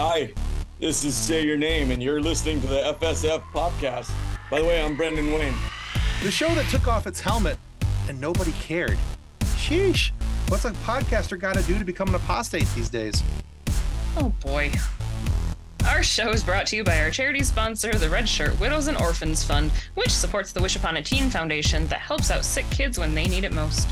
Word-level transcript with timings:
Hi, 0.00 0.32
this 0.78 1.04
is 1.04 1.12
Say 1.16 1.44
Your 1.44 1.56
Name, 1.56 1.90
and 1.90 2.00
you're 2.00 2.22
listening 2.22 2.60
to 2.60 2.68
the 2.68 2.96
FSF 3.00 3.42
PopCast. 3.52 4.08
By 4.48 4.60
the 4.60 4.64
way, 4.64 4.80
I'm 4.80 4.96
Brendan 4.96 5.32
Wayne. 5.32 5.52
The 6.22 6.30
show 6.30 6.46
that 6.54 6.68
took 6.70 6.86
off 6.86 7.08
its 7.08 7.20
helmet 7.20 7.58
and 8.08 8.20
nobody 8.20 8.52
cared. 8.52 8.96
Sheesh. 9.40 10.12
What's 10.50 10.64
a 10.64 10.70
podcaster 10.70 11.36
got 11.36 11.56
to 11.56 11.64
do 11.64 11.80
to 11.80 11.84
become 11.84 12.10
an 12.10 12.14
apostate 12.14 12.68
these 12.76 12.88
days? 12.88 13.24
Oh 14.16 14.32
boy. 14.40 14.70
Our 15.88 16.04
show 16.04 16.30
is 16.30 16.44
brought 16.44 16.68
to 16.68 16.76
you 16.76 16.84
by 16.84 17.00
our 17.00 17.10
charity 17.10 17.42
sponsor, 17.42 17.92
the 17.92 18.08
Red 18.08 18.28
Shirt 18.28 18.58
Widows 18.60 18.86
and 18.86 18.96
Orphans 18.98 19.42
Fund, 19.42 19.72
which 19.96 20.10
supports 20.10 20.52
the 20.52 20.62
Wish 20.62 20.76
Upon 20.76 20.98
a 20.98 21.02
Teen 21.02 21.28
Foundation 21.28 21.88
that 21.88 21.98
helps 21.98 22.30
out 22.30 22.44
sick 22.44 22.70
kids 22.70 23.00
when 23.00 23.16
they 23.16 23.26
need 23.26 23.42
it 23.42 23.52
most. 23.52 23.88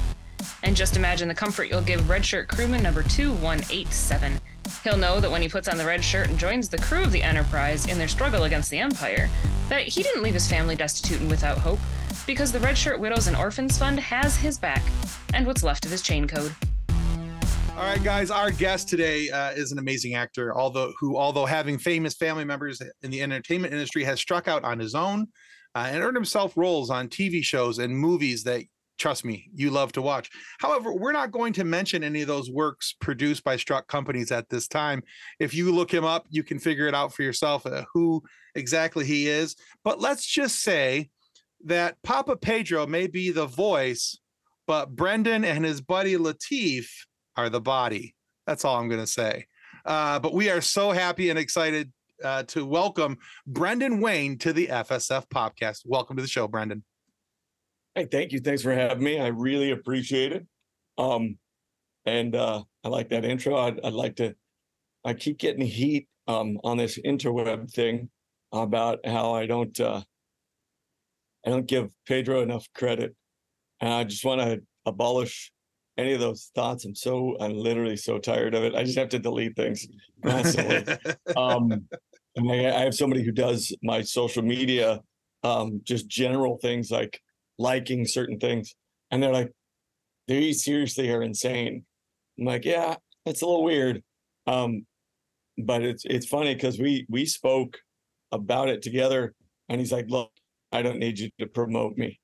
And 0.62 0.76
just 0.76 0.96
imagine 0.96 1.26
the 1.26 1.34
comfort 1.34 1.64
you'll 1.64 1.82
give 1.82 2.08
Red 2.08 2.24
Shirt 2.24 2.46
crewman 2.46 2.84
number 2.84 3.02
2187. 3.02 4.40
He'll 4.86 4.96
know 4.96 5.18
that 5.18 5.32
when 5.32 5.42
he 5.42 5.48
puts 5.48 5.66
on 5.66 5.78
the 5.78 5.84
red 5.84 6.04
shirt 6.04 6.28
and 6.28 6.38
joins 6.38 6.68
the 6.68 6.78
crew 6.78 7.02
of 7.02 7.10
the 7.10 7.20
Enterprise 7.20 7.86
in 7.86 7.98
their 7.98 8.06
struggle 8.06 8.44
against 8.44 8.70
the 8.70 8.78
Empire, 8.78 9.28
that 9.68 9.82
he 9.82 10.00
didn't 10.00 10.22
leave 10.22 10.34
his 10.34 10.48
family 10.48 10.76
destitute 10.76 11.20
and 11.20 11.28
without 11.28 11.58
hope, 11.58 11.80
because 12.24 12.52
the 12.52 12.60
Red 12.60 12.78
Shirt 12.78 13.00
Widows 13.00 13.26
and 13.26 13.36
Orphans 13.36 13.76
Fund 13.76 13.98
has 13.98 14.36
his 14.36 14.58
back 14.58 14.84
and 15.34 15.44
what's 15.44 15.64
left 15.64 15.86
of 15.86 15.90
his 15.90 16.02
chain 16.02 16.28
code. 16.28 16.54
All 17.70 17.82
right, 17.82 18.00
guys. 18.04 18.30
Our 18.30 18.52
guest 18.52 18.88
today 18.88 19.28
uh, 19.28 19.50
is 19.50 19.72
an 19.72 19.80
amazing 19.80 20.14
actor, 20.14 20.56
although 20.56 20.92
who, 21.00 21.16
although 21.16 21.46
having 21.46 21.78
famous 21.78 22.14
family 22.14 22.44
members 22.44 22.80
in 23.02 23.10
the 23.10 23.22
entertainment 23.22 23.72
industry, 23.72 24.04
has 24.04 24.20
struck 24.20 24.46
out 24.46 24.62
on 24.62 24.78
his 24.78 24.94
own 24.94 25.26
uh, 25.74 25.88
and 25.90 26.04
earned 26.04 26.16
himself 26.16 26.56
roles 26.56 26.90
on 26.90 27.08
TV 27.08 27.42
shows 27.42 27.80
and 27.80 27.92
movies 27.92 28.44
that, 28.44 28.62
trust 28.98 29.24
me, 29.24 29.48
you 29.54 29.70
love 29.70 29.92
to 29.92 30.02
watch. 30.02 30.30
However, 30.58 30.92
we're 30.92 31.12
not 31.12 31.30
going 31.30 31.52
to 31.54 31.64
mention 31.64 32.02
any 32.02 32.22
of 32.22 32.28
those 32.28 32.50
works 32.50 32.94
produced 33.00 33.44
by 33.44 33.56
struck 33.56 33.88
companies 33.88 34.32
at 34.32 34.48
this 34.48 34.68
time. 34.68 35.02
If 35.38 35.54
you 35.54 35.72
look 35.72 35.92
him 35.92 36.04
up, 36.04 36.26
you 36.30 36.42
can 36.42 36.58
figure 36.58 36.86
it 36.86 36.94
out 36.94 37.12
for 37.12 37.22
yourself 37.22 37.66
uh, 37.66 37.84
who 37.92 38.22
exactly 38.54 39.04
he 39.04 39.28
is. 39.28 39.56
But 39.84 40.00
let's 40.00 40.26
just 40.26 40.60
say 40.60 41.10
that 41.64 41.96
Papa 42.02 42.36
Pedro 42.36 42.86
may 42.86 43.06
be 43.06 43.30
the 43.30 43.46
voice, 43.46 44.18
but 44.66 44.94
Brendan 44.94 45.44
and 45.44 45.64
his 45.64 45.80
buddy 45.80 46.16
Lateef 46.16 46.86
are 47.36 47.50
the 47.50 47.60
body. 47.60 48.14
That's 48.46 48.64
all 48.64 48.76
I'm 48.76 48.88
going 48.88 49.00
to 49.00 49.06
say. 49.06 49.46
Uh, 49.84 50.18
but 50.18 50.32
we 50.32 50.50
are 50.50 50.60
so 50.60 50.90
happy 50.90 51.30
and 51.30 51.38
excited 51.38 51.92
uh, 52.24 52.42
to 52.44 52.64
welcome 52.64 53.18
Brendan 53.46 54.00
Wayne 54.00 54.38
to 54.38 54.52
the 54.52 54.68
FSF 54.68 55.28
PopCast. 55.28 55.82
Welcome 55.84 56.16
to 56.16 56.22
the 56.22 56.28
show, 56.28 56.48
Brendan. 56.48 56.82
Hey, 57.96 58.04
thank 58.04 58.32
you. 58.32 58.40
Thanks 58.40 58.60
for 58.60 58.74
having 58.74 59.02
me. 59.02 59.18
I 59.18 59.28
really 59.28 59.70
appreciate 59.70 60.30
it. 60.30 60.46
Um, 60.98 61.38
and 62.04 62.36
uh, 62.36 62.62
I 62.84 62.88
like 62.88 63.08
that 63.08 63.24
intro. 63.24 63.56
I'd, 63.56 63.80
I'd 63.82 63.94
like 63.94 64.16
to. 64.16 64.34
I 65.02 65.14
keep 65.14 65.38
getting 65.38 65.64
heat 65.64 66.06
um, 66.28 66.58
on 66.62 66.76
this 66.76 66.98
interweb 66.98 67.72
thing 67.72 68.10
about 68.52 68.98
how 69.06 69.32
I 69.32 69.46
don't. 69.46 69.80
Uh, 69.80 70.02
I 71.46 71.48
don't 71.48 71.66
give 71.66 71.88
Pedro 72.06 72.42
enough 72.42 72.66
credit, 72.74 73.16
and 73.80 73.90
I 73.90 74.04
just 74.04 74.26
want 74.26 74.42
to 74.42 74.60
abolish 74.84 75.50
any 75.96 76.12
of 76.12 76.20
those 76.20 76.50
thoughts. 76.54 76.84
I'm 76.84 76.94
so 76.94 77.34
I'm 77.40 77.54
literally 77.54 77.96
so 77.96 78.18
tired 78.18 78.54
of 78.54 78.62
it. 78.62 78.74
I 78.74 78.84
just 78.84 78.98
have 78.98 79.08
to 79.10 79.18
delete 79.18 79.56
things 79.56 79.86
constantly. 80.22 80.98
um, 81.36 81.88
I, 82.36 82.66
I 82.66 82.80
have 82.80 82.94
somebody 82.94 83.22
who 83.22 83.32
does 83.32 83.74
my 83.82 84.02
social 84.02 84.42
media, 84.42 85.00
um, 85.44 85.80
just 85.82 86.08
general 86.08 86.58
things 86.58 86.90
like 86.90 87.22
liking 87.58 88.06
certain 88.06 88.38
things, 88.38 88.74
and 89.10 89.22
they're 89.22 89.32
like, 89.32 89.52
"They 90.28 90.52
seriously 90.52 91.10
are 91.10 91.22
insane." 91.22 91.84
I'm 92.38 92.44
like, 92.44 92.64
"Yeah, 92.64 92.96
it's 93.24 93.42
a 93.42 93.46
little 93.46 93.64
weird," 93.64 94.02
um, 94.46 94.86
but 95.58 95.82
it's 95.82 96.04
it's 96.04 96.26
funny 96.26 96.54
because 96.54 96.78
we 96.78 97.06
we 97.08 97.24
spoke 97.26 97.78
about 98.32 98.68
it 98.68 98.82
together, 98.82 99.34
and 99.68 99.80
he's 99.80 99.92
like, 99.92 100.06
"Look, 100.08 100.30
I 100.72 100.82
don't 100.82 100.98
need 100.98 101.18
you 101.18 101.30
to 101.38 101.46
promote 101.46 101.96
me. 101.96 102.20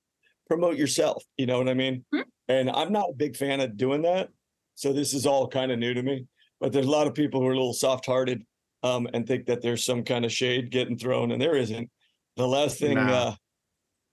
Promote 0.49 0.77
yourself." 0.77 1.25
You 1.37 1.47
know 1.47 1.59
what 1.59 1.69
I 1.69 1.75
mean? 1.75 2.05
Hmm. 2.13 2.21
And 2.49 2.71
I'm 2.71 2.93
not 2.93 3.11
a 3.11 3.15
big 3.15 3.37
fan 3.37 3.61
of 3.61 3.77
doing 3.77 4.03
that. 4.03 4.29
So 4.75 4.93
this 4.93 5.15
is 5.15 5.27
all 5.27 5.49
kind 5.49 5.71
of 5.73 5.79
new 5.79 5.95
to 5.95 6.03
me. 6.03 6.27
But 6.61 6.73
there's 6.73 6.87
a 6.87 6.91
lot 6.91 7.07
of 7.07 7.15
people 7.15 7.41
who 7.41 7.47
are 7.47 7.53
a 7.53 7.57
little 7.57 7.73
soft 7.73 8.05
hearted 8.07 8.43
um, 8.83 9.09
and 9.15 9.27
think 9.27 9.47
that 9.47 9.63
there's 9.63 9.85
some 9.85 10.03
kind 10.05 10.25
of 10.25 10.33
shade 10.33 10.71
getting 10.71 10.99
thrown, 10.99 11.31
and 11.33 11.41
there 11.41 11.57
isn't. 11.57 11.89
The 12.37 12.47
last 12.47 12.79
thing 12.79 12.95
Nah. 12.95 13.13
uh, 13.13 13.35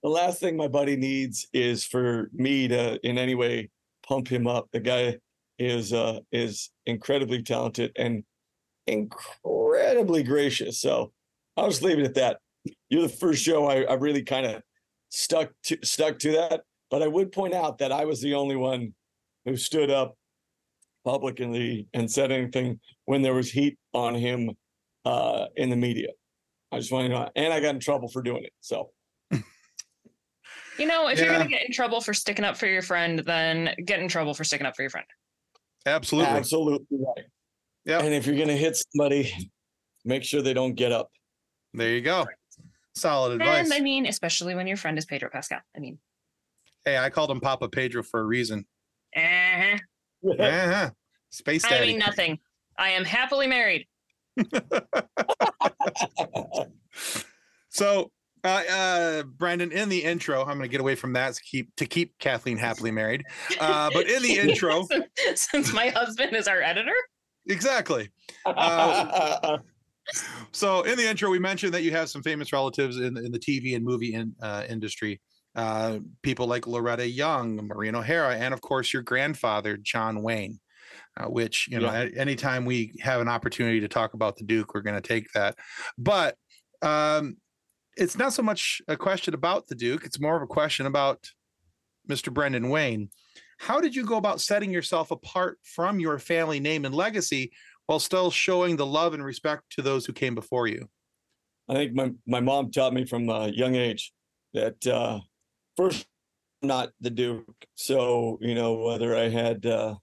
the 0.02 0.08
last 0.08 0.40
thing 0.40 0.56
my 0.56 0.68
buddy 0.68 0.96
needs 0.96 1.46
is 1.52 1.84
for 1.84 2.30
me 2.32 2.68
to 2.68 2.98
in 3.06 3.18
any 3.18 3.34
way 3.34 3.70
pump 4.06 4.28
him 4.28 4.46
up. 4.46 4.68
The 4.72 4.80
guy 4.80 5.18
is 5.58 5.92
uh 5.92 6.20
is 6.32 6.70
incredibly 6.86 7.42
talented 7.42 7.92
and 7.96 8.24
incredibly 8.86 10.22
gracious. 10.22 10.80
So 10.80 11.12
I'll 11.56 11.68
just 11.68 11.82
leave 11.82 11.98
it 11.98 12.06
at 12.06 12.14
that. 12.14 12.38
You're 12.88 13.02
the 13.02 13.08
first 13.08 13.42
show 13.42 13.66
I, 13.66 13.82
I 13.82 13.94
really 13.94 14.22
kind 14.22 14.46
of 14.46 14.62
stuck 15.10 15.50
to 15.64 15.78
stuck 15.82 16.18
to 16.20 16.32
that. 16.32 16.62
But 16.90 17.02
I 17.02 17.06
would 17.06 17.30
point 17.30 17.54
out 17.54 17.78
that 17.78 17.92
I 17.92 18.04
was 18.04 18.20
the 18.20 18.34
only 18.34 18.56
one 18.56 18.94
who 19.44 19.56
stood 19.56 19.90
up 19.90 20.16
publicly 21.04 21.86
and 21.94 22.10
said 22.10 22.32
anything 22.32 22.80
when 23.04 23.22
there 23.22 23.34
was 23.34 23.50
heat 23.50 23.78
on 23.94 24.14
him 24.14 24.50
uh, 25.04 25.46
in 25.56 25.70
the 25.70 25.76
media. 25.76 26.08
I 26.72 26.78
just 26.78 26.92
want 26.92 27.06
to 27.06 27.08
know, 27.08 27.28
and 27.36 27.52
I 27.52 27.60
got 27.60 27.74
in 27.74 27.80
trouble 27.80 28.08
for 28.08 28.22
doing 28.22 28.44
it. 28.44 28.52
So 28.60 28.90
You 30.80 30.86
know, 30.86 31.08
if 31.08 31.18
you're 31.18 31.28
going 31.28 31.42
to 31.42 31.48
get 31.48 31.66
in 31.66 31.72
trouble 31.72 32.00
for 32.00 32.14
sticking 32.14 32.44
up 32.44 32.56
for 32.56 32.66
your 32.66 32.82
friend, 32.82 33.18
then 33.20 33.74
get 33.84 34.00
in 34.00 34.08
trouble 34.08 34.32
for 34.32 34.44
sticking 34.44 34.66
up 34.66 34.74
for 34.74 34.82
your 34.82 34.90
friend. 34.90 35.06
Absolutely. 35.86 36.30
absolutely 36.30 36.98
right. 36.98 37.26
Yep. 37.84 38.02
And 38.02 38.14
if 38.14 38.26
you're 38.26 38.36
gonna 38.36 38.56
hit 38.56 38.76
somebody, 38.76 39.32
make 40.04 40.22
sure 40.22 40.42
they 40.42 40.52
don't 40.52 40.74
get 40.74 40.92
up. 40.92 41.10
There 41.72 41.90
you 41.90 42.02
go. 42.02 42.26
Solid 42.94 43.40
advice. 43.40 43.64
And 43.64 43.72
I 43.72 43.80
mean, 43.80 44.04
especially 44.04 44.54
when 44.54 44.66
your 44.66 44.76
friend 44.76 44.98
is 44.98 45.06
Pedro 45.06 45.30
Pascal. 45.32 45.60
I 45.74 45.80
mean, 45.80 45.98
hey, 46.84 46.98
I 46.98 47.08
called 47.08 47.30
him 47.30 47.40
Papa 47.40 47.70
Pedro 47.70 48.02
for 48.02 48.20
a 48.20 48.24
reason. 48.24 48.66
Uh 49.16 49.20
huh. 49.20 49.78
Uh-huh. 50.38 50.90
Space 51.30 51.64
I 51.64 51.80
mean 51.80 51.98
nothing. 51.98 52.38
I 52.78 52.90
am 52.90 53.04
happily 53.04 53.46
married. 53.46 53.86
So, 57.70 58.10
uh, 58.44 58.62
uh, 58.70 59.22
Brandon, 59.24 59.72
in 59.72 59.88
the 59.88 60.02
intro, 60.02 60.40
I'm 60.40 60.56
going 60.58 60.62
to 60.62 60.68
get 60.68 60.80
away 60.80 60.94
from 60.94 61.12
that 61.14 61.34
to 61.34 61.42
keep 61.42 61.74
to 61.76 61.86
keep 61.86 62.18
Kathleen 62.18 62.56
happily 62.58 62.90
married. 62.90 63.24
Uh, 63.58 63.90
but 63.92 64.08
in 64.08 64.22
the 64.22 64.38
intro, 64.38 64.86
since, 65.34 65.72
my 65.72 65.88
husband 65.88 66.34
is 66.34 66.48
our 66.48 66.60
editor, 66.62 66.94
exactly. 67.48 68.10
Uh, 68.46 69.58
So, 70.50 70.82
in 70.82 70.96
the 70.98 71.08
intro, 71.08 71.30
we 71.30 71.38
mentioned 71.38 71.72
that 71.74 71.82
you 71.84 71.92
have 71.92 72.10
some 72.10 72.22
famous 72.22 72.52
relatives 72.52 72.96
in, 72.96 73.16
in 73.16 73.30
the 73.30 73.38
TV 73.38 73.76
and 73.76 73.84
movie 73.84 74.14
in, 74.14 74.34
uh, 74.42 74.64
industry. 74.68 75.20
Uh, 75.54 76.00
people 76.22 76.48
like 76.48 76.66
Loretta 76.66 77.08
Young, 77.08 77.68
Maureen 77.68 77.94
O'Hara, 77.94 78.34
and 78.34 78.52
of 78.52 78.60
course, 78.60 78.92
your 78.92 79.02
grandfather, 79.02 79.76
John 79.76 80.22
Wayne. 80.22 80.58
Uh, 81.16 81.26
which 81.26 81.68
you 81.68 81.78
know, 81.78 81.92
Yeah. 81.92 82.08
anytime 82.16 82.64
we 82.64 82.92
have 83.00 83.20
an 83.20 83.28
opportunity 83.28 83.78
to 83.80 83.88
talk 83.88 84.14
about 84.14 84.36
the 84.36 84.44
Duke, 84.44 84.74
we're 84.74 84.80
going 84.80 85.00
to 85.00 85.06
take 85.06 85.30
that. 85.34 85.56
But 85.96 86.36
um, 86.82 87.36
it's 87.96 88.16
not 88.16 88.32
so 88.32 88.42
much 88.42 88.80
a 88.88 88.96
question 88.96 89.34
about 89.34 89.66
the 89.68 89.74
Duke; 89.74 90.04
it's 90.04 90.20
more 90.20 90.36
of 90.36 90.42
a 90.42 90.46
question 90.46 90.86
about 90.86 91.30
Mr. 92.08 92.32
Brendan 92.32 92.68
Wayne. 92.68 93.10
How 93.58 93.80
did 93.80 93.94
you 93.94 94.06
go 94.06 94.16
about 94.16 94.40
setting 94.40 94.70
yourself 94.70 95.10
apart 95.10 95.58
from 95.62 96.00
your 96.00 96.18
family 96.18 96.60
name 96.60 96.84
and 96.84 96.94
legacy 96.94 97.52
while 97.86 98.00
still 98.00 98.30
showing 98.30 98.76
the 98.76 98.86
love 98.86 99.12
and 99.12 99.22
respect 99.22 99.64
to 99.72 99.82
those 99.82 100.06
who 100.06 100.12
came 100.12 100.34
before 100.34 100.66
you? 100.66 100.88
I 101.68 101.74
think 101.74 101.92
my, 101.92 102.10
my 102.26 102.40
mom 102.40 102.70
taught 102.70 102.94
me 102.94 103.04
from 103.04 103.28
a 103.28 103.48
young 103.48 103.74
age 103.74 104.12
that 104.54 104.84
uh, 104.86 105.20
first, 105.76 106.06
not 106.62 106.90
the 107.00 107.10
Duke. 107.10 107.66
So, 107.74 108.38
you 108.40 108.54
know, 108.54 108.74
whether 108.74 109.16
I 109.16 109.28
had 109.28 109.66
uh, 109.66 109.96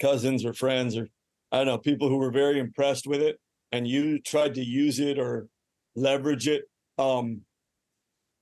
cousins 0.00 0.44
or 0.44 0.52
friends 0.52 0.96
or 0.96 1.08
I 1.52 1.58
don't 1.58 1.66
know, 1.66 1.78
people 1.78 2.08
who 2.08 2.18
were 2.18 2.32
very 2.32 2.58
impressed 2.58 3.06
with 3.06 3.22
it 3.22 3.38
and 3.72 3.86
you 3.86 4.20
tried 4.20 4.54
to 4.54 4.64
use 4.64 4.98
it 4.98 5.18
or 5.18 5.46
leverage 5.94 6.48
it, 6.48 6.64
um, 6.98 7.40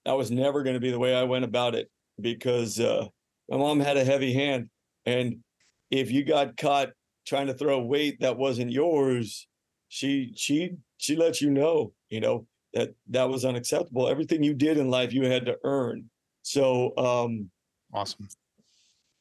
that 0.05 0.17
was 0.17 0.31
never 0.31 0.63
going 0.63 0.75
to 0.75 0.81
be 0.81 0.91
the 0.91 0.99
way 0.99 1.15
I 1.15 1.23
went 1.23 1.45
about 1.45 1.75
it 1.75 1.91
because 2.21 2.81
uh, 2.81 3.07
my 3.49 3.57
mom 3.57 3.81
had 3.81 3.97
a 3.97 4.05
heavy 4.05 4.33
hand. 4.33 4.69
And 5.07 5.39
if 5.91 6.11
you 6.11 6.25
got 6.25 6.57
caught 6.57 6.91
trying 7.27 7.47
to 7.47 7.55
throw 7.55 7.81
weight 7.81 8.21
that 8.21 8.37
wasn't 8.37 8.73
yours, 8.73 9.47
she 9.89 10.33
she 10.37 10.73
she 10.97 11.17
let 11.17 11.41
you 11.41 11.51
know, 11.51 11.93
you 12.09 12.21
know, 12.21 12.47
that 12.75 12.95
that 13.11 13.29
was 13.29 13.45
unacceptable. 13.45 14.09
Everything 14.09 14.43
you 14.43 14.55
did 14.55 14.79
in 14.79 14.91
life, 14.91 15.13
you 15.13 15.27
had 15.27 15.47
to 15.47 15.59
earn. 15.65 16.09
So 16.43 16.97
um, 16.97 17.51
Awesome. 17.93 18.29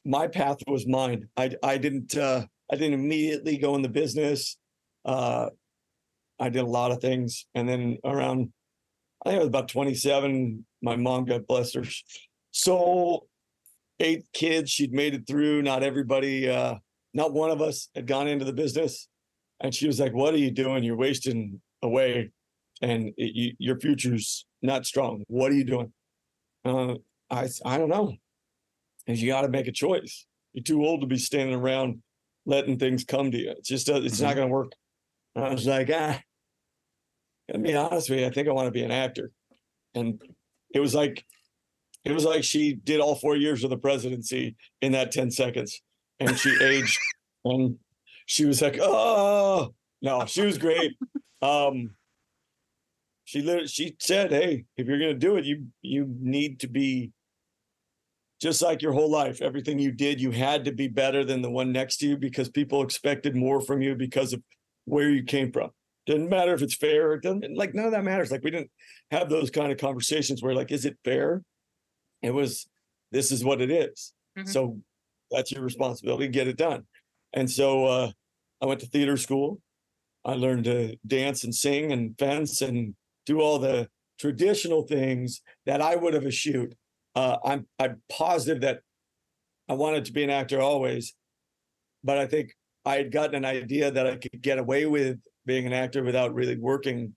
my 0.06 0.27
path 0.27 0.57
was 0.68 0.88
mine. 0.88 1.27
I 1.38 1.51
I 1.62 1.77
didn't 1.77 2.18
uh, 2.18 2.45
I 2.72 2.75
didn't 2.75 2.94
immediately 2.94 3.57
go 3.57 3.75
in 3.75 3.81
the 3.81 3.89
business. 3.89 4.57
Uh, 5.04 5.50
I 6.39 6.50
did 6.50 6.63
a 6.63 6.68
lot 6.68 6.92
of 6.92 7.01
things, 7.01 7.45
and 7.54 7.68
then 7.68 7.98
around 8.04 8.51
I 9.23 9.29
think 9.29 9.35
I 9.35 9.39
was 9.39 9.47
about 9.47 9.68
27. 9.68 10.65
My 10.81 10.95
mom, 10.95 11.25
God 11.25 11.45
bless 11.47 11.73
her, 11.75 11.83
soul, 12.51 13.27
eight 14.00 14.25
kids. 14.33 14.71
She'd 14.71 14.94
made 14.94 15.13
it 15.13 15.27
through. 15.27 15.62
Not 15.62 15.83
everybody, 15.83 16.50
uh, 16.50 16.75
not 17.13 17.33
one 17.33 17.51
of 17.51 17.62
us 17.62 17.89
had 17.95 18.07
gone 18.07 18.27
into 18.27 18.45
the 18.45 18.53
business. 18.53 19.07
And 19.59 19.75
she 19.75 19.85
was 19.85 20.00
like, 20.00 20.13
"What 20.13 20.33
are 20.33 20.38
you 20.38 20.50
doing? 20.50 20.83
You're 20.83 20.95
wasting 20.95 21.62
away, 21.83 22.31
and 22.81 23.13
it, 23.15 23.35
you, 23.35 23.53
your 23.59 23.79
future's 23.79 24.47
not 24.63 24.88
strong. 24.88 25.24
What 25.27 25.51
are 25.51 25.56
you 25.56 25.65
doing?" 25.65 25.94
Uh, 26.65 26.95
I, 27.29 27.47
I 27.63 27.77
don't 27.77 27.89
know. 27.89 28.15
And 29.07 29.17
you 29.17 29.27
got 29.27 29.41
to 29.41 29.50
make 29.50 29.67
a 29.67 29.71
choice. 29.71 30.25
You're 30.53 30.63
too 30.63 30.83
old 30.83 31.01
to 31.01 31.07
be 31.07 31.17
standing 31.17 31.56
around 31.56 32.01
letting 32.45 32.79
things 32.79 33.03
come 33.03 33.31
to 33.31 33.38
you. 33.38 33.51
It's 33.51 33.69
just 33.69 33.88
it's 33.88 34.19
not 34.19 34.35
going 34.35 34.47
to 34.47 34.53
work. 34.53 34.71
And 35.35 35.45
I 35.45 35.53
was 35.53 35.67
like, 35.67 35.89
ah. 35.94 36.19
Gonna 37.51 37.63
be 37.63 37.75
honest 37.75 38.09
with 38.09 38.19
you, 38.19 38.25
I 38.25 38.30
think 38.30 38.48
I 38.48 38.51
want 38.51 38.68
to 38.68 38.71
be 38.71 38.83
an 38.83 38.92
actor. 38.92 39.31
And 39.94 40.21
it 40.74 40.80
was 40.80 40.95
like, 40.95 41.25
it 42.06 42.13
was 42.13 42.24
like 42.24 42.44
she 42.44 42.74
did 42.74 43.00
all 43.00 43.15
four 43.15 43.36
years 43.36 43.63
of 43.63 43.69
the 43.69 43.77
presidency 43.77 44.56
in 44.81 44.94
that 44.94 45.12
10 45.12 45.31
seconds. 45.31 45.81
And 46.19 46.38
she 46.38 46.56
aged 46.62 46.98
and 47.44 47.77
she 48.25 48.45
was 48.45 48.62
like, 48.62 48.77
oh 48.80 49.74
no, 50.01 50.25
she 50.25 50.45
was 50.45 50.57
great. 50.57 50.94
Um 51.42 51.92
she 53.25 53.42
literally 53.42 53.68
she 53.68 53.95
said, 54.00 54.31
Hey, 54.31 54.65
if 54.77 54.88
you're 54.88 55.00
gonna 55.00 55.13
do 55.13 55.36
it, 55.36 55.45
you 55.45 55.68
you 55.81 56.06
need 56.19 56.59
to 56.62 56.68
be 56.68 57.12
just 58.42 58.62
like 58.62 58.81
your 58.81 58.94
whole 58.94 59.09
life. 59.09 59.42
Everything 59.42 59.77
you 59.77 59.92
did, 59.92 60.19
you 60.19 60.31
had 60.31 60.65
to 60.65 60.71
be 60.71 60.88
better 60.88 61.24
than 61.24 61.42
the 61.42 61.50
one 61.50 61.71
next 61.71 61.98
to 61.98 62.07
you 62.07 62.18
because 62.18 62.50
people 62.50 62.81
expected 62.81 63.36
more 63.36 63.62
from 63.62 63.81
you 63.81 63.95
because 63.95 64.33
of 64.33 64.42
where 64.86 65.09
you 65.09 65.24
came 65.24 65.51
from. 65.51 65.71
Doesn't 66.06 66.30
matter 66.30 66.53
if 66.53 66.62
it's 66.62 66.75
fair. 66.75 67.13
It 67.13 67.21
doesn't 67.24 67.56
like 67.56 67.74
none 67.75 67.86
of 67.86 67.92
that 67.92 68.03
matters. 68.03 68.31
Like 68.31 68.44
we 68.44 68.51
didn't 68.51 68.71
have 69.12 69.30
those 69.30 69.51
kind 69.51 69.71
of 69.71 69.77
conversations 69.77 70.42
where 70.42 70.56
like, 70.56 70.71
is 70.71 70.86
it 70.86 70.98
fair? 71.03 71.44
It 72.21 72.31
was 72.31 72.68
this 73.12 73.31
is 73.31 73.44
what 73.44 73.62
it 73.62 73.69
is. 73.69 74.13
Mhm. 74.38 74.48
So 74.48 74.80
that's 75.30 75.51
your 75.51 75.63
responsibility, 75.63 76.27
get 76.27 76.48
it 76.48 76.57
done. 76.57 76.86
And 77.33 77.50
so 77.50 77.86
uh 77.86 78.12
I 78.62 78.65
went 78.65 78.80
to 78.81 78.88
theater 78.88 79.18
school. 79.18 79.59
I 80.24 80.33
learned 80.33 80.65
to 80.65 80.98
dance 81.06 81.44
and 81.44 81.53
sing 81.53 81.92
and 81.92 82.18
fence 82.18 82.62
and 82.62 82.95
do 83.25 83.42
all 83.42 83.57
the 83.59 83.89
traditional 84.19 84.83
things 84.83 85.42
that 85.65 85.81
I 85.81 85.95
would 85.95 86.13
have 86.13 86.25
eschewed. 86.25 86.75
Uh, 87.15 87.38
I'm 87.44 87.68
I'm 87.80 88.01
positive 88.07 88.62
that 88.62 88.81
I 89.68 89.74
wanted 89.74 90.06
to 90.06 90.13
be 90.13 90.24
an 90.24 90.30
actor 90.30 90.62
always, 90.62 91.15
but 92.03 92.18
I 92.18 92.27
think 92.27 92.56
I 92.86 92.95
had 92.98 93.12
gotten 93.12 93.36
an 93.36 93.45
idea 93.45 93.89
that 93.92 94.06
I 94.06 94.18
could 94.18 94.42
get 94.42 94.59
away 94.59 94.86
with 94.86 95.18
being 95.45 95.65
an 95.65 95.73
actor 95.73 96.03
without 96.03 96.33
really 96.33 96.57
working 96.57 97.15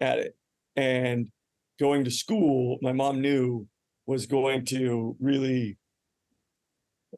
at 0.00 0.18
it. 0.18 0.36
And 0.76 1.28
going 1.78 2.04
to 2.04 2.10
school, 2.10 2.78
my 2.82 2.92
mom 2.92 3.20
knew 3.20 3.66
was 4.06 4.26
going 4.26 4.64
to 4.66 5.16
really 5.20 5.78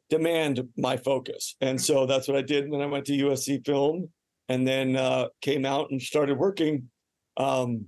demand 0.09 0.61
my 0.77 0.97
focus. 0.97 1.55
And 1.61 1.81
so 1.81 2.05
that's 2.05 2.27
what 2.27 2.37
I 2.37 2.41
did. 2.41 2.63
And 2.63 2.73
then 2.73 2.81
I 2.81 2.85
went 2.85 3.05
to 3.05 3.13
USC 3.13 3.65
Film 3.65 4.09
and 4.49 4.65
then 4.65 4.95
uh, 4.95 5.27
came 5.41 5.65
out 5.65 5.89
and 5.91 6.01
started 6.01 6.37
working 6.37 6.89
um, 7.37 7.85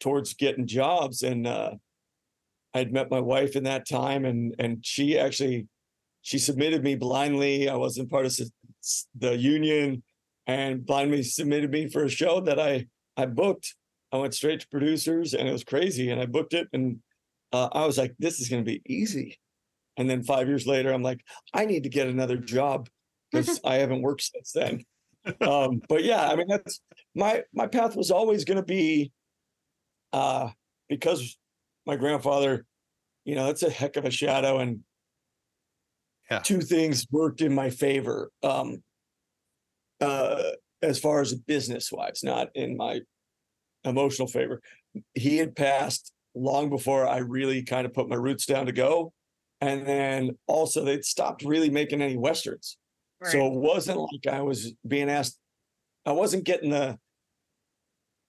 towards 0.00 0.34
getting 0.34 0.66
jobs. 0.66 1.22
And 1.22 1.46
uh, 1.46 1.72
I'd 2.76 2.92
met 2.92 3.10
my 3.10 3.20
wife 3.20 3.56
in 3.56 3.64
that 3.64 3.88
time, 3.88 4.26
and 4.26 4.54
and 4.58 4.84
she 4.84 5.18
actually 5.18 5.66
she 6.20 6.38
submitted 6.38 6.84
me 6.84 6.94
blindly. 6.94 7.70
I 7.70 7.76
wasn't 7.76 8.10
part 8.10 8.26
of 8.26 8.38
the 9.18 9.36
union, 9.36 10.02
and 10.46 10.84
blindly 10.86 11.22
submitted 11.22 11.70
me 11.70 11.88
for 11.88 12.04
a 12.04 12.08
show 12.08 12.40
that 12.40 12.58
I 12.60 12.86
I 13.16 13.26
booked. 13.26 13.74
I 14.12 14.18
went 14.18 14.34
straight 14.34 14.60
to 14.60 14.68
producers, 14.68 15.34
and 15.34 15.48
it 15.48 15.52
was 15.52 15.64
crazy. 15.64 16.10
And 16.10 16.20
I 16.20 16.26
booked 16.26 16.54
it, 16.54 16.68
and 16.72 17.00
uh, 17.52 17.68
I 17.72 17.86
was 17.86 17.98
like, 17.98 18.14
"This 18.18 18.40
is 18.40 18.48
going 18.48 18.64
to 18.64 18.70
be 18.70 18.82
easy." 18.86 19.38
And 19.96 20.08
then 20.08 20.22
five 20.22 20.46
years 20.48 20.66
later, 20.66 20.92
I'm 20.92 21.02
like, 21.02 21.20
"I 21.54 21.64
need 21.64 21.82
to 21.84 21.88
get 21.88 22.06
another 22.06 22.36
job 22.36 22.88
because 23.30 23.60
I 23.64 23.76
haven't 23.76 24.02
worked 24.02 24.22
since 24.22 24.52
then." 24.52 24.84
um, 25.40 25.82
but 25.88 26.04
yeah, 26.04 26.28
I 26.28 26.36
mean, 26.36 26.46
that's 26.48 26.80
my 27.14 27.42
my 27.52 27.66
path 27.66 27.96
was 27.96 28.10
always 28.10 28.44
going 28.44 28.58
to 28.58 28.62
be, 28.62 29.12
uh, 30.12 30.50
because 30.88 31.36
my 31.84 31.96
grandfather, 31.96 32.64
you 33.24 33.34
know, 33.34 33.46
that's 33.46 33.62
a 33.64 33.70
heck 33.70 33.96
of 33.96 34.04
a 34.04 34.10
shadow, 34.10 34.58
and 34.58 34.80
Yeah. 36.30 36.40
two 36.40 36.60
things 36.60 37.06
worked 37.10 37.40
in 37.40 37.54
my 37.54 37.70
favor. 37.70 38.30
Um, 38.42 38.82
uh, 40.00 40.42
as 40.82 40.98
far 40.98 41.20
as 41.20 41.34
business 41.34 41.90
wise, 41.90 42.20
not 42.22 42.48
in 42.54 42.76
my 42.76 43.00
emotional 43.84 44.28
favor. 44.28 44.60
He 45.14 45.38
had 45.38 45.56
passed 45.56 46.12
long 46.34 46.68
before 46.68 47.06
I 47.06 47.18
really 47.18 47.62
kind 47.62 47.86
of 47.86 47.94
put 47.94 48.08
my 48.08 48.16
roots 48.16 48.46
down 48.46 48.66
to 48.66 48.72
go. 48.72 49.12
And 49.60 49.86
then 49.86 50.36
also 50.46 50.84
they'd 50.84 51.04
stopped 51.04 51.42
really 51.42 51.70
making 51.70 52.02
any 52.02 52.16
westerns. 52.16 52.76
So 53.24 53.46
it 53.46 53.54
wasn't 53.54 53.98
like 53.98 54.26
I 54.30 54.42
was 54.42 54.74
being 54.86 55.08
asked, 55.08 55.38
I 56.04 56.12
wasn't 56.12 56.44
getting 56.44 56.70
the, 56.70 56.98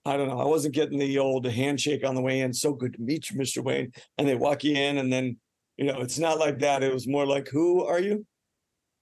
I 0.06 0.16
don't 0.16 0.30
know, 0.30 0.40
I 0.40 0.46
wasn't 0.46 0.74
getting 0.74 0.98
the 0.98 1.20
old 1.20 1.46
handshake 1.46 2.06
on 2.06 2.16
the 2.16 2.22
way 2.22 2.40
in. 2.40 2.54
So 2.54 2.74
good 2.74 2.94
to 2.94 3.02
meet 3.02 3.30
you, 3.30 3.38
Mr. 3.38 3.62
Wayne. 3.62 3.92
And 4.18 4.28
they 4.28 4.36
walk 4.36 4.64
you 4.64 4.76
in, 4.76 4.98
and 4.98 5.12
then, 5.12 5.38
you 5.76 5.86
know, 5.86 6.00
it's 6.00 6.18
not 6.18 6.40
like 6.40 6.60
that. 6.60 6.84
It 6.84 6.94
was 6.94 7.06
more 7.06 7.26
like, 7.26 7.50
who 7.50 7.84
are 7.84 8.00
you? 8.00 8.26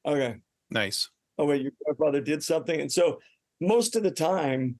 Okay. 0.05 0.37
Nice. 0.71 1.09
Oh, 1.37 1.45
wait, 1.45 1.61
your 1.61 1.71
grandfather 1.83 2.21
did 2.21 2.43
something. 2.43 2.79
And 2.79 2.91
so 2.91 3.19
most 3.59 3.95
of 3.95 4.03
the 4.03 4.11
time, 4.11 4.79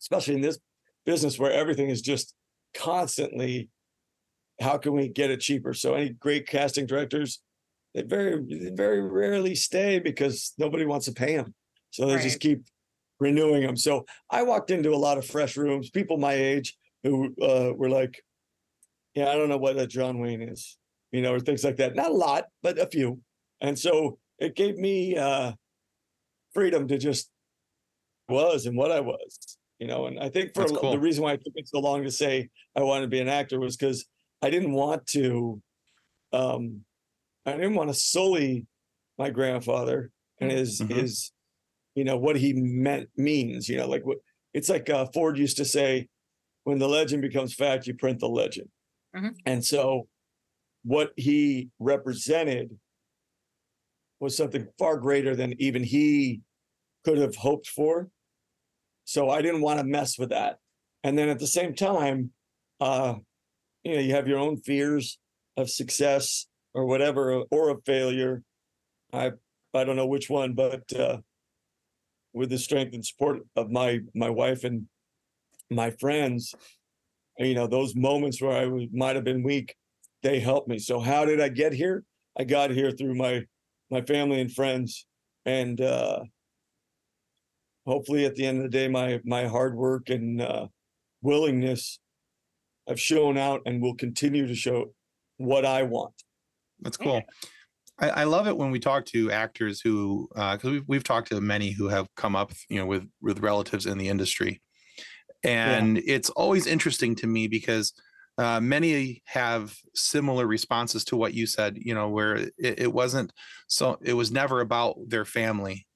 especially 0.00 0.34
in 0.34 0.40
this 0.40 0.58
business 1.04 1.38
where 1.38 1.52
everything 1.52 1.90
is 1.90 2.02
just 2.02 2.34
constantly, 2.74 3.68
how 4.60 4.78
can 4.78 4.92
we 4.92 5.08
get 5.08 5.30
it 5.30 5.40
cheaper? 5.40 5.74
So 5.74 5.94
any 5.94 6.10
great 6.10 6.46
casting 6.46 6.86
directors, 6.86 7.40
they 7.94 8.02
very, 8.02 8.42
they 8.44 8.70
very 8.70 9.02
rarely 9.02 9.54
stay 9.54 9.98
because 9.98 10.54
nobody 10.58 10.86
wants 10.86 11.06
to 11.06 11.12
pay 11.12 11.36
them. 11.36 11.54
So 11.90 12.06
they 12.06 12.14
Right. 12.14 12.22
just 12.22 12.40
keep 12.40 12.64
renewing 13.20 13.62
them. 13.62 13.76
So 13.76 14.06
I 14.30 14.42
walked 14.42 14.70
into 14.70 14.94
a 14.94 14.96
lot 14.96 15.18
of 15.18 15.26
fresh 15.26 15.56
rooms, 15.56 15.90
people 15.90 16.16
my 16.16 16.34
age 16.34 16.76
who 17.02 17.34
uh, 17.42 17.72
were 17.74 17.90
like, 17.90 18.22
yeah, 19.14 19.28
I 19.28 19.34
don't 19.34 19.48
know 19.48 19.58
what 19.58 19.76
a 19.76 19.86
John 19.86 20.18
Wayne 20.18 20.42
is, 20.42 20.78
you 21.10 21.20
know, 21.20 21.34
or 21.34 21.40
things 21.40 21.64
like 21.64 21.76
that. 21.76 21.94
Not 21.94 22.10
a 22.10 22.14
lot, 22.14 22.46
but 22.62 22.78
a 22.78 22.86
few. 22.86 23.20
And 23.60 23.78
so 23.78 24.18
it 24.42 24.56
gave 24.56 24.76
me 24.76 25.16
uh, 25.16 25.52
freedom 26.52 26.88
to 26.88 26.98
just 26.98 27.30
was 28.28 28.66
and 28.66 28.76
what 28.76 28.90
I 28.90 29.00
was, 29.00 29.38
you 29.78 29.86
know. 29.86 30.06
And 30.06 30.18
I 30.18 30.28
think 30.28 30.52
for 30.54 30.60
That's 30.60 30.72
a 30.72 30.74
lo- 30.74 30.80
cool. 30.80 30.90
the 30.92 30.98
reason 30.98 31.22
why 31.22 31.34
it 31.34 31.44
took 31.44 31.54
me 31.54 31.62
so 31.64 31.78
long 31.78 32.02
to 32.02 32.10
say 32.10 32.48
I 32.76 32.82
wanted 32.82 33.02
to 33.02 33.08
be 33.08 33.20
an 33.20 33.28
actor 33.28 33.60
was 33.60 33.76
because 33.76 34.04
I 34.42 34.50
didn't 34.50 34.72
want 34.72 35.06
to, 35.08 35.62
um, 36.32 36.84
I 37.46 37.52
didn't 37.52 37.74
want 37.74 37.90
to 37.90 37.94
sully 37.94 38.66
my 39.18 39.30
grandfather 39.30 40.10
and 40.40 40.50
his 40.50 40.80
Mhm. 40.80 40.90
his, 40.92 41.32
you 41.94 42.02
know, 42.04 42.16
what 42.16 42.36
he 42.36 42.52
meant 42.54 43.10
means, 43.16 43.68
you 43.68 43.76
know, 43.76 43.86
like 43.86 44.04
what 44.04 44.18
it's 44.54 44.68
like 44.68 44.90
uh, 44.90 45.06
Ford 45.14 45.38
used 45.38 45.56
to 45.58 45.64
say, 45.64 46.08
when 46.64 46.78
the 46.78 46.88
legend 46.88 47.22
becomes 47.22 47.54
fact, 47.54 47.86
you 47.86 47.94
print 47.94 48.18
the 48.18 48.28
legend. 48.28 48.68
Mhm. 49.14 49.36
And 49.46 49.64
so, 49.64 50.08
what 50.84 51.12
he 51.16 51.70
represented 51.78 52.78
was 54.22 54.36
something 54.36 54.68
far 54.78 54.98
greater 54.98 55.34
than 55.34 55.60
even 55.60 55.82
he 55.82 56.40
could 57.04 57.18
have 57.18 57.34
hoped 57.34 57.66
for. 57.66 58.08
So 59.04 59.28
I 59.28 59.42
didn't 59.42 59.62
want 59.62 59.80
to 59.80 59.84
mess 59.84 60.16
with 60.16 60.30
that. 60.30 60.58
And 61.02 61.18
then 61.18 61.28
at 61.28 61.40
the 61.40 61.46
same 61.48 61.74
time, 61.74 62.30
uh, 62.80 63.14
you 63.82 63.94
know, 63.94 64.00
you 64.00 64.14
have 64.14 64.28
your 64.28 64.38
own 64.38 64.58
fears 64.58 65.18
of 65.56 65.68
success 65.68 66.46
or 66.72 66.86
whatever, 66.86 67.42
or 67.50 67.70
of 67.70 67.82
failure. 67.84 68.44
I 69.12 69.32
I 69.74 69.82
don't 69.82 69.96
know 69.96 70.06
which 70.06 70.30
one, 70.30 70.52
but 70.54 70.84
uh, 70.96 71.18
with 72.32 72.50
the 72.50 72.58
strength 72.58 72.94
and 72.94 73.04
support 73.04 73.40
of 73.56 73.72
my 73.72 74.00
my 74.14 74.30
wife 74.30 74.62
and 74.62 74.86
my 75.68 75.90
friends, 75.90 76.54
you 77.38 77.54
know, 77.54 77.66
those 77.66 77.96
moments 77.96 78.40
where 78.40 78.56
I 78.56 78.88
might 78.92 79.16
have 79.16 79.24
been 79.24 79.42
weak, 79.42 79.74
they 80.22 80.38
helped 80.38 80.68
me. 80.68 80.78
So 80.78 81.00
how 81.00 81.24
did 81.24 81.40
I 81.40 81.48
get 81.48 81.72
here? 81.72 82.04
I 82.38 82.44
got 82.44 82.70
here 82.70 82.92
through 82.92 83.16
my 83.16 83.42
my 83.92 84.00
family 84.00 84.40
and 84.40 84.50
friends, 84.50 85.06
and 85.44 85.80
uh, 85.80 86.20
hopefully, 87.86 88.24
at 88.24 88.34
the 88.34 88.46
end 88.46 88.56
of 88.58 88.64
the 88.64 88.70
day, 88.70 88.88
my 88.88 89.20
my 89.24 89.46
hard 89.46 89.76
work 89.76 90.08
and 90.08 90.40
uh, 90.40 90.66
willingness 91.20 92.00
have 92.88 92.98
shown 92.98 93.36
out 93.36 93.60
and 93.66 93.80
will 93.80 93.94
continue 93.94 94.46
to 94.46 94.54
show 94.54 94.86
what 95.36 95.64
I 95.64 95.84
want. 95.84 96.14
That's 96.80 96.96
Yeah. 96.98 97.04
cool. 97.04 97.22
I, 98.00 98.08
I 98.08 98.24
love 98.24 98.48
it 98.48 98.56
when 98.56 98.70
we 98.70 98.80
talk 98.80 99.04
to 99.06 99.30
actors 99.30 99.80
who, 99.80 100.28
because 100.34 100.64
we've 100.64 100.84
we've 100.88 101.04
talked 101.04 101.28
to 101.28 101.40
many 101.40 101.70
who 101.70 101.88
have 101.88 102.08
come 102.16 102.34
up, 102.34 102.52
you 102.70 102.78
know, 102.78 102.86
with 102.86 103.06
with 103.20 103.40
relatives 103.40 103.84
in 103.84 103.98
the 103.98 104.08
industry, 104.08 104.62
and 105.44 105.98
it's 105.98 106.30
always 106.30 106.66
interesting 106.66 107.14
to 107.16 107.26
me 107.26 107.46
because 107.46 107.92
uh, 108.38 108.60
many 108.60 109.22
have 109.26 109.74
similar 109.94 110.46
responses 110.46 111.04
to 111.04 111.16
what 111.16 111.34
you 111.34 111.46
said. 111.46 111.76
You 111.80 111.94
know, 111.94 112.08
where 112.08 112.36
it, 112.36 112.54
it 112.58 112.92
wasn't 112.92 113.32
so, 113.68 113.98
it 114.02 114.14
was 114.14 114.30
never 114.30 114.60
about 114.60 114.96
their 115.06 115.24
family. 115.24 115.86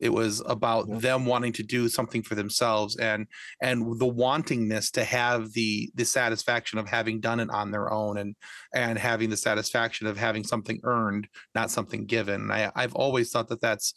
It 0.00 0.12
was 0.12 0.42
about 0.46 0.88
Yeah. 0.88 0.98
them 0.98 1.24
wanting 1.24 1.52
to 1.54 1.62
do 1.62 1.88
something 1.88 2.22
for 2.22 2.34
themselves 2.34 2.96
and 2.96 3.26
and 3.62 3.98
the 3.98 4.12
wantingness 4.12 4.90
to 4.92 5.04
have 5.04 5.52
the 5.52 5.90
the 5.94 6.04
satisfaction 6.04 6.78
of 6.78 6.88
having 6.88 7.20
done 7.20 7.38
it 7.40 7.48
on 7.48 7.70
their 7.70 7.92
own 7.92 8.18
and 8.18 8.34
and 8.74 8.98
having 8.98 9.30
the 9.30 9.36
satisfaction 9.36 10.06
of 10.08 10.16
having 10.18 10.44
something 10.44 10.80
earned, 10.82 11.28
not 11.54 11.70
something 11.70 12.06
given. 12.06 12.50
I, 12.50 12.72
I've 12.74 12.94
always 12.94 13.30
thought 13.30 13.48
that 13.48 13.60
that's 13.60 13.94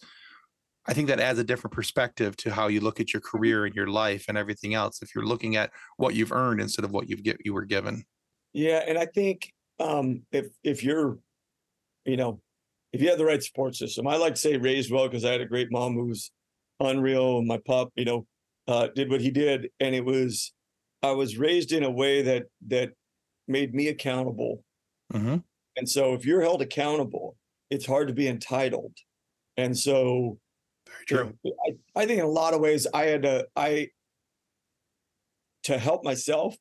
I 0.88 0.94
think 0.94 1.08
that 1.10 1.20
adds 1.20 1.38
a 1.39 1.44
different 1.44 1.74
perspective 1.74 2.38
to 2.38 2.53
how 2.53 2.67
you 2.67 2.79
look 2.79 3.00
at 3.00 3.13
your 3.13 3.22
career 3.22 3.65
and 3.65 3.75
your 3.75 3.88
life 3.88 4.25
and 4.27 4.38
everything 4.38 4.74
else. 4.74 5.01
If 5.01 5.13
you're 5.13 5.25
looking 5.25 5.56
at 5.56 5.72
what 5.98 6.15
you've 6.15 6.32
earned 6.32 6.62
instead 6.62 6.86
of 6.86 6.91
what 6.91 7.10
you've 7.10 7.24
get 7.24 7.38
you 7.44 7.53
were 7.53 7.65
given. 7.65 8.06
Yeah, 8.53 8.84
and 8.88 8.98
I 8.98 9.06
think 9.06 9.53
um, 9.79 10.25
if 10.32 10.48
if 10.63 10.84
you're, 10.84 11.20
you 12.06 12.17
know, 12.17 12.41
if 12.94 13.01
you 13.01 13.10
have 13.10 13.17
the 13.20 13.25
right 13.25 13.44
support 13.44 13.75
system, 13.75 14.08
I 14.08 14.17
like 14.17 14.36
to 14.36 14.41
say 14.41 14.58
raised 14.58 14.91
well 14.91 15.08
because 15.08 15.25
I 15.25 15.34
had 15.34 15.41
a 15.41 15.46
great 15.48 15.72
mom 15.72 15.96
who 15.96 16.08
was 16.08 16.32
unreal. 16.79 17.39
And 17.39 17.48
my 17.48 17.60
pup, 17.60 17.91
you 17.96 18.06
know, 18.06 18.27
uh, 18.67 18.89
did 18.96 19.10
what 19.10 19.22
he 19.22 19.32
did, 19.32 19.70
and 19.79 19.96
it 19.96 20.06
was 20.06 20.53
I 21.03 21.12
was 21.12 21.38
raised 21.38 21.72
in 21.72 21.84
a 21.84 21.91
way 21.91 22.22
that 22.24 22.46
that 22.67 22.94
made 23.48 23.75
me 23.75 23.89
accountable. 23.89 24.63
Mhm. 25.13 25.44
And 25.75 25.89
so 25.89 26.13
if 26.13 26.25
you're 26.25 26.41
held 26.41 26.62
accountable, 26.62 27.38
it's 27.70 27.86
hard 27.86 28.08
to 28.08 28.13
be 28.13 28.27
entitled. 28.27 28.96
And 29.58 29.77
so 29.77 30.39
Very 30.88 31.06
you 31.10 31.17
true. 31.17 31.34
know, 31.44 31.53
I, 31.96 32.01
I 32.01 32.06
think 32.06 32.20
in 32.20 32.25
a 32.25 32.29
lot 32.29 32.53
of 32.53 32.62
ways 32.62 32.88
I 32.94 33.06
had 33.06 33.24
to 33.24 33.48
I 33.56 33.89
to 35.63 35.77
help 35.77 36.03
myself, 36.03 36.56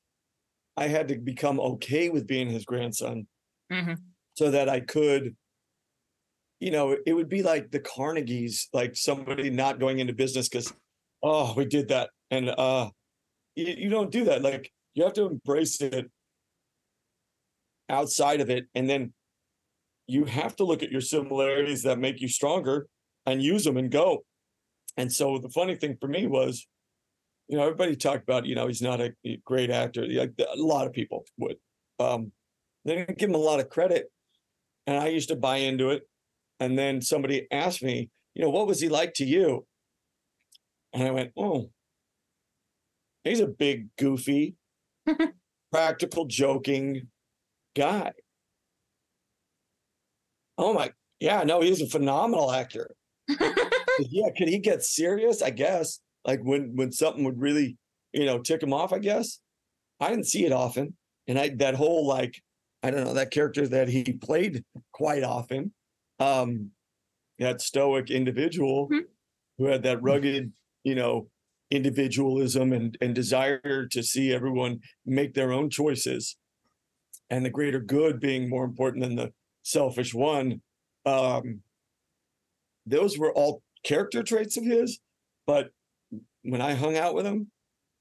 I 0.77 0.89
had 0.89 1.09
to 1.09 1.19
become 1.19 1.61
okay 1.61 2.09
with 2.09 2.27
being 2.27 2.51
his 2.51 2.65
grandson 2.65 3.27
hmm 3.71 3.95
so 4.35 4.51
that 4.51 4.69
I 4.69 4.81
could, 4.81 5.35
you 6.61 6.71
know, 6.71 6.95
it 7.07 7.15
would 7.15 7.31
be 7.31 7.43
like 7.43 7.71
the 7.71 7.81
Carnegies, 7.81 8.69
like 8.75 8.95
somebody 8.95 9.49
not 9.49 9.81
going 9.81 9.99
into 9.99 10.13
business 10.13 10.47
because, 10.47 10.75
oh, 11.23 11.55
we 11.57 11.65
did 11.65 11.89
that. 11.89 12.11
And 12.31 12.51
uh 12.51 12.91
you, 13.55 13.67
you 13.79 13.89
don't 13.89 14.11
do 14.11 14.25
that. 14.25 14.43
Like 14.43 14.71
you 14.95 15.05
have 15.05 15.15
to 15.15 15.27
embrace 15.27 15.81
it 15.81 16.11
outside 17.89 18.41
of 18.41 18.51
it. 18.51 18.67
And 18.75 18.89
then 18.91 19.13
you 20.07 20.25
have 20.25 20.55
to 20.57 20.65
look 20.65 20.83
at 20.83 20.93
your 20.93 21.01
similarities 21.01 21.83
that 21.83 21.99
make 21.99 22.21
you 22.21 22.29
stronger 22.29 22.87
and 23.27 23.43
use 23.43 23.65
them 23.65 23.77
and 23.77 23.91
go. 23.91 24.25
And 24.97 25.13
so 25.13 25.39
the 25.39 25.51
funny 25.51 25.75
thing 25.75 25.97
for 26.01 26.09
me 26.09 26.27
was, 26.27 26.67
you 27.49 27.57
know, 27.57 27.65
everybody 27.65 27.95
talked 27.97 28.23
about, 28.23 28.47
you 28.47 28.55
know, 28.55 28.67
he's 28.67 28.83
not 28.83 29.01
a 29.01 29.13
great 29.45 29.71
actor. 29.71 30.07
Like 30.07 30.33
a 30.39 30.57
lot 30.57 30.87
of 30.87 30.93
people 30.93 31.25
would. 31.39 31.57
Um, 31.99 32.33
they 32.85 32.97
didn't 32.97 33.19
give 33.19 33.29
him 33.29 33.35
a 33.35 33.39
lot 33.39 33.61
of 33.61 33.69
credit. 33.69 34.11
And 34.87 34.97
I 34.97 35.09
used 35.09 35.29
to 35.29 35.37
buy 35.37 35.59
into 35.59 35.91
it. 35.91 36.09
And 36.61 36.79
then 36.79 37.03
somebody 37.03 37.47
asked 37.51 37.83
me, 37.83 38.11
you 38.35 38.43
know, 38.43 38.51
what 38.51 38.67
was 38.67 38.81
he 38.81 38.89
like 38.89 39.15
to 39.15 39.25
you? 39.25 39.67
And 40.93 41.07
I 41.07 41.11
went, 41.11 41.33
oh, 41.37 41.71
he's 43.25 43.41
a 43.41 43.47
big, 43.47 43.89
goofy, 43.99 44.55
practical, 45.73 46.25
joking 46.27 47.09
guy. 47.75 48.13
Oh 50.59 50.73
my, 50.73 50.93
yeah, 51.21 51.43
no, 51.43 51.61
he's 51.61 51.83
a 51.83 51.87
phenomenal 51.87 52.51
actor. 52.51 52.95
Yeah, 53.99 54.29
could 54.37 54.49
he 54.49 54.59
get 54.59 54.83
serious? 54.83 55.43
I 55.43 55.51
guess. 55.51 56.01
Like 56.25 56.41
when 56.43 56.75
when 56.77 56.93
something 56.93 57.25
would 57.25 57.41
really, 57.41 57.79
you 58.13 58.25
know, 58.25 58.41
tick 58.41 58.63
him 58.63 58.73
off, 58.73 58.93
I 58.93 58.99
guess. 58.99 59.41
I 60.01 60.11
didn't 60.11 60.27
see 60.27 60.47
it 60.47 60.53
often. 60.53 60.97
And 61.29 61.39
I 61.39 61.51
that 61.57 61.75
whole 61.77 62.07
like, 62.07 62.35
I 62.83 62.91
don't 62.91 63.05
know, 63.05 63.15
that 63.15 63.33
character 63.33 63.69
that 63.69 63.89
he 63.89 64.05
played 64.05 64.65
quite 64.93 65.25
often. 65.25 65.75
Um 66.21 66.73
that 67.39 67.61
stoic 67.63 68.11
individual 68.11 68.89
Mhm. 68.91 69.07
who 69.59 69.67
had 69.67 69.83
that 69.85 70.03
rugged, 70.03 70.53
you 70.85 70.95
know, 70.95 71.31
individualism 71.71 72.73
and 72.73 72.97
and 73.01 73.15
desire 73.15 73.87
to 73.89 74.03
see 74.03 74.33
everyone 74.33 74.81
make 75.07 75.35
their 75.35 75.53
own 75.53 75.71
choices 75.71 76.37
and 77.31 77.45
the 77.45 77.51
greater 77.51 77.81
good 77.81 78.21
being 78.21 78.49
more 78.49 78.65
important 78.65 79.03
than 79.05 79.17
the 79.17 79.33
selfish 79.63 80.15
one. 80.15 80.63
Um 81.05 81.63
those 82.87 83.19
were 83.19 83.33
all 83.33 83.63
character 83.85 84.23
traits 84.23 84.57
of 84.57 84.65
his, 84.65 85.01
but 85.47 85.71
when 86.43 86.61
I 86.61 86.75
hung 86.75 86.97
out 86.97 87.15
with 87.15 87.27
him, 87.27 87.51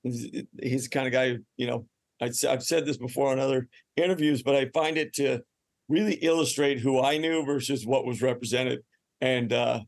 he's, 0.03 0.31
the 0.31 0.89
kind 0.91 1.07
of 1.07 1.13
guy, 1.13 1.37
you 1.57 1.67
know, 1.67 1.85
I, 2.21 2.31
have 2.43 2.63
said 2.63 2.85
this 2.85 2.97
before 2.97 3.31
on 3.31 3.39
other 3.39 3.67
interviews, 3.97 4.43
but 4.43 4.55
I 4.55 4.69
find 4.73 4.97
it 4.97 5.13
to 5.15 5.41
really 5.89 6.15
illustrate 6.15 6.79
who 6.79 7.01
I 7.01 7.17
knew 7.17 7.45
versus 7.45 7.85
what 7.85 8.05
was 8.05 8.21
represented. 8.21 8.83
And 9.21 9.51
uh, 9.51 9.81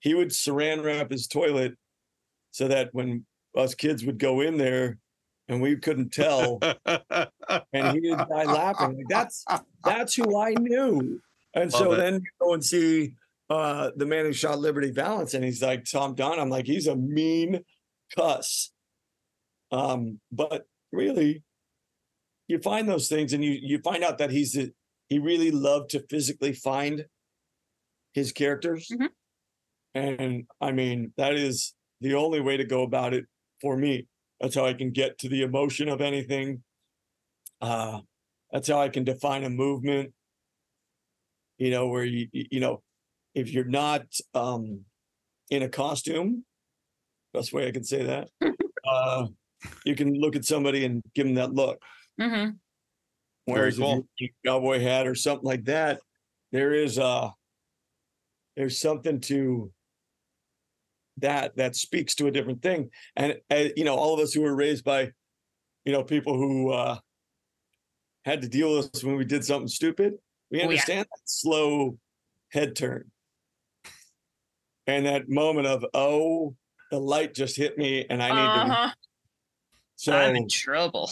he 0.00 0.14
would 0.14 0.28
saran 0.28 0.84
wrap 0.84 1.10
his 1.10 1.26
toilet 1.26 1.74
so 2.52 2.68
that 2.68 2.88
when 2.92 3.26
us 3.56 3.74
kids 3.74 4.04
would 4.04 4.18
go 4.18 4.40
in 4.40 4.56
there 4.56 4.98
and 5.48 5.60
we 5.60 5.76
couldn't 5.76 6.12
tell, 6.12 6.58
and 7.72 7.98
he 7.98 8.10
would 8.10 8.18
die 8.18 8.44
laughing. 8.44 8.96
Like, 8.96 9.06
that's 9.08 9.44
that's 9.84 10.14
who 10.14 10.38
I 10.38 10.54
knew. 10.58 11.20
And 11.54 11.72
so 11.72 11.92
it. 11.92 11.96
then 11.96 12.14
you 12.14 12.30
go 12.40 12.54
and 12.54 12.64
see 12.64 13.14
uh 13.48 13.90
the 13.96 14.06
man 14.06 14.24
who 14.24 14.32
shot 14.32 14.58
Liberty 14.58 14.90
Valance, 14.90 15.34
and 15.34 15.44
he's 15.44 15.62
like 15.62 15.84
Tom 15.84 16.14
Dunn. 16.14 16.38
I'm 16.38 16.50
like, 16.50 16.66
he's 16.66 16.86
a 16.86 16.96
mean 16.96 17.60
cuss. 18.16 18.72
Um, 19.70 20.20
but 20.32 20.64
really, 20.92 21.42
you 22.48 22.58
find 22.60 22.88
those 22.88 23.08
things, 23.08 23.32
and 23.32 23.44
you 23.44 23.52
you 23.60 23.78
find 23.80 24.02
out 24.04 24.18
that 24.18 24.30
he's 24.30 24.56
a, 24.56 24.68
he 25.08 25.18
really 25.18 25.50
loved 25.50 25.90
to 25.90 26.04
physically 26.08 26.52
find 26.52 27.06
his 28.14 28.32
characters, 28.32 28.88
Mhm. 28.90 29.08
and 29.94 30.46
I 30.60 30.72
mean 30.72 31.12
that 31.16 31.34
is 31.34 31.74
the 32.00 32.14
only 32.14 32.40
way 32.40 32.56
to 32.56 32.64
go 32.64 32.82
about 32.82 33.14
it 33.14 33.26
for 33.60 33.76
me. 33.76 34.06
That's 34.40 34.54
how 34.54 34.66
I 34.66 34.74
can 34.74 34.90
get 34.90 35.18
to 35.18 35.28
the 35.28 35.42
emotion 35.42 35.88
of 35.88 36.00
anything. 36.00 36.62
Uh, 37.60 38.00
that's 38.52 38.68
how 38.68 38.80
I 38.80 38.88
can 38.88 39.04
define 39.04 39.44
a 39.44 39.50
movement. 39.50 40.12
You 41.58 41.70
know, 41.70 41.88
where 41.88 42.04
you 42.04 42.28
you 42.32 42.60
know, 42.60 42.82
if 43.36 43.52
you're 43.52 43.64
not 43.64 44.02
um 44.34 44.80
in 45.50 45.62
a 45.62 45.68
costume, 45.68 46.44
best 47.32 47.52
way 47.52 47.68
I 47.68 47.70
can 47.70 47.84
say 47.84 48.02
that, 48.02 48.28
uh, 48.88 49.26
you 49.84 49.94
can 49.94 50.14
look 50.14 50.34
at 50.34 50.44
somebody 50.44 50.84
and 50.84 51.02
give 51.14 51.26
them 51.26 51.36
that 51.36 51.52
look. 51.52 51.80
hmm 52.18 52.24
Very 52.34 52.56
Whereas 53.44 53.78
cool. 53.78 54.08
a 54.20 54.32
cowboy 54.44 54.80
hat 54.80 55.06
or 55.06 55.14
something 55.14 55.46
like 55.46 55.64
that, 55.66 56.00
there 56.50 56.72
is 56.72 56.98
uh 56.98 57.30
there's 58.56 58.78
something 58.78 59.20
to 59.20 59.70
that 61.18 61.56
that 61.56 61.76
speaks 61.76 62.14
to 62.16 62.26
a 62.26 62.30
different 62.30 62.62
thing. 62.62 62.90
And 63.14 63.38
uh, 63.50 63.68
you 63.76 63.84
know, 63.84 63.96
all 63.96 64.14
of 64.14 64.20
us 64.20 64.32
who 64.32 64.40
were 64.40 64.56
raised 64.56 64.84
by, 64.84 65.12
you 65.84 65.92
know, 65.92 66.02
people 66.02 66.36
who 66.36 66.72
uh 66.72 66.98
had 68.24 68.40
to 68.42 68.48
deal 68.48 68.76
with 68.76 68.90
us 68.94 69.04
when 69.04 69.16
we 69.16 69.24
did 69.24 69.44
something 69.44 69.68
stupid, 69.68 70.14
we 70.50 70.58
Oh, 70.58 70.62
yeah. 70.62 70.68
understand 70.68 71.06
that 71.10 71.20
slow 71.26 71.98
head 72.50 72.74
turn. 72.74 73.10
And 74.86 75.06
that 75.06 75.28
moment 75.28 75.66
of, 75.66 75.84
oh, 75.94 76.54
the 76.90 76.98
light 77.00 77.34
just 77.34 77.56
hit 77.56 77.76
me 77.76 78.06
and 78.08 78.22
I 78.22 78.28
need 78.28 78.34
to 78.68 78.72
Uh-huh. 78.74 78.90
so 79.96 80.12
I'm 80.12 80.36
in 80.36 80.48
trouble. 80.48 81.10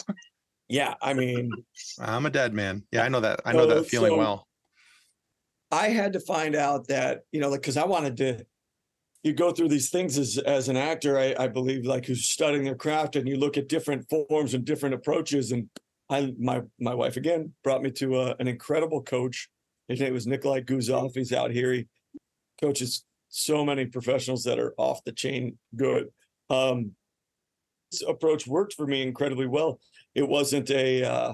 yeah, 0.68 0.94
I 1.02 1.14
mean 1.14 1.50
I'm 1.98 2.26
a 2.26 2.30
dead 2.30 2.54
man. 2.54 2.84
Yeah, 2.92 3.04
I 3.04 3.08
know 3.08 3.20
that. 3.20 3.40
I 3.44 3.52
know 3.52 3.68
So- 3.68 3.74
that 3.80 3.86
feeling 3.86 4.12
so- 4.12 4.18
well. 4.18 4.48
I 5.72 5.88
had 5.88 6.12
to 6.12 6.20
find 6.20 6.54
out 6.54 6.86
that, 6.88 7.22
you 7.32 7.40
know, 7.40 7.48
like, 7.48 7.62
cause 7.62 7.76
I 7.76 7.84
wanted 7.84 8.16
to, 8.18 8.46
you 9.24 9.32
go 9.32 9.50
through 9.50 9.68
these 9.70 9.90
things 9.90 10.18
as, 10.18 10.38
as 10.38 10.68
an 10.68 10.76
actor, 10.76 11.18
I, 11.18 11.34
I 11.36 11.48
believe, 11.48 11.84
like 11.84 12.06
who's 12.06 12.26
studying 12.26 12.62
their 12.62 12.76
craft 12.76 13.16
and 13.16 13.26
you 13.26 13.36
look 13.36 13.56
at 13.56 13.68
different 13.68 14.08
forms 14.08 14.54
and 14.54 14.64
different 14.64 14.94
approaches. 14.94 15.50
And 15.50 15.68
I, 16.08 16.32
my, 16.38 16.60
my 16.78 16.94
wife 16.94 17.16
again 17.16 17.54
brought 17.64 17.82
me 17.82 17.90
to 17.92 18.20
a, 18.20 18.36
an 18.38 18.46
incredible 18.46 19.02
coach. 19.02 19.48
His 19.88 19.98
name 19.98 20.12
was 20.12 20.28
Nikolai 20.28 20.60
Guzov. 20.60 21.14
He's 21.16 21.32
out 21.32 21.50
here. 21.50 21.72
He 21.72 21.86
coaches 22.60 23.04
so 23.36 23.64
many 23.64 23.84
professionals 23.84 24.44
that 24.44 24.60
are 24.60 24.74
off 24.78 25.02
the 25.04 25.12
chain 25.12 25.58
good. 25.74 26.08
Um, 26.50 26.92
this 27.90 28.02
approach 28.02 28.46
worked 28.46 28.74
for 28.74 28.86
me 28.86 29.02
incredibly 29.02 29.46
well. 29.46 29.80
It 30.14 30.28
wasn't 30.28 30.70
a, 30.70 31.02
uh, 31.02 31.32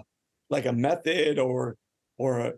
like 0.49 0.65
a 0.65 0.73
method 0.73 1.39
or, 1.39 1.77
or 2.17 2.39
a, 2.39 2.53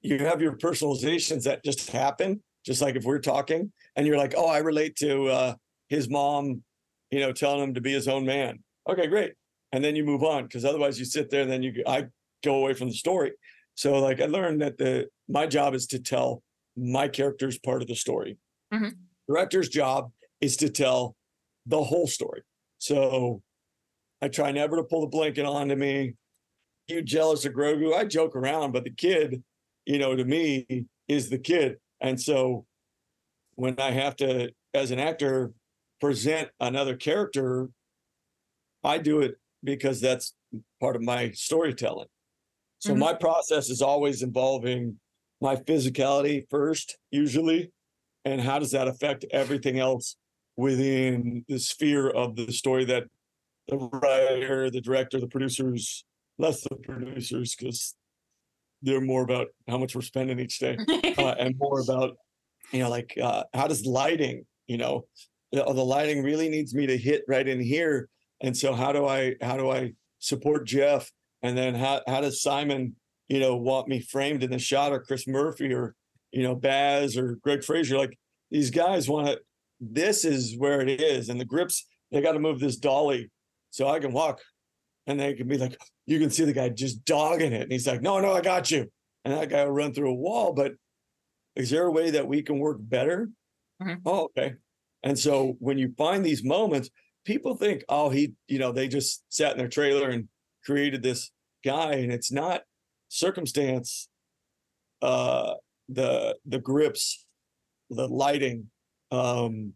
you 0.00 0.18
have 0.18 0.42
your 0.42 0.56
personalizations 0.56 1.44
that 1.44 1.64
just 1.64 1.90
happen 1.90 2.42
just 2.64 2.82
like 2.82 2.96
if 2.96 3.04
we're 3.04 3.20
talking 3.20 3.72
and 3.94 4.06
you're 4.06 4.18
like 4.18 4.34
oh 4.36 4.48
i 4.48 4.58
relate 4.58 4.96
to 4.96 5.26
uh 5.26 5.54
his 5.88 6.08
mom 6.08 6.62
you 7.10 7.20
know 7.20 7.32
telling 7.32 7.62
him 7.62 7.74
to 7.74 7.80
be 7.80 7.92
his 7.92 8.08
own 8.08 8.26
man 8.26 8.58
okay 8.88 9.06
great 9.06 9.32
and 9.72 9.82
then 9.82 9.96
you 9.96 10.04
move 10.04 10.22
on 10.22 10.44
because 10.44 10.64
otherwise 10.64 10.98
you 10.98 11.04
sit 11.04 11.30
there 11.30 11.42
and 11.42 11.50
then 11.50 11.62
you 11.62 11.82
i 11.86 12.06
go 12.44 12.56
away 12.56 12.74
from 12.74 12.88
the 12.88 12.94
story 12.94 13.32
so 13.74 13.98
like 13.98 14.20
i 14.20 14.26
learned 14.26 14.60
that 14.60 14.76
the 14.76 15.08
my 15.28 15.46
job 15.46 15.74
is 15.74 15.86
to 15.86 15.98
tell 15.98 16.42
my 16.76 17.08
character's 17.08 17.58
part 17.58 17.82
of 17.82 17.88
the 17.88 17.94
story 17.94 18.36
Mhm. 18.72 18.96
director's 19.28 19.68
job 19.68 20.12
is 20.40 20.56
to 20.56 20.68
tell 20.68 21.16
the 21.66 21.82
whole 21.82 22.06
story 22.06 22.42
so 22.78 23.42
i 24.22 24.28
try 24.28 24.50
never 24.52 24.76
to 24.76 24.84
pull 24.84 25.00
the 25.00 25.06
blanket 25.06 25.44
onto 25.44 25.74
me 25.76 26.14
you 26.88 27.02
jealous 27.02 27.44
of 27.44 27.52
grogu 27.52 27.94
i 27.94 28.04
joke 28.04 28.36
around 28.36 28.72
but 28.72 28.84
the 28.84 28.90
kid 28.90 29.42
you 29.86 30.00
know, 30.00 30.16
to 30.16 30.24
me 30.24 30.66
is 31.06 31.30
the 31.30 31.38
kid. 31.38 31.76
And 32.00 32.20
so 32.20 32.66
when 33.54 33.78
I 33.78 33.92
have 33.92 34.16
to, 34.16 34.50
as 34.74 34.90
an 34.90 34.98
actor, 34.98 35.52
present 36.00 36.50
another 36.58 36.96
character, 36.96 37.70
I 38.82 38.98
do 38.98 39.20
it 39.20 39.36
because 39.62 40.00
that's 40.00 40.34
part 40.80 40.96
of 40.96 41.02
my 41.02 41.30
storytelling. 41.30 42.08
So 42.80 42.94
Mhm. 42.94 42.98
my 42.98 43.14
process 43.14 43.70
is 43.70 43.80
always 43.80 44.22
involving 44.22 44.98
my 45.40 45.54
physicality 45.54 46.48
first, 46.50 46.98
usually, 47.12 47.72
and 48.26 48.40
how 48.40 48.58
does 48.58 48.72
that 48.72 48.88
affect 48.88 49.24
everything 49.30 49.78
else 49.78 50.16
within 50.56 51.44
the 51.48 51.60
sphere 51.60 52.08
of 52.08 52.34
the 52.34 52.52
story 52.52 52.84
that 52.84 53.04
the 53.68 53.76
writer, 53.76 54.68
the 54.68 54.80
director, 54.80 55.20
the 55.20 55.28
producers, 55.28 56.04
less 56.36 56.62
the 56.62 56.74
producers 56.74 57.54
because 57.54 57.94
they're 58.82 59.00
more 59.00 59.22
about 59.22 59.46
how 59.68 59.78
much 59.78 59.94
we're 59.94 60.02
spending 60.02 60.40
each 60.40 60.58
day, 60.58 60.76
uh, 61.18 61.36
and 61.38 61.54
more 61.58 61.80
about 61.80 62.16
you 62.72 62.80
know 62.80 62.90
like 62.90 63.16
uh, 63.22 63.44
how 63.54 63.68
does 63.68 63.86
lighting, 63.86 64.44
you 64.66 64.76
know, 64.76 65.06
the, 65.52 65.62
the 65.62 65.84
lighting 65.84 66.22
really 66.22 66.48
needs 66.48 66.74
me 66.74 66.84
to 66.86 66.98
hit 66.98 67.22
right 67.28 67.46
in 67.46 67.60
here, 67.60 68.08
and 68.40 68.56
so 68.56 68.74
how 68.74 68.90
do 68.90 69.06
I 69.06 69.36
how 69.40 69.56
do 69.56 69.70
I 69.70 69.92
support 70.18 70.66
Jeff, 70.66 71.10
and 71.42 71.56
then 71.56 71.76
how 71.76 72.02
how 72.08 72.20
does 72.20 72.42
Simon 72.42 72.96
you 73.28 73.38
know 73.38 73.54
want 73.56 73.86
me 73.86 74.00
framed 74.00 74.42
in 74.42 74.50
the 74.50 74.58
shot 74.58 74.90
or 74.90 75.00
Chris 75.00 75.28
Murphy 75.28 75.72
or 75.72 75.94
you 76.36 76.42
know 76.42 76.54
Baz 76.54 77.16
or 77.16 77.38
Greig 77.42 77.64
Fraser 77.64 77.96
like 77.96 78.16
these 78.50 78.70
guys 78.70 79.08
want 79.08 79.26
to 79.26 79.40
this 79.80 80.24
is 80.24 80.54
where 80.58 80.82
it 80.82 81.00
is 81.00 81.30
and 81.30 81.40
the 81.40 81.46
grips 81.46 81.86
they 82.12 82.20
got 82.20 82.32
to 82.32 82.38
move 82.38 82.60
this 82.60 82.76
dolly 82.76 83.30
so 83.70 83.88
I 83.88 83.98
can 83.98 84.12
walk. 84.12 84.40
And 85.06 85.18
they 85.18 85.34
can 85.34 85.48
be 85.48 85.56
like 85.56 85.76
you 86.06 86.18
can 86.18 86.30
see 86.30 86.44
the 86.44 86.52
guy 86.52 86.68
just 86.68 87.04
dogging 87.04 87.52
it 87.52 87.62
and 87.62 87.72
he's 87.72 87.86
like 87.86 88.02
no 88.02 88.20
no 88.20 88.34
I 88.34 88.42
got 88.42 88.70
you. 88.70 88.90
And 89.24 89.34
that 89.34 89.48
guy 89.48 89.64
will 89.64 89.72
run 89.72 89.94
through 89.94 90.10
a 90.10 90.14
wall 90.14 90.52
but 90.52 90.72
is 91.56 91.70
there 91.70 91.86
a 91.86 91.90
way 91.90 92.10
that 92.10 92.28
we 92.28 92.42
can 92.42 92.58
work 92.58 92.78
better? 92.80 93.30
Mhm. 93.82 94.00
oh 94.04 94.24
okay. 94.24 94.56
And 95.02 95.18
so 95.18 95.56
when 95.58 95.78
you 95.78 95.94
find 95.96 96.24
these 96.24 96.44
moments 96.44 96.90
people 97.24 97.56
think 97.56 97.82
oh 97.88 98.10
he 98.10 98.34
you 98.46 98.58
know 98.58 98.72
they 98.72 98.88
just 98.88 99.24
sat 99.30 99.52
in 99.52 99.58
their 99.58 99.68
trailer 99.68 100.10
and 100.10 100.28
created 100.66 101.02
this 101.02 101.30
guy 101.64 101.94
and 101.94 102.12
it's 102.12 102.30
not 102.30 102.60
circumstance 103.08 104.08
uh 105.00 105.54
the 105.88 106.36
the 106.44 106.58
grips 106.58 107.26
the 107.90 108.08
lighting 108.08 108.68
um 109.12 109.72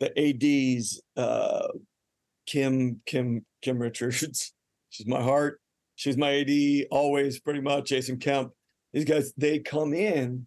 the 0.00 0.10
ads 0.18 1.00
uh 1.16 1.68
kim 2.46 3.00
kim 3.06 3.44
kim 3.62 3.78
richards. 3.78 4.52
She's 4.90 5.06
my 5.06 5.22
heart. 5.22 5.60
She's 5.96 6.16
my 6.16 6.40
ad 6.40 6.86
always 6.90 7.40
pretty 7.40 7.60
much. 7.60 7.88
Jason 7.88 8.18
kemp. 8.18 8.52
These 8.92 9.04
guys 9.04 9.32
they 9.36 9.58
come 9.58 9.92
in 9.92 10.46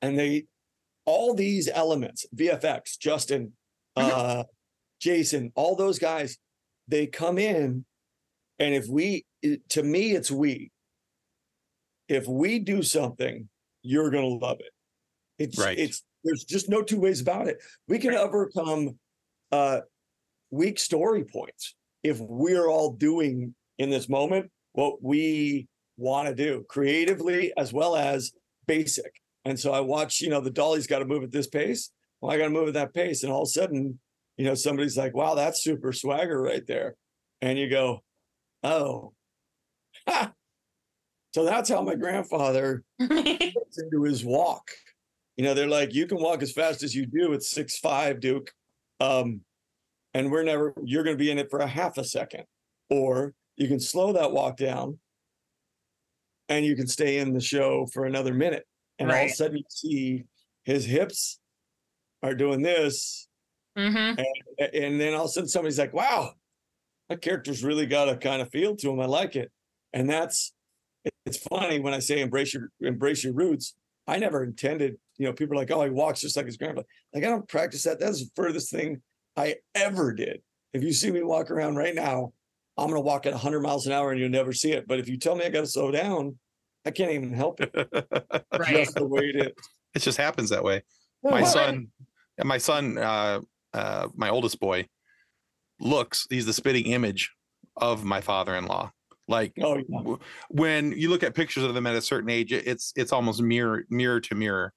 and 0.00 0.18
they 0.18 0.46
all 1.04 1.34
these 1.34 1.68
elements 1.68 2.26
vfx 2.34 2.98
justin 2.98 3.52
uh 3.96 4.44
jason 5.00 5.50
all 5.54 5.74
those 5.74 5.98
guys 5.98 6.38
they 6.88 7.06
come 7.06 7.38
in 7.38 7.84
and 8.58 8.74
if 8.74 8.86
we 8.88 9.24
to 9.68 9.82
me 9.82 10.12
it's 10.12 10.30
we 10.30 10.70
if 12.12 12.26
we 12.28 12.58
do 12.58 12.82
something 12.82 13.48
you're 13.82 14.10
going 14.10 14.38
to 14.38 14.46
love 14.46 14.58
it. 14.60 14.72
It's 15.38 15.58
Right. 15.58 15.78
it's 15.78 16.02
there's 16.24 16.44
just 16.44 16.68
no 16.68 16.82
two 16.82 17.00
ways 17.00 17.20
about 17.20 17.48
it. 17.48 17.58
We 17.88 17.98
can 17.98 18.14
overcome 18.14 18.98
uh 19.50 19.80
weak 20.50 20.78
story 20.78 21.24
points 21.24 21.74
if 22.02 22.18
we're 22.20 22.68
all 22.68 22.92
doing 22.92 23.54
in 23.78 23.90
this 23.90 24.08
moment 24.08 24.50
what 24.72 25.02
we 25.02 25.68
want 25.96 26.28
to 26.28 26.34
do 26.34 26.64
creatively 26.68 27.52
as 27.56 27.72
well 27.72 27.96
as 27.96 28.32
basic. 28.66 29.12
And 29.44 29.58
so 29.58 29.72
i 29.72 29.80
watch 29.80 30.20
you 30.20 30.30
know 30.30 30.40
the 30.40 30.50
dolly's 30.50 30.86
got 30.86 31.00
to 31.00 31.04
move 31.04 31.24
at 31.24 31.32
this 31.32 31.48
pace. 31.48 31.90
Well 32.20 32.30
i 32.30 32.38
got 32.38 32.44
to 32.44 32.50
move 32.50 32.68
at 32.68 32.74
that 32.74 32.94
pace 32.94 33.24
and 33.24 33.32
all 33.32 33.42
of 33.42 33.48
a 33.48 33.50
sudden 33.50 33.98
you 34.36 34.44
know 34.44 34.54
somebody's 34.54 34.96
like 34.96 35.14
wow 35.14 35.34
that's 35.34 35.62
super 35.62 35.92
swagger 35.92 36.40
right 36.40 36.66
there. 36.66 36.94
And 37.40 37.58
you 37.58 37.68
go 37.68 38.04
oh. 38.62 39.12
ha. 40.06 40.32
so 41.34 41.44
that's 41.44 41.68
how 41.68 41.82
my 41.82 41.94
grandfather 41.94 42.82
gets 43.00 43.78
into 43.78 44.02
his 44.04 44.24
walk. 44.24 44.70
You 45.36 45.44
know, 45.44 45.54
they're 45.54 45.66
like, 45.66 45.94
you 45.94 46.06
can 46.06 46.18
walk 46.20 46.42
as 46.42 46.52
fast 46.52 46.82
as 46.82 46.94
you 46.94 47.06
do 47.06 47.32
at 47.32 47.42
six 47.42 47.78
five, 47.78 48.20
Duke. 48.20 48.52
Um, 49.00 49.40
and 50.14 50.30
we're 50.30 50.42
never 50.42 50.74
you're 50.84 51.04
gonna 51.04 51.16
be 51.16 51.30
in 51.30 51.38
it 51.38 51.48
for 51.50 51.60
a 51.60 51.66
half 51.66 51.96
a 51.98 52.04
second. 52.04 52.44
Or 52.90 53.32
you 53.56 53.66
can 53.68 53.80
slow 53.80 54.12
that 54.12 54.32
walk 54.32 54.56
down 54.58 54.98
and 56.48 56.64
you 56.66 56.76
can 56.76 56.86
stay 56.86 57.18
in 57.18 57.32
the 57.32 57.40
show 57.40 57.86
for 57.86 58.04
another 58.04 58.34
minute. 58.34 58.66
And 58.98 59.10
all 59.10 59.16
of 59.16 59.30
a 59.30 59.34
sudden 59.34 59.56
you 59.56 59.64
see 59.68 60.24
his 60.64 60.84
hips 60.84 61.38
are 62.22 62.34
doing 62.34 62.62
this. 62.62 63.28
hmm 63.76 64.12
a- 64.58 64.84
And 64.84 65.00
then 65.00 65.14
all 65.14 65.24
of 65.24 65.30
a 65.30 65.32
sudden 65.32 65.48
somebody's 65.48 65.78
like, 65.78 65.94
wow, 65.94 66.32
that 67.08 67.22
character's 67.22 67.64
really 67.64 67.86
got 67.86 68.08
a 68.10 68.16
kind 68.16 68.42
of 68.42 68.50
feel 68.50 68.76
to 68.76 68.90
him. 68.90 69.00
I 69.00 69.06
like 69.06 69.34
it. 69.34 69.50
And 69.94 70.08
that's 70.10 70.52
it's 71.26 71.38
funny 71.38 71.80
when 71.80 71.94
I 71.94 71.98
say 71.98 72.20
embrace 72.20 72.54
your 72.54 72.70
embrace 72.80 73.24
your 73.24 73.32
roots. 73.32 73.74
I 74.06 74.18
never 74.18 74.42
intended, 74.42 74.96
you 75.16 75.26
know, 75.26 75.32
people 75.32 75.54
are 75.54 75.58
like, 75.58 75.70
oh, 75.70 75.84
he 75.84 75.90
walks 75.90 76.20
just 76.20 76.36
like 76.36 76.46
his 76.46 76.56
grandpa. 76.56 76.82
Like, 77.14 77.22
I 77.24 77.28
don't 77.28 77.48
practice 77.48 77.84
that. 77.84 78.00
That's 78.00 78.18
the 78.24 78.30
furthest 78.34 78.72
thing 78.72 79.00
I 79.36 79.56
ever 79.76 80.12
did. 80.12 80.42
If 80.72 80.82
you 80.82 80.92
see 80.92 81.12
me 81.12 81.22
walk 81.22 81.50
around 81.52 81.76
right 81.76 81.94
now, 81.94 82.32
I'm 82.76 82.88
gonna 82.88 83.00
walk 83.00 83.26
at 83.26 83.32
100 83.32 83.60
miles 83.60 83.86
an 83.86 83.92
hour 83.92 84.10
and 84.10 84.18
you'll 84.20 84.30
never 84.30 84.52
see 84.52 84.72
it. 84.72 84.88
But 84.88 84.98
if 84.98 85.08
you 85.08 85.18
tell 85.18 85.36
me 85.36 85.44
I 85.44 85.50
gotta 85.50 85.66
slow 85.66 85.90
down, 85.90 86.36
I 86.84 86.90
can't 86.90 87.12
even 87.12 87.32
help 87.32 87.60
it. 87.60 87.70
Right. 88.58 88.76
Just 88.84 88.96
the 88.96 89.06
way 89.06 89.32
it 89.34 89.36
is. 89.46 89.52
it 89.94 89.98
just 90.00 90.18
happens 90.18 90.50
that 90.50 90.62
way. 90.64 90.82
My 91.22 91.42
Well, 91.42 91.46
son, 91.46 91.88
yeah, 92.38 92.44
my 92.44 92.58
son, 92.58 92.98
uh, 92.98 93.40
uh, 93.72 94.08
my 94.14 94.28
oldest 94.30 94.58
boy, 94.60 94.86
looks. 95.80 96.26
He's 96.28 96.46
the 96.46 96.52
spitting 96.52 96.86
image 96.86 97.30
of 97.76 98.04
my 98.04 98.20
father-in-law. 98.20 98.90
Like 99.32 99.52
Oh, 99.60 99.76
yeah. 99.78 99.98
w- 99.98 100.18
when 100.50 100.92
you 100.92 101.08
look 101.08 101.22
at 101.22 101.34
pictures 101.34 101.64
of 101.64 101.74
them 101.74 101.86
at 101.86 101.96
a 101.96 102.02
certain 102.02 102.30
age, 102.30 102.52
it's 102.52 102.92
it's 102.94 103.12
almost 103.12 103.40
mirror 103.42 103.84
mirror 103.88 104.20
to 104.20 104.34
mirror. 104.34 104.72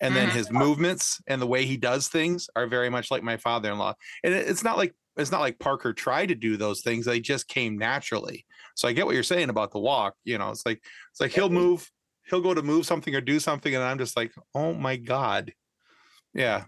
And 0.00 0.14
then 0.14 0.28
Mhm. 0.28 0.32
his 0.32 0.50
movements 0.52 1.20
and 1.26 1.42
the 1.42 1.46
way 1.46 1.66
he 1.66 1.76
does 1.76 2.06
things 2.08 2.48
are 2.54 2.68
very 2.68 2.88
much 2.88 3.10
like 3.10 3.24
my 3.24 3.36
father-in-law. 3.36 3.94
And 4.22 4.32
it- 4.32 4.48
it's 4.48 4.62
not 4.62 4.76
like 4.78 4.94
it's 5.16 5.32
not 5.32 5.40
like 5.40 5.58
Parker 5.58 5.92
tried 5.92 6.26
to 6.28 6.36
do 6.36 6.56
those 6.56 6.80
things; 6.82 7.04
they 7.04 7.18
just 7.18 7.48
came 7.48 7.76
naturally. 7.76 8.46
So 8.76 8.86
I 8.86 8.92
get 8.92 9.04
what 9.06 9.14
you're 9.16 9.24
saying 9.34 9.50
about 9.50 9.72
the 9.72 9.80
walk. 9.80 10.14
You 10.24 10.38
know, 10.38 10.50
it's 10.50 10.64
like 10.64 10.80
it's 11.10 11.20
like 11.20 11.32
he'll 11.32 11.50
move, 11.50 11.90
he'll 12.30 12.40
go 12.48 12.54
to 12.54 12.62
move 12.62 12.86
something 12.86 13.12
or 13.16 13.20
do 13.20 13.40
something, 13.40 13.74
and 13.74 13.82
I'm 13.82 13.98
just 13.98 14.16
like, 14.16 14.32
oh 14.54 14.72
my 14.74 14.94
god, 14.96 15.52
yeah, 16.34 16.66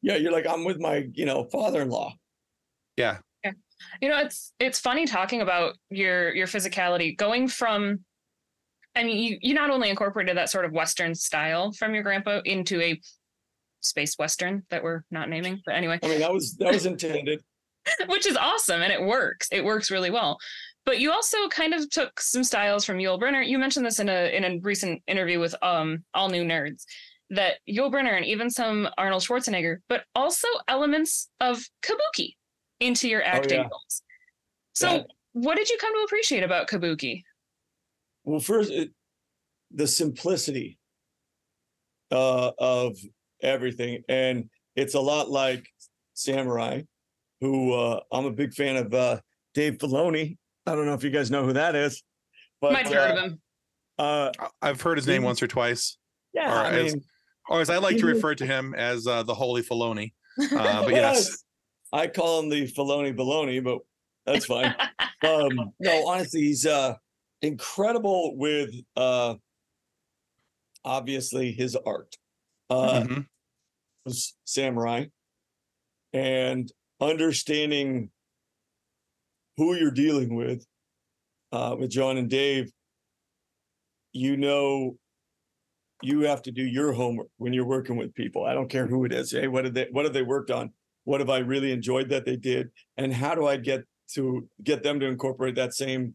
Yeah, 0.00 0.14
you're 0.16 0.30
like, 0.38 0.46
I'm 0.46 0.64
with 0.64 0.78
my, 0.78 1.08
you 1.12 1.26
know, 1.26 1.48
father-in-law. 1.50 2.14
yeah, 2.96 3.18
You 4.00 4.08
know, 4.08 4.18
it's 4.18 4.52
it's 4.58 4.80
funny 4.80 5.06
talking 5.06 5.40
about 5.40 5.76
your 5.90 6.34
your 6.34 6.46
physicality 6.46 7.16
going 7.16 7.48
from 7.48 8.00
I 8.94 9.04
mean, 9.04 9.18
you 9.18 9.38
you 9.40 9.54
not 9.54 9.70
only 9.70 9.90
incorporated 9.90 10.36
that 10.36 10.50
sort 10.50 10.64
of 10.64 10.72
western 10.72 11.14
style 11.14 11.72
from 11.72 11.94
your 11.94 12.02
grandpa 12.02 12.40
into 12.44 12.80
a 12.80 13.00
space 13.80 14.16
western 14.18 14.64
that 14.70 14.82
we're 14.82 15.02
not 15.10 15.28
naming, 15.28 15.60
but 15.64 15.74
anyway, 15.74 16.00
I 16.02 16.08
mean, 16.08 16.20
that 16.20 16.32
was 16.32 16.56
that 16.56 16.72
was 16.72 16.86
intended. 16.86 17.42
which 18.08 18.26
is 18.26 18.36
awesome 18.36 18.82
and 18.82 18.92
it 18.92 19.02
works. 19.02 19.48
It 19.52 19.64
works 19.64 19.90
really 19.90 20.10
well. 20.10 20.38
But 20.84 21.00
you 21.00 21.12
also 21.12 21.48
kind 21.48 21.74
of 21.74 21.88
took 21.90 22.20
some 22.20 22.44
styles 22.44 22.84
from 22.84 22.98
Yul 22.98 23.20
Brynner. 23.20 23.46
You 23.46 23.58
mentioned 23.58 23.84
this 23.84 24.00
in 24.00 24.08
a 24.08 24.34
in 24.34 24.44
a 24.44 24.58
recent 24.62 25.02
interview 25.06 25.38
with 25.38 25.54
um 25.62 26.04
All 26.14 26.28
New 26.28 26.44
Nerds 26.44 26.84
that 27.30 27.58
Yul 27.68 27.92
Brynner 27.92 28.16
and 28.16 28.24
even 28.24 28.50
some 28.50 28.88
Arnold 28.96 29.22
Schwarzenegger, 29.22 29.78
but 29.88 30.04
also 30.14 30.48
elements 30.66 31.28
of 31.40 31.62
kabuki 31.82 32.36
into 32.80 33.08
your 33.08 33.22
acting 33.22 33.58
yeah. 33.60 33.68
roles. 33.70 34.02
So, 34.74 34.86
That- 34.88 35.06
what 35.32 35.56
did 35.56 35.68
you 35.68 35.76
come 35.80 35.94
to 35.94 36.02
appreciate 36.04 36.42
about 36.42 36.68
kabuki? 36.68 37.22
Well, 38.24 38.40
first, 38.40 38.70
it, 38.70 38.90
the 39.72 39.86
simplicity 39.86 40.78
uh, 42.10 42.50
of 42.58 42.96
everything, 43.42 44.02
and 44.08 44.48
it's 44.76 44.94
a 44.94 45.00
lot 45.00 45.30
like 45.30 45.66
Samurai, 46.14 46.82
who 47.40 47.72
uh, 47.74 48.00
I'm 48.12 48.26
a 48.26 48.30
big 48.32 48.52
fan 48.54 48.76
of. 48.76 48.92
Uh, 48.94 49.20
Dave 49.54 49.78
Filoni. 49.78 50.36
I 50.66 50.74
don't 50.76 50.86
know 50.86 50.92
if 50.94 51.02
you 51.02 51.10
guys 51.10 51.30
know 51.32 51.42
who 51.42 51.54
that 51.54 51.74
is, 51.74 52.02
but 52.60 52.72
Might 52.72 52.86
have 52.86 52.94
heard 52.94 53.10
uh, 53.10 53.14
of 53.14 53.18
him. 53.32 53.40
uh, 53.98 54.30
I- 54.38 54.68
I've 54.68 54.80
heard 54.80 54.96
his 54.98 55.06
name 55.06 55.22
He- 55.22 55.26
once 55.26 55.42
or 55.42 55.48
twice, 55.48 55.96
yeah, 56.32 56.52
Or 56.52 56.64
I 56.66 56.70
as- 56.78 56.92
mean, 56.94 57.04
or 57.48 57.60
as 57.60 57.70
I 57.70 57.78
like 57.78 57.96
to 57.96 58.06
refer 58.06 58.34
to 58.36 58.46
him 58.46 58.74
as 58.74 59.06
uh, 59.08 59.22
the 59.24 59.34
Holy 59.34 59.62
Filoni. 59.62 60.12
Uh, 60.52 60.84
but 60.84 60.92
yes, 60.94 61.42
I 61.92 62.06
call 62.08 62.40
him 62.40 62.48
the 62.48 62.66
Filoni 62.70 63.16
Baloney, 63.16 63.62
but 63.62 63.80
that's 64.26 64.44
fine. 64.46 64.74
um 65.22 65.72
no 65.80 66.06
honestly 66.06 66.42
he's 66.42 66.64
uh 66.64 66.94
incredible 67.42 68.36
with 68.36 68.72
uh 68.94 69.34
obviously 70.84 71.50
his 71.52 71.74
art 71.74 72.16
uh 72.70 73.02
Mhm. 73.02 73.26
was 74.04 74.36
samurai 74.44 75.06
and 76.12 76.70
understanding 77.00 78.10
who 79.56 79.74
you're 79.74 79.90
dealing 79.90 80.36
with 80.36 80.64
uh 81.50 81.74
with 81.78 81.90
jon 81.90 82.16
and 82.16 82.30
dave 82.30 82.70
you 84.12 84.36
know 84.36 84.96
you 86.00 86.20
have 86.20 86.42
to 86.42 86.52
do 86.52 86.62
your 86.62 86.92
homework 86.92 87.28
when 87.38 87.52
you're 87.52 87.66
working 87.66 87.96
with 87.96 88.14
people 88.14 88.44
i 88.44 88.54
don't 88.54 88.68
care 88.70 88.86
who 88.86 89.04
it 89.04 89.12
is 89.12 89.32
hey 89.32 89.48
what 89.48 89.62
did 89.62 89.74
they 89.74 89.88
what 89.90 90.04
have 90.04 90.14
they 90.14 90.22
worked 90.22 90.50
on 90.52 90.72
what 91.08 91.20
have 91.20 91.30
i 91.30 91.38
really 91.38 91.72
enjoyed 91.72 92.08
that 92.08 92.24
they 92.24 92.36
did 92.36 92.70
and 92.96 93.12
how 93.12 93.34
do 93.34 93.46
i 93.46 93.56
get 93.56 93.84
to 94.08 94.48
get 94.62 94.82
them 94.82 94.98
to 95.00 95.06
incorporate 95.06 95.54
that 95.54 95.74
same 95.74 96.14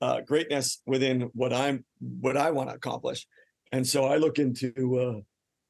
uh, 0.00 0.20
greatness 0.22 0.80
within 0.86 1.30
what 1.34 1.52
i'm 1.52 1.84
what 2.20 2.36
i 2.36 2.50
want 2.50 2.68
to 2.68 2.74
accomplish 2.74 3.26
and 3.72 3.86
so 3.86 4.04
i 4.04 4.16
look 4.16 4.38
into 4.38 4.72
uh 4.98 5.20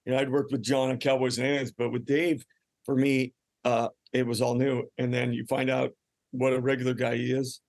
you 0.04 0.12
know, 0.12 0.18
I'd 0.18 0.30
worked 0.30 0.52
with 0.52 0.62
Jon 0.62 0.90
on 0.90 0.98
Cowboys 0.98 1.38
and 1.38 1.46
Aliens, 1.46 1.72
but 1.72 1.90
with 1.90 2.06
Dave, 2.06 2.44
for 2.84 2.96
me, 2.96 3.32
uh, 3.64 3.88
it 4.12 4.26
was 4.26 4.40
all 4.40 4.54
new. 4.54 4.84
And 4.98 5.12
then 5.12 5.32
you 5.32 5.44
find 5.46 5.70
out 5.70 5.92
what 6.30 6.52
a 6.52 6.60
regular 6.60 6.94
guy 6.94 7.16
he 7.16 7.32
is, 7.32 7.60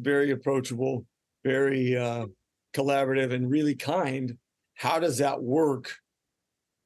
very 0.00 0.30
approachable, 0.30 1.06
very 1.44 1.96
uh, 1.96 2.26
collaborative, 2.74 3.32
and 3.32 3.50
really 3.50 3.74
kind. 3.74 4.36
How 4.74 4.98
does 4.98 5.18
that 5.18 5.42
work 5.42 5.94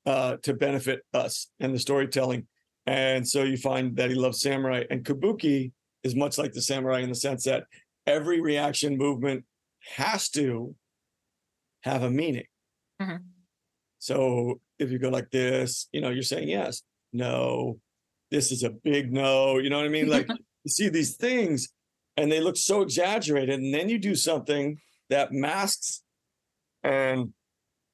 uh, 0.06 0.36
to 0.44 0.54
benefit 0.54 1.02
us 1.12 1.48
and 1.60 1.74
the 1.74 1.78
storytelling? 1.78 2.46
And 2.86 3.26
so 3.26 3.44
you 3.44 3.56
find 3.56 3.96
that 3.96 4.10
he 4.10 4.16
loves 4.16 4.40
samurai, 4.40 4.84
and 4.90 5.04
Kabuki 5.04 5.72
is 6.02 6.16
much 6.16 6.36
like 6.38 6.52
the 6.52 6.62
samurai 6.62 7.00
in 7.00 7.08
the 7.08 7.14
sense 7.14 7.44
that 7.44 7.64
every 8.06 8.40
reaction 8.40 8.96
movement 8.96 9.44
has 9.96 10.28
to 10.30 10.74
have 11.82 12.02
a 12.02 12.10
meaning. 12.10 12.46
Mhm. 13.00 13.24
So 13.98 14.60
if 14.78 14.90
you 14.90 14.98
go 14.98 15.10
like 15.10 15.30
this, 15.30 15.88
you 15.92 16.00
know, 16.00 16.10
you're 16.10 16.22
saying 16.24 16.48
yes, 16.48 16.82
no, 17.12 17.78
this 18.30 18.50
is 18.50 18.64
a 18.64 18.70
big 18.70 19.12
no. 19.12 19.58
You 19.58 19.70
know 19.70 19.76
what 19.76 19.86
I 19.86 19.90
mean? 19.90 20.08
Like 20.08 20.28
you 20.64 20.68
see 20.68 20.88
these 20.88 21.16
things 21.16 21.68
and 22.16 22.30
they 22.30 22.40
look 22.40 22.56
so 22.56 22.82
exaggerated, 22.82 23.60
and 23.60 23.72
then 23.72 23.88
you 23.88 23.98
do 23.98 24.14
something 24.14 24.80
that 25.08 25.32
masks 25.32 26.02
and 26.82 27.32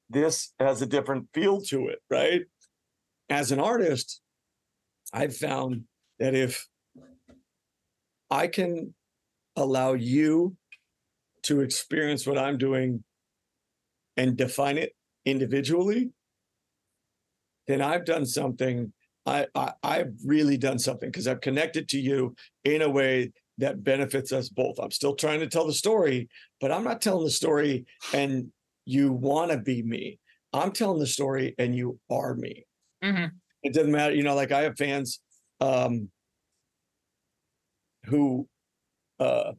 this 0.09 0.53
has 0.59 0.81
a 0.81 0.85
different 0.85 1.27
feel 1.33 1.61
to 1.61 1.87
it, 1.87 1.99
right? 2.09 2.41
As 3.29 3.51
an 3.51 3.59
artist, 3.59 4.21
I've 5.13 5.35
found 5.35 5.83
that 6.19 6.35
if 6.35 6.67
I 8.29 8.47
can 8.47 8.93
allow 9.55 9.93
you 9.93 10.55
to 11.43 11.61
experience 11.61 12.27
what 12.27 12.37
I'm 12.37 12.57
doing 12.57 13.03
and 14.17 14.37
define 14.37 14.77
it 14.77 14.93
individually, 15.25 16.11
then 17.67 17.81
I've 17.81 18.05
done 18.05 18.25
something. 18.25 18.91
I, 19.25 19.47
I 19.55 19.73
I've 19.83 20.13
really 20.25 20.57
done 20.57 20.79
something 20.79 21.09
because 21.09 21.27
I've 21.27 21.41
connected 21.41 21.87
to 21.89 21.99
you 21.99 22.35
in 22.63 22.81
a 22.81 22.89
way 22.89 23.31
that 23.57 23.83
benefits 23.83 24.31
us 24.31 24.49
both. 24.49 24.79
I'm 24.79 24.91
still 24.91 25.15
trying 25.15 25.39
to 25.41 25.47
tell 25.47 25.67
the 25.67 25.73
story, 25.73 26.29
but 26.61 26.71
I'm 26.71 26.83
not 26.83 27.01
telling 27.01 27.25
the 27.25 27.31
story 27.31 27.85
and 28.13 28.51
you 28.85 29.11
want 29.11 29.51
to 29.51 29.57
be 29.57 29.83
me. 29.83 30.19
I'm 30.53 30.71
telling 30.71 30.99
the 30.99 31.07
story 31.07 31.53
and 31.57 31.75
you 31.75 31.99
are 32.09 32.33
me. 32.35 32.65
hmm 33.03 33.25
It 33.63 33.73
doesn't 33.73 33.91
matter, 33.91 34.15
you 34.15 34.23
know, 34.23 34.35
like 34.35 34.51
I 34.51 34.63
have 34.63 34.77
fans 34.77 35.19
um 35.59 36.09
who 38.05 38.47
uh 39.19 39.53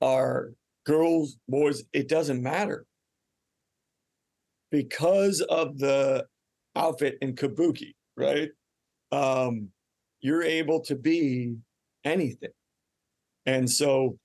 are 0.00 0.50
girls, 0.84 1.36
boys, 1.48 1.84
it 1.92 2.08
doesn't 2.08 2.42
matter. 2.42 2.84
Because 4.70 5.40
of 5.40 5.78
the 5.78 6.26
outfit 6.76 7.16
in 7.22 7.34
Kabuki, 7.34 7.94
right? 8.16 8.50
Um, 9.12 9.68
you're 10.20 10.42
able 10.42 10.80
to 10.82 10.96
be 10.96 11.56
anything. 12.04 12.50
And 13.46 13.70
so 13.70 14.18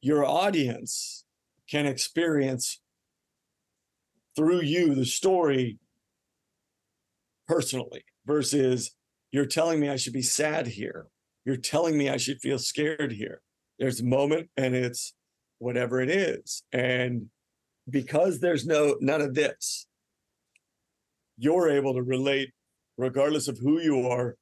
your 0.00 0.24
audience 0.24 1.24
can 1.70 1.86
experience 1.86 2.80
through 4.36 4.62
you 4.62 4.94
the 4.94 5.06
story 5.06 5.78
personally 7.46 8.04
versus 8.26 8.94
you're 9.32 9.46
telling 9.46 9.80
me 9.80 9.88
I 9.88 9.96
should 9.96 10.12
be 10.12 10.22
sad 10.22 10.66
here. 10.66 11.06
You're 11.44 11.56
telling 11.56 11.98
me 11.98 12.08
I 12.08 12.16
should 12.16 12.40
feel 12.40 12.58
scared 12.58 13.12
here. 13.12 13.42
There's 13.78 14.00
a 14.00 14.04
moment 14.04 14.48
and 14.56 14.74
it's 14.74 15.14
whatever 15.58 16.00
it 16.00 16.10
is. 16.10 16.62
And 16.72 17.26
because 17.88 18.40
there's 18.40 18.66
no 18.66 18.96
none 19.00 19.20
of 19.20 19.34
this, 19.34 19.86
you're 21.36 21.70
able 21.70 21.94
to 21.94 22.02
relate 22.02 22.52
regardless 22.96 23.48
of 23.48 23.58
who 23.58 23.80
you 23.80 24.08
are 24.08 24.36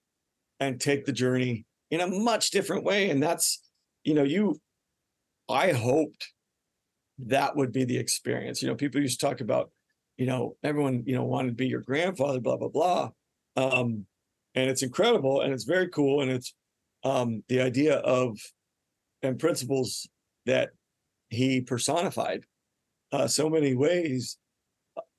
and 0.61 0.81
take 0.81 1.05
the 1.05 1.13
journey 1.13 1.65
in 1.91 2.01
a 2.01 2.07
much 2.07 2.51
different 2.51 2.85
way. 2.85 3.11
And 3.11 3.23
that's, 3.23 3.63
you 4.05 4.15
know, 4.15 4.23
you 4.23 4.61
I 5.49 5.73
hoped 5.73 6.33
that 7.19 7.57
would 7.57 7.73
be 7.73 7.85
the 7.85 7.99
experience. 7.99 8.63
You 8.63 8.69
know, 8.69 8.75
people 8.75 9.01
used 9.01 9.21
to 9.21 9.27
talk 9.27 9.41
about, 9.41 9.71
you 10.17 10.27
know, 10.27 10.57
everyone, 10.63 11.03
you 11.07 11.15
know, 11.15 11.25
wanted 11.25 11.49
to 11.49 11.55
be 11.55 11.67
your 11.67 11.81
grandfather, 11.81 12.41
blah, 12.41 12.57
blah, 12.57 12.69
blah. 12.69 13.11
Um, 13.57 14.07
and 14.55 14.71
it's 14.71 14.83
incredible 14.83 15.41
and 15.41 15.53
it's 15.53 15.65
very 15.65 15.89
cool. 15.89 16.23
And 16.23 16.31
it's 16.31 16.55
um 17.05 17.43
the 17.49 17.61
idea 17.61 17.97
of 17.99 18.39
and 19.23 19.39
principles 19.39 20.09
that 20.47 20.71
he 21.31 21.61
personified 21.61 22.45
uh 23.11 23.27
so 23.27 23.49
many 23.51 23.75
ways 23.75 24.39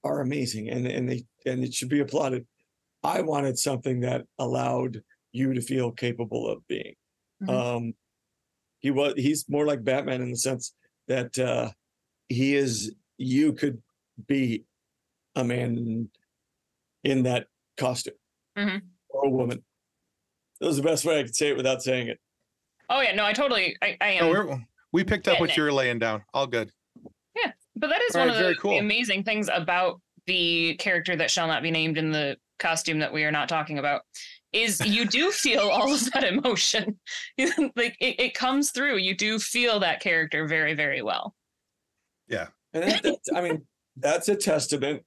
are 0.04 0.22
amazing 0.22 0.70
and 0.70 0.86
and 0.88 1.10
they 1.10 1.26
and 1.46 1.64
it 1.64 1.74
should 1.74 1.90
be 1.90 2.00
applauded 2.00 2.46
i 3.04 3.20
wanted 3.22 3.58
something 3.58 4.00
that 4.00 4.26
allowed 4.40 5.02
you 5.34 5.54
to 5.54 5.62
feel 5.62 5.92
capable 5.92 6.48
of 6.50 6.66
being 6.68 6.96
Mhm. 7.42 7.50
um 7.50 7.94
he 8.80 8.92
was 8.92 9.14
he's 9.18 9.50
more 9.50 9.66
like 9.66 9.84
batman 9.84 10.22
in 10.22 10.32
the 10.32 10.38
sense 10.38 10.74
that 11.08 11.38
uh 11.40 11.72
he 12.30 12.56
is 12.56 12.94
you 13.18 13.52
could 13.54 13.82
be 14.28 14.64
a 15.36 15.44
man 15.44 16.10
in 17.04 17.24
that 17.24 17.48
costume 17.78 18.14
Mhm. 18.58 18.82
or 19.10 19.26
a 19.26 19.30
woman 19.30 19.64
that 20.60 20.68
was 20.68 20.78
the 20.78 20.84
best 20.84 21.06
way 21.06 21.20
i 21.20 21.24
could 21.24 21.36
say 21.36 21.50
it 21.50 21.58
without 21.58 21.82
saying 21.82 22.08
it 22.08 22.20
Oh 22.90 23.00
yeah, 23.00 23.14
no, 23.16 23.26
I 23.26 23.32
totally, 23.32 23.78
I, 23.82 23.98
I 24.02 24.20
No, 24.20 24.26
am. 24.28 24.30
we're, 24.48 24.58
we 24.92 25.04
picked 25.06 25.28
up 25.30 25.40
what 25.40 25.56
you 25.56 25.64
were 25.64 25.72
laying 25.72 26.00
down. 26.00 26.22
All 26.34 26.46
good. 26.46 26.70
Yeah, 27.36 27.54
but 27.78 27.88
that 27.90 28.02
is 28.02 28.14
All 28.16 28.20
one 28.22 28.28
right, 28.28 28.36
of 28.36 28.38
the, 28.46 28.62
very 28.62 28.76
the 28.76 28.86
amazing 28.86 29.24
things 29.24 29.50
about 29.52 30.02
the 30.28 30.76
character 30.76 31.16
that 31.16 31.32
shall 31.32 31.48
not 31.48 31.64
be 31.64 31.72
named 31.72 31.98
in 31.98 32.12
the 32.12 32.38
costume 32.60 33.00
that 33.00 33.12
we 33.12 33.24
are 33.24 33.32
not 33.32 33.48
talking 33.48 33.80
about 33.80 34.02
is 34.52 34.86
you 34.86 35.06
do 35.06 35.32
feel 35.46 35.62
all 35.70 35.94
of 35.94 36.12
that 36.12 36.26
emotion. 36.26 37.00
like 37.40 37.96
it, 38.02 38.20
it 38.20 38.34
comes 38.36 38.72
through. 38.72 38.98
You 38.98 39.16
do 39.16 39.40
feel 39.40 39.80
that 39.80 40.02
character 40.02 40.46
very, 40.46 40.74
very 40.76 41.02
well. 41.02 41.34
Yeah. 42.28 42.48
And 42.74 42.84
that, 42.84 43.02
that's, 43.02 43.30
I 43.34 43.42
mean, 43.42 43.66
that's 43.96 44.28
a 44.28 44.36
testament 44.36 45.04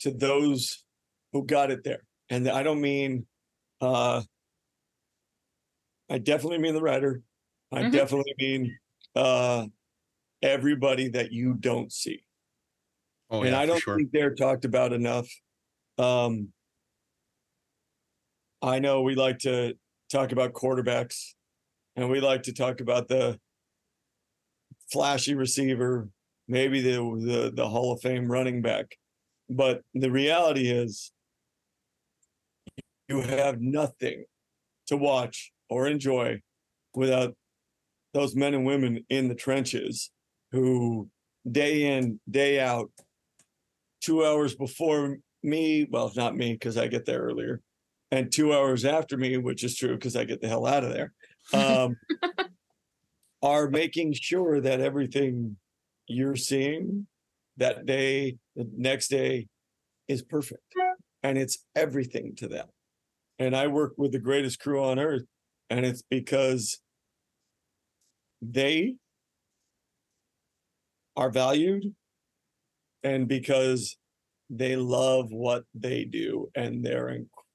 to 0.00 0.12
those 0.12 0.84
who 1.32 1.44
got 1.44 1.72
it 1.72 1.82
there. 1.82 2.04
And 2.30 2.48
I 2.48 2.62
don't 2.62 2.80
mean, 2.80 3.26
uh, 3.80 4.22
I 6.08 6.18
definitely 6.18 6.58
mean 6.58 6.74
the 6.74 6.82
writer. 6.82 7.22
I 7.72 7.84
Mhm. 7.84 7.92
definitely 7.92 8.34
mean 8.38 8.78
uh, 9.14 9.66
everybody 10.42 11.08
that 11.08 11.32
you 11.32 11.54
don't 11.54 11.92
see. 11.92 12.24
Oh, 13.30 13.40
and 13.42 13.50
yeah, 13.50 13.60
I 13.60 13.66
don't 13.66 13.80
sure. 13.80 13.96
think 13.96 14.12
they're 14.12 14.34
talked 14.34 14.64
about 14.64 14.92
enough. 14.92 15.28
Um, 15.98 16.52
I 18.62 18.78
know 18.78 19.02
we 19.02 19.14
like 19.14 19.38
to 19.40 19.76
talk 20.10 20.32
about 20.32 20.52
quarterbacks, 20.52 21.34
and 21.96 22.10
we 22.10 22.20
like 22.20 22.44
to 22.44 22.52
talk 22.52 22.80
about 22.80 23.08
the 23.08 23.40
flashy 24.90 25.34
receiver, 25.34 26.08
maybe 26.48 26.80
the 26.80 26.92
the, 27.20 27.52
the 27.54 27.68
Hall 27.68 27.92
of 27.92 28.00
Fame 28.00 28.30
running 28.30 28.62
back, 28.62 28.96
but 29.48 29.82
the 29.94 30.10
reality 30.10 30.68
is, 30.68 31.12
you 33.08 33.20
have 33.20 33.60
nothing 33.60 34.24
to 34.86 34.96
watch 34.96 35.52
or 35.68 35.86
enjoy 35.86 36.40
without 36.94 37.34
those 38.14 38.34
men 38.34 38.54
and 38.54 38.64
women 38.64 39.04
in 39.10 39.28
the 39.28 39.34
trenches 39.34 40.10
who 40.52 41.08
day 41.50 41.96
in 41.96 42.18
day 42.30 42.58
out 42.60 42.90
two 44.00 44.24
hours 44.24 44.54
before 44.54 45.18
me 45.42 45.86
well 45.90 46.10
not 46.16 46.36
me 46.36 46.52
because 46.52 46.76
i 46.76 46.86
get 46.86 47.04
there 47.04 47.20
earlier 47.20 47.60
and 48.10 48.32
two 48.32 48.52
hours 48.52 48.84
after 48.84 49.16
me 49.16 49.36
which 49.36 49.62
is 49.62 49.76
true 49.76 49.94
because 49.94 50.16
i 50.16 50.24
get 50.24 50.40
the 50.40 50.48
hell 50.48 50.66
out 50.66 50.84
of 50.84 50.92
there 50.92 51.12
um, 51.52 51.96
are 53.42 53.68
making 53.68 54.12
sure 54.12 54.60
that 54.60 54.80
everything 54.80 55.56
you're 56.08 56.36
seeing 56.36 57.06
that 57.56 57.86
day 57.86 58.36
the 58.56 58.68
next 58.76 59.08
day 59.08 59.46
is 60.08 60.22
perfect 60.22 60.62
and 61.22 61.36
it's 61.38 61.58
everything 61.74 62.34
to 62.36 62.48
them 62.48 62.66
and 63.38 63.56
i 63.56 63.66
work 63.66 63.94
with 63.96 64.12
the 64.12 64.18
greatest 64.18 64.58
crew 64.60 64.82
on 64.82 64.98
earth 64.98 65.24
and 65.70 65.84
it's 65.84 66.02
because 66.02 66.78
they 68.42 68.94
are 71.16 71.30
valued 71.30 71.94
and 73.02 73.26
because 73.26 73.96
they 74.50 74.76
love 74.76 75.32
what 75.32 75.64
they 75.74 76.04
do 76.04 76.48
and 76.54 76.84
they're 76.84 77.08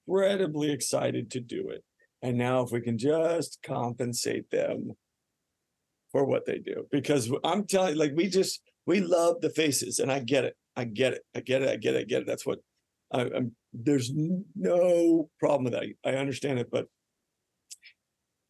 incredibly 0.08 0.72
excited 0.72 1.32
to 1.32 1.39
do 1.39 1.70
it. 1.70 1.84
And 2.22 2.38
now, 2.38 2.62
if 2.63 2.72
we 2.72 2.82
can 2.82 2.98
just 2.98 3.60
compensate 3.63 4.50
them 4.52 4.91
for 6.12 6.26
what 6.26 6.46
they 6.46 6.60
do, 6.60 6.86
because 6.91 7.32
I'm 7.44 7.65
telling 7.65 7.94
you, 7.94 8.00
like, 8.00 8.13
we 8.15 8.28
just, 8.28 8.62
we 8.86 9.00
love 9.00 9.41
the 9.41 9.50
faces, 9.50 10.00
and 10.00 10.12
I 10.12 10.20
get 10.20 10.46
it. 10.46 10.56
I 10.76 10.84
get 10.84 11.13
it. 11.13 11.22
I 11.36 11.39
get 11.39 11.63
it. 11.63 11.70
I 11.70 11.76
get 11.78 11.96
it. 11.96 12.00
I 12.00 12.04
get 12.04 12.22
it. 12.22 12.28
That's 12.28 12.46
what 12.46 12.60
I, 13.13 13.21
I'm, 13.36 13.56
there's 13.74 14.12
no 14.56 15.30
problem 15.39 15.65
with 15.65 15.74
that. 15.74 15.86
I 16.06 16.15
understand 16.15 16.60
it, 16.60 16.69
but 16.71 16.88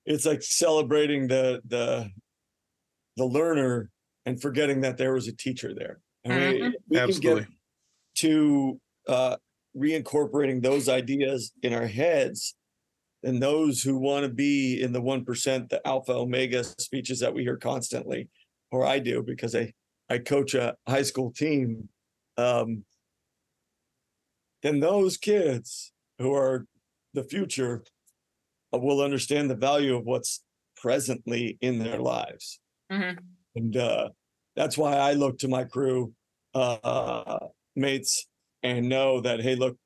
it's 0.05 0.25
like 0.25 0.41
celebrating 0.41 1.27
the, 1.27 1.61
the, 1.67 2.09
the 3.17 3.25
learner 3.25 3.89
and 4.25 4.41
forgetting 4.41 4.81
that 4.81 4.97
there 4.97 5.13
was 5.13 5.27
a 5.27 5.35
teacher 5.35 5.73
there. 5.75 5.99
And 6.23 6.35
we, 6.35 6.75
we 6.89 6.97
can 6.97 7.09
Absolutely. 7.09 7.41
get 7.41 7.49
to 8.17 8.79
uh, 9.07 9.37
reincorporating 9.75 10.61
those 10.61 10.89
ideas 10.89 11.51
in 11.63 11.73
our 11.73 11.87
heads, 11.87 12.55
and 13.23 13.41
those 13.41 13.81
who 13.81 13.97
want 13.97 14.23
to 14.23 14.29
be 14.29 14.81
in 14.81 14.91
the 14.91 15.01
1%, 15.01 15.69
the 15.69 15.87
alpha 15.87 16.13
omega 16.13 16.63
speeches 16.63 17.19
that 17.19 17.33
we 17.33 17.43
hear 17.43 17.57
constantly, 17.57 18.29
or 18.71 18.85
I 18.85 18.99
do 18.99 19.23
because 19.23 19.55
I, 19.55 19.73
I 20.09 20.17
coach 20.17 20.55
a 20.55 20.75
high 20.87 21.03
school 21.03 21.31
team, 21.31 21.87
um, 22.37 22.83
then 24.63 24.79
those 24.79 25.17
kids 25.17 25.91
who 26.19 26.33
are 26.33 26.65
the 27.13 27.23
future 27.23 27.83
uh, 28.73 28.77
will 28.77 29.01
understand 29.01 29.49
the 29.49 29.55
value 29.55 29.95
of 29.95 30.05
what's 30.05 30.43
presently 30.77 31.57
in 31.61 31.79
their 31.79 31.99
lives. 31.99 32.59
Mhm. 32.91 33.17
And 33.55 33.77
uh, 33.77 34.09
that's 34.55 34.77
why 34.77 34.95
I 34.95 35.13
look 35.13 35.37
to 35.39 35.47
my 35.47 35.63
crew 35.63 36.13
uh, 36.53 37.39
mates 37.75 38.27
and 38.63 38.89
know 38.89 39.21
that, 39.21 39.41
hey, 39.41 39.55
look, 39.55 39.77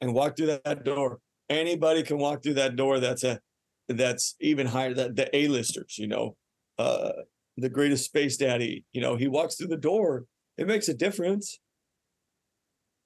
and 0.00 0.14
walk 0.14 0.36
through 0.36 0.46
that, 0.46 0.64
that 0.64 0.84
door. 0.84 1.18
Anybody 1.48 2.02
can 2.02 2.18
walk 2.18 2.42
through 2.42 2.54
that 2.54 2.76
door. 2.76 3.00
That's 3.00 3.24
a 3.24 3.40
that's 3.88 4.36
even 4.40 4.66
higher 4.66 4.92
that 4.94 5.16
the 5.16 5.34
A-listers, 5.34 5.96
you 5.96 6.06
know, 6.06 6.36
uh, 6.78 7.12
the 7.56 7.70
greatest 7.70 8.04
space 8.04 8.36
daddy, 8.36 8.84
you 8.92 9.00
know, 9.00 9.16
he 9.16 9.28
walks 9.28 9.56
through 9.56 9.68
the 9.68 9.78
door. 9.78 10.26
It 10.58 10.66
makes 10.66 10.88
a 10.88 10.94
difference, 10.94 11.58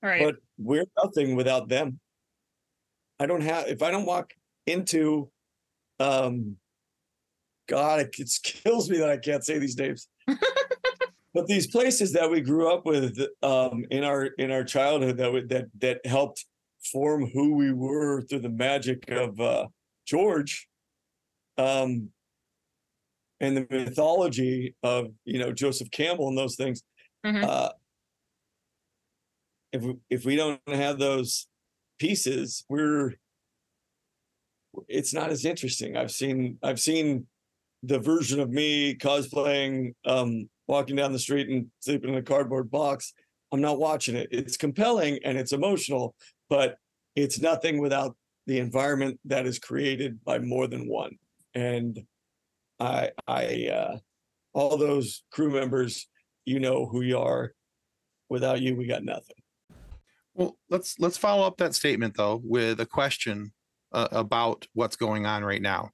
Right. 0.02 0.22
but 0.24 0.36
we're 0.58 0.84
nothing 1.02 1.36
without 1.36 1.68
them. 1.68 2.00
I 3.20 3.26
don't 3.26 3.42
have 3.42 3.68
if 3.68 3.82
I 3.82 3.90
don't 3.90 4.06
walk 4.06 4.32
into 4.66 5.30
um 6.00 6.56
God, 7.68 8.00
it, 8.00 8.14
it 8.18 8.30
kills 8.42 8.90
me 8.90 8.98
that 8.98 9.10
I 9.10 9.16
can't 9.18 9.44
say 9.44 9.58
these 9.58 9.76
names. 9.78 10.08
but 10.26 11.46
these 11.46 11.66
places 11.68 12.12
that 12.12 12.30
we 12.30 12.40
grew 12.40 12.72
up 12.72 12.84
with 12.84 13.18
um 13.42 13.84
in 13.90 14.02
our 14.04 14.24
in 14.38 14.50
our 14.50 14.64
childhood 14.64 15.16
that 15.18 15.32
would 15.32 15.48
that 15.50 15.66
that 15.78 16.04
helped 16.04 16.44
form 16.92 17.26
who 17.32 17.54
we 17.54 17.72
were 17.72 18.22
through 18.22 18.40
the 18.40 18.48
magic 18.48 19.08
of 19.10 19.40
uh 19.40 19.66
George 20.06 20.66
um 21.58 22.08
and 23.40 23.56
the 23.56 23.66
mythology 23.70 24.74
of 24.82 25.08
you 25.24 25.38
know 25.38 25.52
Joseph 25.52 25.90
Campbell 25.92 26.28
and 26.28 26.36
those 26.36 26.56
things 26.56 26.82
Mhm. 27.24 27.44
uh 27.44 27.70
if 29.72 29.84
if 30.10 30.24
we 30.24 30.36
don't 30.36 30.60
have 30.68 30.98
those 30.98 31.46
pieces 31.98 32.64
we're 32.68 33.12
it's 34.88 35.12
not 35.12 35.30
as 35.30 35.44
interesting. 35.44 35.96
I've 35.96 36.10
seen 36.10 36.58
i've 36.62 36.80
seen 36.80 37.26
the 37.82 37.98
version 37.98 38.40
of 38.40 38.50
me 38.50 38.94
cosplaying 38.94 39.94
um 40.04 40.48
walking 40.68 40.96
down 40.96 41.12
the 41.12 41.18
street 41.18 41.48
and 41.48 41.66
sleeping 41.80 42.10
in 42.10 42.16
a 42.16 42.22
cardboard 42.22 42.70
box. 42.70 43.12
I'm 43.52 43.60
not 43.60 43.78
watching 43.78 44.16
it. 44.16 44.28
It's 44.30 44.56
compelling 44.56 45.18
and 45.24 45.36
it's 45.38 45.52
emotional 45.52 46.14
but 46.48 46.76
it's 47.16 47.40
nothing 47.40 47.80
without 47.80 48.16
the 48.46 48.58
environment 48.58 49.18
that 49.24 49.46
is 49.46 49.58
created 49.58 50.22
by 50.24 50.38
more 50.38 50.66
than 50.66 50.88
one. 50.88 51.16
And 51.54 52.00
i 52.80 53.10
i 53.26 53.68
uh 53.72 53.98
all 54.54 54.76
those 54.76 55.22
crew 55.32 55.50
members 55.50 56.08
you 56.44 56.58
know 56.60 56.86
who 56.86 57.02
you 57.02 57.18
are. 57.18 57.52
Without 58.28 58.62
you 58.62 58.74
we 58.76 58.86
got 58.86 59.04
nothing 59.04 59.41
Well, 60.34 60.56
let's 60.70 60.98
let's 60.98 61.18
follow 61.18 61.46
up 61.46 61.58
that 61.58 61.74
statement 61.74 62.16
though 62.16 62.40
with 62.44 62.80
a 62.80 62.86
question 62.86 63.52
uh, 63.92 64.08
about 64.12 64.66
what's 64.72 64.96
going 64.96 65.26
on 65.26 65.44
right 65.44 65.62
now. 65.62 65.90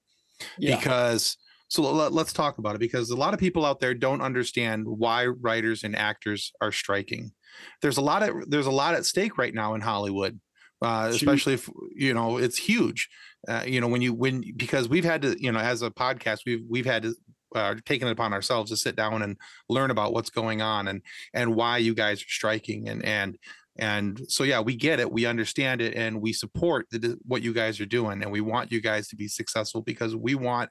yeah 0.58 0.76
Because 0.76 1.36
so 1.68 1.82
let, 1.82 2.12
let's 2.12 2.32
talk 2.32 2.58
about 2.58 2.74
it 2.74 2.78
because 2.78 3.10
a 3.10 3.16
lot 3.16 3.34
of 3.34 3.40
people 3.40 3.66
out 3.66 3.78
there 3.80 3.94
don't 3.94 4.22
understand 4.22 4.86
why 4.86 5.26
writers 5.26 5.84
and 5.84 5.94
actors 5.94 6.52
are 6.60 6.72
striking. 6.72 7.32
There's 7.82 7.98
a 7.98 8.02
lot 8.02 8.22
of 8.22 8.50
there's 8.50 8.66
a 8.66 8.72
lot 8.72 8.94
at 8.94 9.04
stake 9.04 9.36
right 9.38 9.54
now 9.54 9.74
in 9.74 9.80
Hollywood. 9.80 10.40
Uh, 10.80 11.10
especially 11.12 11.54
if 11.54 11.68
you 11.94 12.14
know 12.14 12.38
it's 12.38 12.56
huge. 12.56 13.08
Uh, 13.48 13.64
you 13.66 13.80
know 13.80 13.88
when 13.88 14.00
you 14.00 14.14
when 14.14 14.44
because 14.56 14.88
we've 14.88 15.04
had 15.04 15.22
to 15.22 15.36
you 15.42 15.50
know 15.50 15.58
as 15.58 15.82
a 15.82 15.90
podcast 15.90 16.40
we've 16.46 16.62
we've 16.68 16.86
had 16.86 17.02
to 17.02 17.14
uh, 17.54 17.74
taken 17.84 18.08
it 18.08 18.12
upon 18.12 18.32
ourselves 18.32 18.70
to 18.70 18.76
sit 18.76 18.94
down 18.94 19.22
and 19.22 19.36
learn 19.68 19.90
about 19.90 20.12
what's 20.12 20.30
going 20.30 20.62
on 20.62 20.88
and 20.88 21.02
and 21.34 21.54
why 21.54 21.78
you 21.78 21.94
guys 21.94 22.20
are 22.20 22.28
striking 22.28 22.88
and 22.88 23.04
and 23.04 23.36
and 23.78 24.20
so 24.28 24.44
yeah 24.44 24.60
we 24.60 24.74
get 24.74 25.00
it 25.00 25.10
we 25.10 25.26
understand 25.26 25.80
it 25.80 25.94
and 25.94 26.20
we 26.20 26.32
support 26.32 26.86
the, 26.90 27.16
what 27.26 27.42
you 27.42 27.52
guys 27.52 27.80
are 27.80 27.86
doing 27.86 28.22
and 28.22 28.30
we 28.30 28.40
want 28.40 28.72
you 28.72 28.80
guys 28.80 29.08
to 29.08 29.16
be 29.16 29.28
successful 29.28 29.82
because 29.82 30.16
we 30.16 30.34
want 30.34 30.68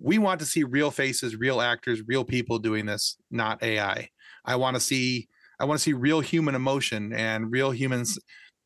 we 0.00 0.18
want 0.18 0.38
to 0.40 0.46
see 0.46 0.64
real 0.64 0.90
faces 0.90 1.36
real 1.36 1.60
actors 1.60 2.02
real 2.06 2.24
people 2.24 2.58
doing 2.58 2.86
this 2.86 3.16
not 3.30 3.62
ai 3.62 4.08
i. 4.44 4.56
Want 4.56 4.76
to 4.76 4.80
see 4.80 5.28
i 5.60 5.64
want 5.64 5.78
to 5.78 5.82
see 5.82 5.92
real 5.92 6.20
human 6.20 6.54
emotion 6.54 7.12
and 7.12 7.50
real 7.50 7.70
human 7.70 8.02
s- 8.02 8.18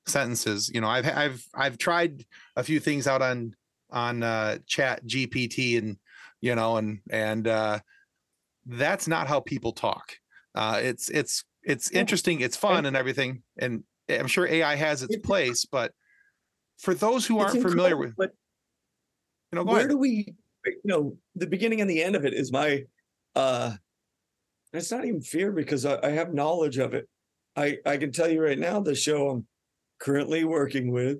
sentences 0.06 0.70
you 0.74 0.80
know 0.80 0.88
i've 0.88 1.06
i've 1.16 1.44
i've 1.54 1.78
tried 1.78 2.24
a 2.56 2.62
few 2.62 2.80
things 2.80 3.06
out 3.06 3.22
on 3.22 3.54
on 3.90 4.22
uh 4.22 4.58
chat 4.66 5.04
gpt 5.06 5.78
and 5.78 5.96
you 6.40 6.54
know 6.54 6.76
and 6.76 7.00
and 7.10 7.46
uh 7.46 7.78
that's 8.66 9.08
not 9.08 9.26
how 9.26 9.40
people 9.40 9.72
talk. 9.72 10.12
Uh 10.54 10.80
it's 10.82 11.08
it's 11.10 11.44
it's 11.64 11.90
interesting 11.90 12.40
it's 12.40 12.56
fun 12.56 12.86
And- 12.86 12.96
everything 12.96 13.42
and 13.58 13.84
i'm 14.08 14.26
sure 14.26 14.46
ai 14.46 14.74
has 14.76 15.02
its 15.02 15.16
It- 15.16 15.22
place 15.24 15.64
but 15.64 15.92
for 16.78 16.94
those 16.94 17.26
who 17.26 17.38
aren't 17.38 17.60
familiar 17.62 17.96
with 17.96 18.14
but 18.16 18.30
you 19.52 19.56
know 19.56 19.64
where 19.64 19.78
ahead. 19.78 19.90
do 19.90 19.98
we 19.98 20.34
you 20.64 20.80
know 20.84 21.16
the 21.34 21.46
beginning 21.46 21.80
and 21.80 21.88
the 21.90 22.02
end 22.02 22.16
of 22.16 22.24
it 22.24 22.32
is 22.34 22.50
my 22.52 22.84
uh 23.34 23.74
it's 24.72 24.90
not 24.90 25.04
even 25.04 25.20
fear 25.20 25.50
because 25.52 25.84
I, 25.84 25.98
I 26.02 26.10
have 26.10 26.32
knowledge 26.32 26.78
of 26.78 26.94
it. 26.94 27.08
I 27.56 27.78
i 27.84 27.96
can 27.96 28.12
tell 28.12 28.30
you 28.30 28.40
right 28.42 28.58
now 28.58 28.80
the 28.80 28.94
show 28.94 29.28
i'm 29.30 29.46
currently 29.98 30.44
working 30.44 30.90
with 30.92 31.18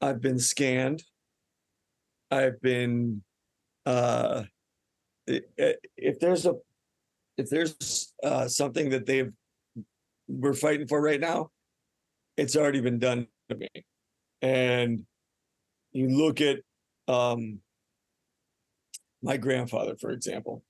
i've 0.00 0.20
been 0.20 0.38
scanned. 0.38 1.02
I've 2.30 2.60
been 2.60 3.22
uh 3.86 4.44
if 5.26 6.20
there's 6.20 6.46
a 6.46 6.54
if 7.36 7.48
there's 7.48 8.12
uh 8.22 8.48
something 8.48 8.90
that 8.90 9.06
they've 9.06 9.32
we're 10.28 10.54
fighting 10.54 10.86
for 10.86 11.00
right 11.00 11.20
now 11.20 11.50
it's 12.40 12.56
already 12.56 12.80
been 12.80 12.98
done 12.98 13.26
to 13.50 13.54
me. 13.56 13.68
And 14.40 15.04
you 15.92 16.08
look 16.08 16.40
at 16.40 16.60
um 17.08 17.58
my 19.22 19.36
grandfather 19.36 19.94
for 20.00 20.10
example. 20.10 20.62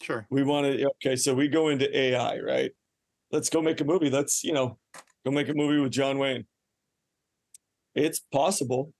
Sure. 0.00 0.26
We 0.30 0.42
want 0.42 0.66
to 0.66 0.88
okay 0.96 1.16
so 1.16 1.34
we 1.34 1.48
go 1.48 1.68
into 1.68 1.94
ai 1.96 2.38
right? 2.38 2.72
Let's 3.30 3.50
go 3.50 3.60
make 3.60 3.80
a 3.80 3.84
movie 3.84 4.10
let's 4.10 4.42
you 4.42 4.52
know 4.52 4.78
go 5.24 5.30
make 5.30 5.48
a 5.48 5.54
movie 5.54 5.78
with 5.78 5.92
john 5.92 6.18
wayne. 6.18 6.46
It's 7.94 8.20
possible 8.32 8.92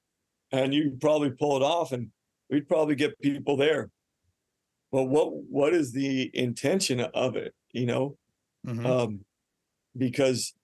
and 0.52 0.74
you 0.74 0.98
probably 1.00 1.30
pull 1.30 1.56
it 1.56 1.62
off 1.62 1.92
and 1.92 2.08
we'd 2.50 2.68
probably 2.68 2.96
get 2.96 3.18
people 3.20 3.56
there 3.56 3.90
but 4.90 5.04
what 5.04 5.32
what 5.32 5.74
is 5.74 5.92
the 5.92 6.30
intention 6.34 7.00
of 7.00 7.36
it 7.36 7.54
you 7.72 7.86
know 7.86 8.16
Mhm. 8.66 8.84
um, 8.84 9.24
because 9.96 10.54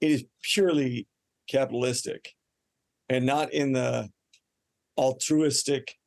it 0.00 0.10
is 0.10 0.24
purely 0.42 1.06
capitalistic 1.48 2.34
and 3.08 3.26
not 3.26 3.52
in 3.52 3.72
the 3.72 4.10
altruistic 4.98 5.98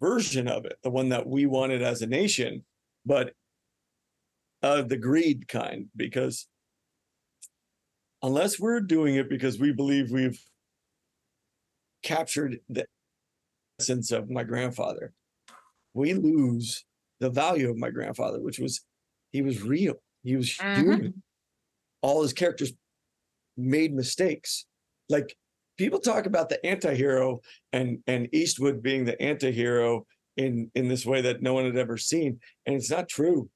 version 0.00 0.48
of 0.48 0.64
it, 0.64 0.78
the 0.82 0.90
one 0.90 1.08
that 1.10 1.26
we 1.26 1.46
wanted 1.46 1.82
as 1.82 2.02
a 2.02 2.06
nation, 2.06 2.64
but 3.06 3.34
of 4.62 4.88
the 4.88 4.96
greed 4.96 5.46
kind. 5.48 5.88
Because 5.96 6.48
unless 8.22 8.58
we're 8.58 8.80
doing 8.80 9.14
it 9.14 9.28
because 9.28 9.58
we 9.58 9.72
believe 9.72 10.10
we've 10.10 10.42
captured 12.02 12.60
the 12.68 12.86
essence 13.80 14.10
of 14.10 14.28
my 14.30 14.44
grandfather, 14.44 15.14
we 15.94 16.12
lose 16.12 16.84
the 17.20 17.30
value 17.30 17.70
of 17.70 17.76
my 17.76 17.90
grandfather, 17.90 18.40
which 18.40 18.58
was 18.58 18.82
he 19.32 19.42
was 19.42 19.62
real. 19.62 19.94
He 20.22 20.36
was 20.36 20.50
Mhm. 20.56 20.76
human. 20.76 21.22
All 22.02 22.22
his 22.22 22.32
characters 22.32 22.72
made 23.56 23.94
mistakes. 23.94 24.66
Like 25.08 25.36
people 25.78 26.00
talk 26.00 26.26
about 26.26 26.48
the 26.48 26.64
anti-hero 26.66 27.40
and 27.72 28.02
and 28.06 28.28
Eastwood 28.34 28.82
being 28.82 29.04
the 29.04 29.20
anti-hero 29.22 30.06
in 30.36 30.70
in 30.74 30.88
this 30.88 31.06
way 31.06 31.20
that 31.22 31.42
no 31.42 31.54
one 31.54 31.64
had 31.64 31.76
ever 31.76 31.96
seen. 31.96 32.40
And 32.66 32.76
it's 32.76 32.90
not 32.90 33.08
true. 33.08 33.48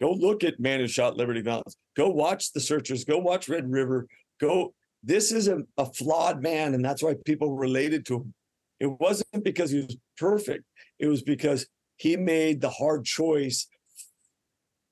Go 0.00 0.12
look 0.12 0.44
at 0.44 0.60
Man 0.60 0.80
Who 0.80 0.88
Shot 0.88 1.16
Liberty 1.16 1.40
Valance. 1.40 1.76
Go 1.96 2.10
watch 2.10 2.52
The 2.52 2.60
Searchers. 2.60 3.04
Go 3.04 3.18
watch 3.18 3.48
Red 3.48 3.70
River. 3.70 4.06
Go. 4.40 4.74
This 5.02 5.30
is 5.30 5.46
a, 5.46 5.58
a 5.78 5.86
flawed 5.86 6.42
man, 6.42 6.74
and 6.74 6.84
that's 6.84 7.02
why 7.02 7.14
people 7.24 7.54
related 7.56 8.04
to 8.06 8.16
him. 8.16 8.34
It 8.80 8.88
wasn't 8.88 9.44
because 9.44 9.70
he 9.70 9.82
was 9.82 9.96
perfect. 10.18 10.64
It 10.98 11.06
was 11.06 11.22
because 11.22 11.66
he 11.96 12.16
made 12.16 12.60
the 12.60 12.70
hard 12.70 13.04
choice 13.04 13.66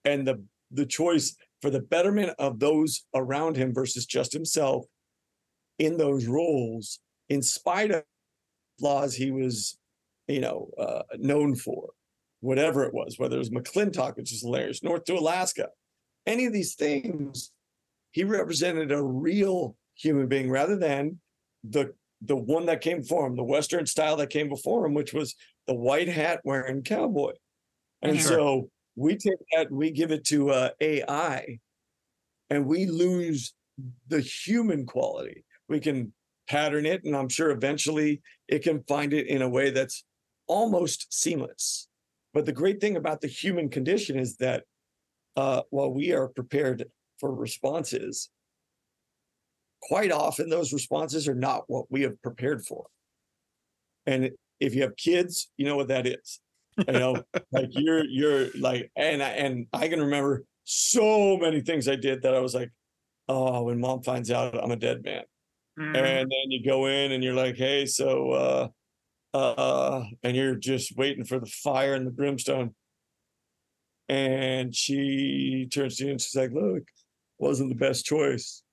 and 0.04 0.26
the 0.26 0.42
the 0.70 0.86
choice 0.86 1.36
for 1.62 1.70
the 1.70 1.80
betterment 1.80 2.34
of 2.38 2.58
those 2.58 3.04
around 3.14 3.56
him 3.56 3.72
versus 3.72 4.06
just 4.06 4.32
himself 4.32 4.84
in 5.78 5.96
those 5.96 6.26
roles 6.26 7.00
in 7.28 7.42
spite 7.42 7.90
of 7.90 8.02
flaws 8.78 9.14
he 9.14 9.30
was 9.30 9.78
you 10.26 10.40
know 10.40 10.68
uh, 10.78 11.02
known 11.18 11.54
for 11.54 11.90
whatever 12.40 12.84
it 12.84 12.92
was 12.92 13.18
whether 13.18 13.36
it 13.36 13.38
was 13.38 13.50
McLintock 13.50 14.16
which 14.16 14.32
is 14.32 14.42
hilarious 14.42 14.82
north 14.82 15.04
to 15.04 15.14
alaska. 15.14 15.68
Any 16.26 16.46
of 16.46 16.52
these 16.52 16.74
things 16.74 17.52
he 18.12 18.24
represented 18.24 18.92
a 18.92 19.02
real 19.02 19.76
human 19.94 20.26
being 20.26 20.50
rather 20.50 20.76
than 20.76 21.20
the 21.62 21.94
the 22.26 22.36
one 22.36 22.66
that 22.66 22.80
came 22.80 23.00
before 23.02 23.26
him, 23.26 23.36
the 23.36 23.44
Western 23.44 23.86
style 23.86 24.16
that 24.16 24.30
came 24.30 24.48
before 24.48 24.86
him, 24.86 24.94
which 24.94 25.12
was 25.12 25.34
the 25.66 25.74
white 25.74 26.08
hat 26.08 26.40
wearing 26.44 26.82
cowboy. 26.82 27.32
And 28.02 28.18
Mhm. 28.18 28.20
so 28.20 28.70
we 28.96 29.16
take 29.16 29.38
that, 29.52 29.70
we 29.70 29.90
give 29.90 30.10
it 30.10 30.24
to 30.26 30.50
uh, 30.50 30.70
AI, 30.80 31.58
and 32.50 32.66
we 32.66 32.86
lose 32.86 33.54
the 34.08 34.20
human 34.20 34.86
quality. 34.86 35.44
We 35.68 35.80
can 35.80 36.12
pattern 36.46 36.86
it, 36.86 37.04
and 37.04 37.16
I'm 37.16 37.28
sure 37.28 37.50
eventually 37.50 38.22
it 38.48 38.62
can 38.62 38.82
find 38.84 39.12
it 39.12 39.26
in 39.26 39.42
a 39.42 39.48
way 39.48 39.70
that's 39.70 40.04
almost 40.46 41.12
seamless. 41.12 41.88
But 42.32 42.46
the 42.46 42.52
great 42.52 42.80
thing 42.80 42.96
about 42.96 43.20
the 43.20 43.28
human 43.28 43.68
condition 43.68 44.18
is 44.18 44.36
that 44.36 44.64
uh, 45.36 45.62
while 45.70 45.92
we 45.92 46.12
are 46.12 46.28
prepared 46.28 46.84
for 47.18 47.34
responses, 47.34 48.30
quite 49.84 50.10
often 50.10 50.48
those 50.48 50.72
responses 50.72 51.28
are 51.28 51.34
not 51.34 51.64
what 51.68 51.90
we 51.90 52.02
have 52.02 52.20
prepared 52.22 52.64
for. 52.64 52.86
And 54.06 54.30
if 54.60 54.74
you 54.74 54.82
have 54.82 54.96
kids, 54.96 55.50
you 55.56 55.66
know 55.66 55.76
what 55.76 55.88
that 55.88 56.06
is. 56.06 56.40
You 56.88 56.92
know, 56.94 57.22
like 57.52 57.68
you're 57.70 58.04
you're 58.04 58.48
like, 58.58 58.90
and 58.96 59.22
I 59.22 59.28
and 59.30 59.66
I 59.72 59.88
can 59.88 60.00
remember 60.00 60.44
so 60.64 61.36
many 61.36 61.60
things 61.60 61.86
I 61.86 61.96
did 61.96 62.22
that 62.22 62.34
I 62.34 62.40
was 62.40 62.54
like, 62.54 62.70
oh, 63.28 63.64
when 63.64 63.80
mom 63.80 64.02
finds 64.02 64.30
out 64.30 64.62
I'm 64.62 64.70
a 64.70 64.76
dead 64.76 65.04
man. 65.04 65.24
Mm. 65.78 65.96
And 65.96 66.30
then 66.30 66.50
you 66.50 66.64
go 66.64 66.86
in 66.86 67.12
and 67.12 67.22
you're 67.22 67.34
like, 67.34 67.56
hey, 67.56 67.86
so 67.86 68.30
uh 68.30 68.68
uh 69.36 70.04
and 70.22 70.36
you're 70.36 70.54
just 70.54 70.96
waiting 70.96 71.24
for 71.24 71.38
the 71.38 71.46
fire 71.46 71.94
and 71.94 72.06
the 72.06 72.10
brimstone. 72.10 72.74
And 74.08 74.74
she 74.74 75.68
turns 75.72 75.96
to 75.96 76.04
you 76.04 76.10
and 76.12 76.20
she's 76.20 76.34
like, 76.34 76.52
look, 76.52 76.82
wasn't 77.38 77.68
the 77.68 77.74
best 77.74 78.04
choice. 78.04 78.63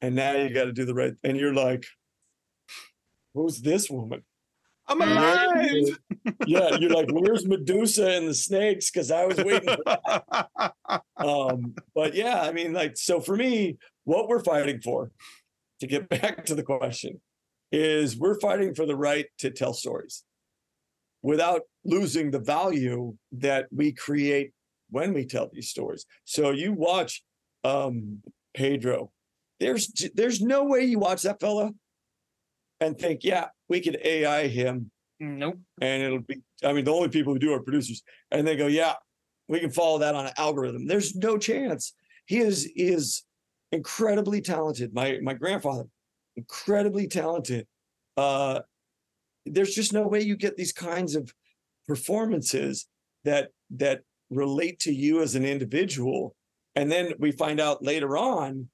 And 0.00 0.14
now 0.14 0.32
you 0.32 0.50
got 0.50 0.64
to 0.64 0.72
do 0.72 0.84
the 0.84 0.94
right. 0.94 1.14
And 1.24 1.36
you're 1.36 1.54
like, 1.54 1.84
who's 3.34 3.60
this 3.60 3.88
woman? 3.90 4.22
I'm 4.88 5.00
alive. 5.02 5.98
yeah, 6.46 6.76
you're 6.76 6.90
like, 6.90 7.08
where's 7.12 7.46
Medusa 7.46 8.10
and 8.10 8.28
the 8.28 8.34
snakes? 8.34 8.90
Because 8.90 9.10
I 9.10 9.24
was 9.24 9.36
waiting 9.38 9.68
for 9.68 9.84
that. 9.84 10.74
Um, 11.16 11.74
but 11.94 12.14
yeah, 12.14 12.40
I 12.40 12.50
mean, 12.50 12.72
like, 12.72 12.96
so 12.96 13.20
for 13.20 13.36
me, 13.36 13.76
what 14.04 14.26
we're 14.26 14.42
fighting 14.42 14.80
for, 14.80 15.12
to 15.80 15.86
get 15.86 16.08
back 16.22 16.46
to 16.46 16.54
the 16.54 16.62
question, 16.62 17.20
is 17.70 18.16
we're 18.16 18.40
fighting 18.40 18.74
for 18.74 18.86
the 18.86 18.96
right 18.96 19.26
to 19.38 19.50
tell 19.50 19.74
stories 19.74 20.24
without 21.22 21.62
losing 21.84 22.30
the 22.30 22.38
value 22.38 23.14
that 23.32 23.66
we 23.70 23.92
create 23.92 24.52
when 24.90 25.12
we 25.12 25.26
tell 25.26 25.48
these 25.52 25.68
stories. 25.68 26.06
So 26.24 26.50
you 26.50 26.72
watch 26.72 27.22
um 27.62 28.22
Pedro. 28.54 29.12
There's 29.60 29.92
there's 30.14 30.40
no 30.40 30.64
way 30.64 30.84
you 30.84 30.98
watch 30.98 31.22
that 31.22 31.38
fella 31.38 31.70
and 32.80 32.98
think, 32.98 33.22
yeah, 33.22 33.48
we 33.68 33.80
could 33.80 33.98
AI 34.02 34.48
him. 34.48 34.90
Nope. 35.22 35.58
and 35.82 36.02
it'll 36.02 36.20
be 36.20 36.40
i 36.64 36.72
mean 36.72 36.86
the 36.86 36.94
only 36.94 37.10
people 37.10 37.34
who 37.34 37.38
do 37.38 37.52
are 37.52 37.60
producers. 37.60 38.02
And 38.30 38.46
they 38.46 38.56
go 38.56 38.68
yeah 38.68 38.94
we 39.48 39.60
can 39.60 39.70
follow 39.70 39.98
that 39.98 40.14
on 40.14 40.26
an 40.26 40.32
algorithm. 40.38 40.86
There's 40.86 41.14
no 41.14 41.36
chance. 41.36 41.92
He 42.24 42.38
is 42.38 42.70
is 42.74 43.22
incredibly 43.70 44.40
talented. 44.40 44.94
My 44.94 45.18
my 45.22 45.34
grandfather 45.34 45.84
incredibly 46.36 47.06
talented. 47.06 47.66
Uh 48.16 48.60
there's 49.44 49.74
just 49.74 49.92
no 49.92 50.08
way 50.08 50.22
you 50.22 50.36
get 50.36 50.56
these 50.56 50.72
kinds 50.72 51.14
of 51.14 51.34
performances 51.86 52.86
that 53.24 53.50
that 53.76 54.00
relate 54.30 54.78
to 54.80 54.92
you 54.92 55.20
as 55.20 55.34
an 55.34 55.44
individual. 55.44 56.34
And 56.76 56.90
then 56.90 57.12
we 57.18 57.32
find 57.32 57.60
out 57.60 57.82
later 57.84 58.16
on 58.16 58.68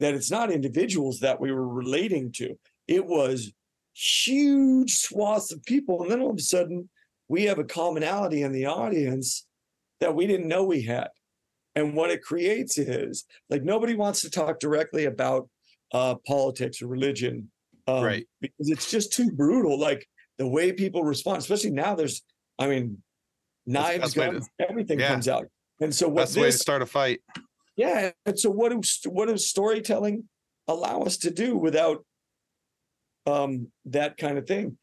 that 0.00 0.14
it's 0.14 0.30
not 0.30 0.50
individuals 0.50 1.20
that 1.20 1.40
we 1.40 1.52
were 1.52 1.66
relating 1.68 2.30
to 2.32 2.58
it 2.88 3.04
was 3.04 3.52
huge 3.94 4.96
swaths 4.96 5.50
of 5.52 5.64
people. 5.64 6.02
And 6.02 6.10
then 6.10 6.20
all 6.20 6.30
of 6.30 6.36
a 6.36 6.42
sudden, 6.42 6.88
we 7.28 7.44
have 7.44 7.58
a 7.58 7.64
commonality 7.64 8.42
in 8.42 8.52
the 8.52 8.66
audience 8.66 9.46
that 10.00 10.14
we 10.14 10.26
didn't 10.26 10.46
know 10.48 10.62
we 10.64 10.82
had. 10.82 11.08
And 11.74 11.94
what 11.94 12.10
it 12.10 12.22
creates 12.22 12.78
is 12.78 13.24
like 13.50 13.64
nobody 13.64 13.94
wants 13.94 14.20
to 14.20 14.30
talk 14.30 14.60
directly 14.60 15.06
about 15.06 15.48
uh, 15.92 16.14
politics 16.26 16.80
or 16.80 16.86
religion, 16.86 17.50
um, 17.88 18.04
Right. 18.04 18.26
Because 18.40 18.70
it's 18.70 18.90
just 18.90 19.12
too 19.12 19.30
brutal. 19.32 19.78
Like 19.78 20.06
the 20.38 20.46
way 20.46 20.72
people 20.72 21.02
respond, 21.02 21.38
especially 21.38 21.70
now. 21.70 21.94
There's, 21.94 22.22
I 22.58 22.68
mean, 22.68 23.02
knives, 23.66 24.14
best 24.14 24.16
way 24.16 24.30
to- 24.30 24.68
everything 24.68 25.00
Yeah. 25.00 25.08
comes 25.08 25.26
out. 25.26 25.46
And 25.80 25.94
so 25.94 26.06
what 26.08 26.20
That's 26.22 26.34
the 26.34 26.40
way 26.42 26.50
to 26.50 26.56
start 26.58 26.82
a 26.82 26.86
fight. 26.86 27.20
Yeah. 27.76 28.10
And 28.24 28.38
so 28.38 28.50
what 28.50 28.72
does 28.72 29.00
what 29.06 29.28
does 29.28 29.46
storytelling 29.46 30.28
allow 30.68 31.02
us 31.02 31.16
to 31.18 31.30
do 31.30 31.56
without 31.56 32.04
um 33.26 33.68
that 33.84 34.16
kind 34.16 34.38
of 34.38 34.46
thing? 34.46 34.78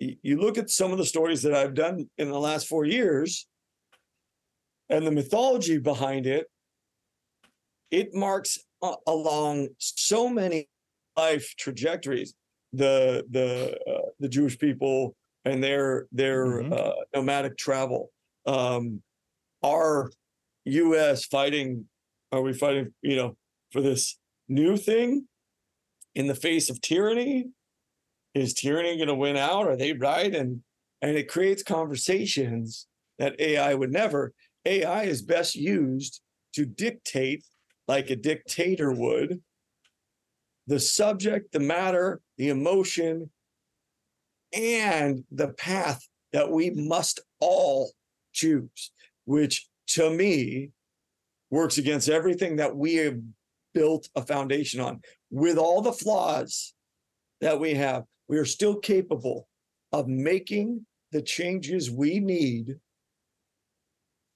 You 0.00 0.40
look 0.40 0.58
at 0.58 0.70
some 0.70 0.92
of 0.92 0.98
the 0.98 1.04
stories 1.06 1.42
that 1.42 1.54
I've 1.54 1.74
done 1.74 2.08
in 2.18 2.30
the 2.30 2.38
last 2.38 2.68
four 2.68 2.84
years 2.84 3.46
and 4.88 5.04
the 5.06 5.10
mythology 5.10 5.78
behind 5.78 6.24
it, 6.26 6.46
it 7.90 8.14
marks 8.14 8.58
a- 8.82 8.94
along 9.08 9.68
so 9.78 10.28
many 10.28 10.68
life 11.16 11.54
trajectories. 11.58 12.34
The 12.72 13.24
the 13.30 13.78
uh, 13.90 14.10
the 14.20 14.28
Jewish 14.28 14.58
people 14.58 15.16
and 15.44 15.62
their 15.64 16.06
their 16.12 16.44
Mhm. 16.62 16.72
uh, 16.72 16.94
nomadic 17.14 17.56
travel. 17.56 18.10
Um, 18.46 19.02
our 19.64 20.12
U.S. 20.64 21.24
fighting 21.24 21.88
are 22.32 22.42
we 22.42 22.52
fighting, 22.52 22.92
you 23.02 23.16
know, 23.16 23.36
for 23.72 23.80
this 23.80 24.18
new 24.48 24.76
thing 24.76 25.26
in 26.14 26.26
the 26.26 26.34
face 26.34 26.70
of 26.70 26.80
tyranny? 26.80 27.46
Is 28.34 28.54
tyranny 28.54 28.96
going 28.96 29.08
to 29.08 29.14
win 29.14 29.36
out? 29.36 29.66
Are 29.66 29.76
they 29.76 29.92
right? 29.92 30.34
And 30.34 30.62
and 31.00 31.16
it 31.16 31.28
creates 31.28 31.62
conversations 31.62 32.86
that 33.18 33.40
AI 33.40 33.74
would 33.74 33.92
never. 33.92 34.32
AI 34.64 35.04
is 35.04 35.22
best 35.22 35.54
used 35.54 36.20
to 36.54 36.64
dictate, 36.64 37.44
like 37.86 38.10
a 38.10 38.16
dictator 38.16 38.92
would, 38.92 39.40
the 40.66 40.80
subject, 40.80 41.52
the 41.52 41.60
matter, 41.60 42.20
the 42.36 42.48
emotion, 42.48 43.30
and 44.52 45.24
the 45.30 45.48
path 45.48 46.06
that 46.32 46.50
we 46.50 46.70
must 46.70 47.20
all 47.40 47.90
choose, 48.32 48.90
which 49.24 49.68
to 49.86 50.10
me 50.10 50.70
works 51.50 51.78
against 51.78 52.08
everything 52.08 52.56
that 52.56 52.76
we 52.76 52.94
have 52.96 53.18
built 53.74 54.08
a 54.14 54.22
foundation 54.22 54.80
on. 54.80 55.00
With 55.30 55.58
all 55.58 55.80
the 55.80 55.92
flaws 55.92 56.74
that 57.40 57.58
we 57.58 57.74
have, 57.74 58.04
we 58.28 58.38
are 58.38 58.44
still 58.44 58.76
capable 58.76 59.48
of 59.92 60.08
making 60.08 60.84
the 61.12 61.22
changes 61.22 61.90
we 61.90 62.20
need 62.20 62.76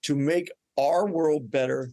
to 0.04 0.16
make 0.16 0.50
our 0.78 1.06
world 1.06 1.50
better 1.50 1.90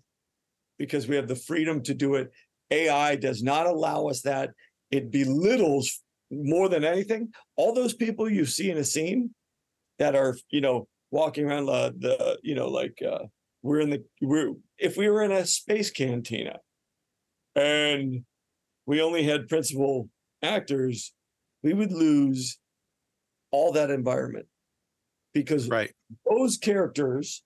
because 0.78 1.08
we 1.08 1.16
have 1.16 1.28
the 1.28 1.36
freedom 1.36 1.84
to 1.84 1.94
do 1.94 2.16
it. 2.16 2.32
AI 2.72 3.16
does 3.16 3.44
not 3.44 3.68
allow 3.68 4.08
us 4.08 4.22
that. 4.22 4.52
It 4.92 5.12
belittles 5.12 6.02
more 6.32 6.70
than 6.70 6.84
anything 6.84 7.34
all 7.56 7.74
those 7.74 7.94
people 7.94 8.30
you 8.30 8.46
see 8.46 8.70
in 8.70 8.78
a 8.78 8.84
scene 8.84 9.34
that 9.98 10.16
are, 10.16 10.38
you 10.50 10.62
know, 10.62 10.88
walking 11.12 11.46
around 11.50 11.68
uh, 11.70 11.92
the, 11.98 12.40
you 12.44 12.56
know, 12.56 12.70
like 12.70 12.98
uh, 13.08 13.26
we're 13.62 13.80
in 13.82 13.90
the 13.90 14.04
we're 14.22 14.54
if 14.78 14.98
we 14.98 15.10
were 15.10 15.24
in 15.24 15.32
a 15.32 15.46
space 15.46 15.92
cantina 15.92 16.60
and 17.56 18.24
we 18.86 19.02
only 19.02 19.24
had 19.24 19.48
principal 19.48 20.10
actors, 20.42 21.14
we 21.64 21.74
would 21.74 21.92
lose 21.92 22.58
all 23.52 23.72
that 23.74 23.92
environment 23.92 24.48
because 25.34 25.68
Right. 25.68 25.92
those 26.30 26.58
characters 26.58 27.44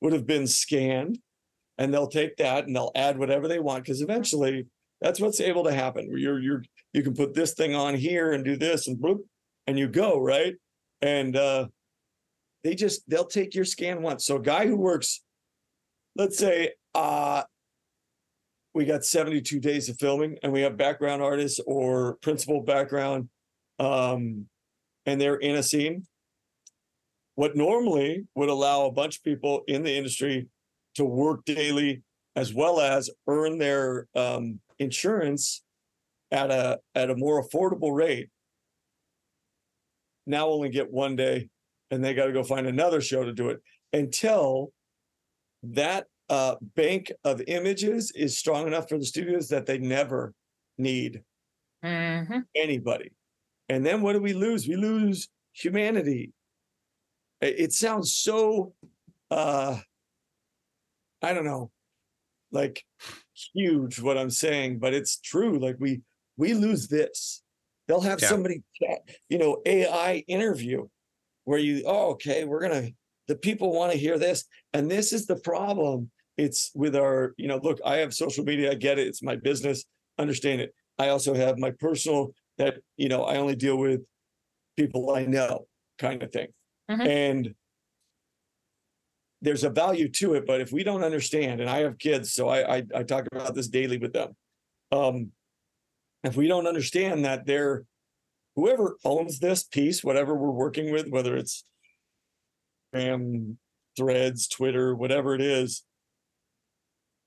would 0.00 0.12
have 0.12 0.26
been 0.26 0.46
scanned 0.46 1.18
and 1.78 1.92
they'll 1.92 2.06
take 2.08 2.36
that 2.36 2.66
and 2.66 2.76
they'll 2.76 2.92
add 2.94 3.18
whatever 3.18 3.48
they 3.48 3.58
want 3.58 3.84
because 3.84 4.02
eventually 4.02 4.66
that's 5.00 5.20
what's 5.20 5.40
able 5.40 5.64
to 5.64 5.72
happen. 5.72 6.08
Where 6.08 6.18
you're 6.18 6.40
you're 6.40 6.64
you 6.92 7.02
can 7.02 7.14
put 7.14 7.34
this 7.34 7.54
thing 7.54 7.74
on 7.74 7.94
here 7.94 8.32
and 8.32 8.44
do 8.44 8.56
this 8.56 8.86
and 8.86 8.98
bloop, 8.98 9.20
and 9.66 9.78
you 9.78 9.88
go 9.88 10.18
right? 10.20 10.54
And 11.02 11.36
uh 11.36 11.68
they 12.62 12.74
just 12.74 13.08
they'll 13.08 13.26
take 13.26 13.54
your 13.54 13.64
scan 13.64 14.02
once. 14.02 14.24
So 14.24 14.36
a 14.36 14.42
guy 14.42 14.66
who 14.66 14.76
works 14.76 15.22
let's 16.16 16.38
say 16.38 16.72
uh 16.94 17.42
we 18.74 18.84
got 18.84 19.04
72 19.04 19.60
days 19.60 19.88
of 19.88 19.96
filming 19.98 20.36
and 20.42 20.52
we 20.52 20.62
have 20.62 20.76
background 20.76 21.22
artists 21.22 21.60
or 21.66 22.16
principal 22.22 22.62
background 22.62 23.28
um 23.78 24.46
and 25.06 25.20
they're 25.20 25.36
in 25.36 25.56
a 25.56 25.62
scene. 25.62 26.06
What 27.34 27.56
normally 27.56 28.26
would 28.34 28.48
allow 28.48 28.86
a 28.86 28.92
bunch 28.92 29.18
of 29.18 29.24
people 29.24 29.62
in 29.66 29.82
the 29.82 29.92
industry 29.92 30.46
to 30.94 31.04
work 31.04 31.44
daily 31.44 32.02
as 32.36 32.54
well 32.54 32.80
as 32.80 33.10
earn 33.28 33.58
their 33.58 34.06
um, 34.14 34.60
insurance 34.78 35.62
at 36.30 36.50
a 36.50 36.80
at 36.94 37.10
a 37.10 37.16
more 37.16 37.42
affordable 37.42 37.94
rate. 37.94 38.28
Now 40.26 40.48
only 40.48 40.68
get 40.68 40.90
one 40.90 41.16
day 41.16 41.48
and 41.90 42.02
they 42.02 42.14
got 42.14 42.26
to 42.26 42.32
go 42.32 42.42
find 42.42 42.66
another 42.66 43.00
show 43.00 43.24
to 43.24 43.32
do 43.32 43.50
it 43.50 43.60
until 43.92 44.72
that 45.72 46.06
uh, 46.28 46.56
bank 46.60 47.12
of 47.24 47.42
images 47.46 48.12
is 48.14 48.38
strong 48.38 48.66
enough 48.66 48.88
for 48.88 48.98
the 48.98 49.04
studios 49.04 49.48
that 49.48 49.66
they 49.66 49.78
never 49.78 50.34
need 50.78 51.22
hmm 51.82 52.40
anybody. 52.54 53.10
And 53.68 53.84
then 53.84 54.02
what 54.02 54.12
do 54.12 54.20
we 54.20 54.32
lose? 54.32 54.68
We 54.68 54.76
lose 54.76 55.28
humanity. 55.52 56.32
It, 57.40 57.54
it 57.58 57.72
sounds 57.72 58.14
so 58.14 58.74
uh 59.30 59.78
I 61.22 61.32
don't 61.32 61.44
know, 61.44 61.70
like 62.52 62.84
huge 63.54 64.00
what 64.00 64.18
I'm 64.18 64.30
saying, 64.30 64.78
but 64.78 64.92
it's 64.94 65.18
true. 65.18 65.58
Like 65.58 65.76
we 65.78 66.02
we 66.36 66.54
lose 66.54 66.88
this. 66.88 67.42
They'll 67.86 68.00
have 68.00 68.20
Yeah. 68.20 68.28
somebody 68.28 68.62
chat, 68.82 69.08
you 69.28 69.38
know, 69.38 69.60
AI 69.66 70.24
interview 70.26 70.86
where 71.44 71.58
you, 71.58 71.84
oh, 71.86 72.10
okay, 72.12 72.44
we're 72.44 72.60
gonna 72.60 72.90
the 73.28 73.36
people 73.36 73.72
want 73.72 73.92
to 73.92 73.98
hear 73.98 74.18
this. 74.18 74.44
And 74.72 74.90
this 74.90 75.12
is 75.12 75.26
the 75.26 75.36
problem. 75.36 76.10
It's 76.36 76.70
with 76.74 76.96
our, 76.96 77.34
you 77.36 77.48
know, 77.48 77.60
look, 77.62 77.78
I 77.84 77.96
have 77.96 78.12
social 78.12 78.44
media, 78.44 78.72
I 78.72 78.74
get 78.74 78.98
it, 78.98 79.06
it's 79.06 79.22
my 79.22 79.36
business, 79.36 79.84
understand 80.18 80.60
it. 80.60 80.74
I 80.98 81.08
also 81.08 81.34
have 81.34 81.58
my 81.58 81.70
personal 81.70 82.34
that, 82.58 82.78
you 82.96 83.08
know, 83.08 83.24
I 83.24 83.36
only 83.36 83.56
deal 83.56 83.76
with 83.76 84.00
people 84.76 85.14
I 85.14 85.24
know 85.24 85.66
kind 85.98 86.22
of 86.22 86.32
thing. 86.32 86.48
Mhm. 86.90 87.06
And 87.06 87.54
there's 89.40 89.64
a 89.64 89.70
value 89.70 90.08
to 90.08 90.34
it, 90.34 90.46
but 90.46 90.60
if 90.60 90.72
we 90.72 90.82
don't 90.82 91.04
understand, 91.04 91.60
and 91.60 91.68
I 91.68 91.80
have 91.80 91.98
kids, 91.98 92.32
so 92.32 92.48
I 92.48 92.76
I, 92.76 92.82
I 92.94 93.02
talk 93.02 93.26
about 93.30 93.54
this 93.54 93.68
daily 93.68 93.98
with 93.98 94.12
them. 94.12 94.36
Um, 94.90 95.32
if 96.22 96.36
we 96.36 96.48
don't 96.48 96.66
understand 96.66 97.24
that 97.24 97.44
they're 97.44 97.84
whoever 98.56 98.96
owns 99.04 99.40
this 99.40 99.62
piece, 99.62 100.02
whatever 100.02 100.34
we're 100.34 100.50
working 100.50 100.90
with, 100.92 101.08
whether 101.08 101.36
it's 101.36 101.64
Instagram, 102.94 103.56
Threads, 103.96 104.48
Twitter, 104.48 104.94
whatever 104.94 105.34
it 105.34 105.40
is, 105.40 105.84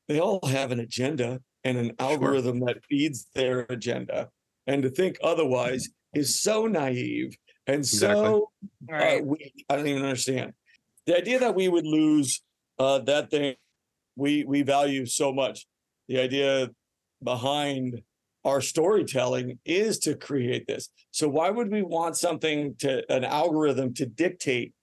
they 0.08 0.20
all 0.20 0.46
have 0.46 0.72
an 0.72 0.80
agenda 0.80 1.42
and 1.64 1.78
an 1.78 1.94
algorithm 2.00 2.60
that 2.62 2.84
feeds 2.90 3.28
their 3.34 3.66
agenda. 3.70 4.30
And 4.68 4.84
to 4.84 4.90
think 4.90 5.18
otherwise 5.24 5.88
is 6.14 6.42
so 6.42 6.68
naive 6.68 7.38
and 7.68 7.80
Exactly. 7.80 8.24
so 8.26 8.52
uh, 8.94 9.18
weak. 9.24 9.66
I 9.70 9.76
don't 9.76 9.88
even 9.88 10.04
understand 10.04 10.54
the 11.06 11.18
idea 11.18 11.40
that 11.40 11.56
we 11.56 11.70
would 11.70 11.86
lose 11.86 12.42
uh, 12.80 13.00
that 13.00 13.32
thing 13.32 13.56
we 14.16 14.44
we 14.44 14.62
value 14.62 15.06
so 15.06 15.32
much. 15.32 15.66
The 16.08 16.20
idea 16.20 16.70
behind 17.24 18.02
our 18.44 18.62
storytelling 18.62 19.60
is 19.66 20.00
to 20.00 20.16
create 20.16 20.68
this. 20.68 20.90
So 21.12 21.28
why 21.28 21.50
would 21.50 21.72
we 21.72 21.82
want 21.82 22.18
something 22.18 22.76
to 22.80 23.10
an 23.12 23.24
algorithm 23.24 23.94
to 23.96 24.06
dictate 24.06 24.74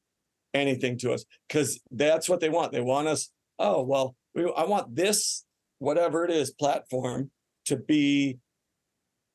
anything 0.55 0.97
to 0.99 1.13
us? 1.13 1.25
Because 1.49 1.81
that's 1.91 2.29
what 2.29 2.41
they 2.41 2.49
want. 2.49 2.73
They 2.73 2.81
want 2.81 3.09
us. 3.09 3.31
Oh 3.59 3.83
well, 3.83 4.15
we, 4.35 4.51
I 4.57 4.65
want 4.65 4.95
this 4.97 5.45
whatever 5.79 6.25
it 6.25 6.31
is 6.31 6.51
platform 6.53 7.31
to 7.67 7.77
be 7.77 8.39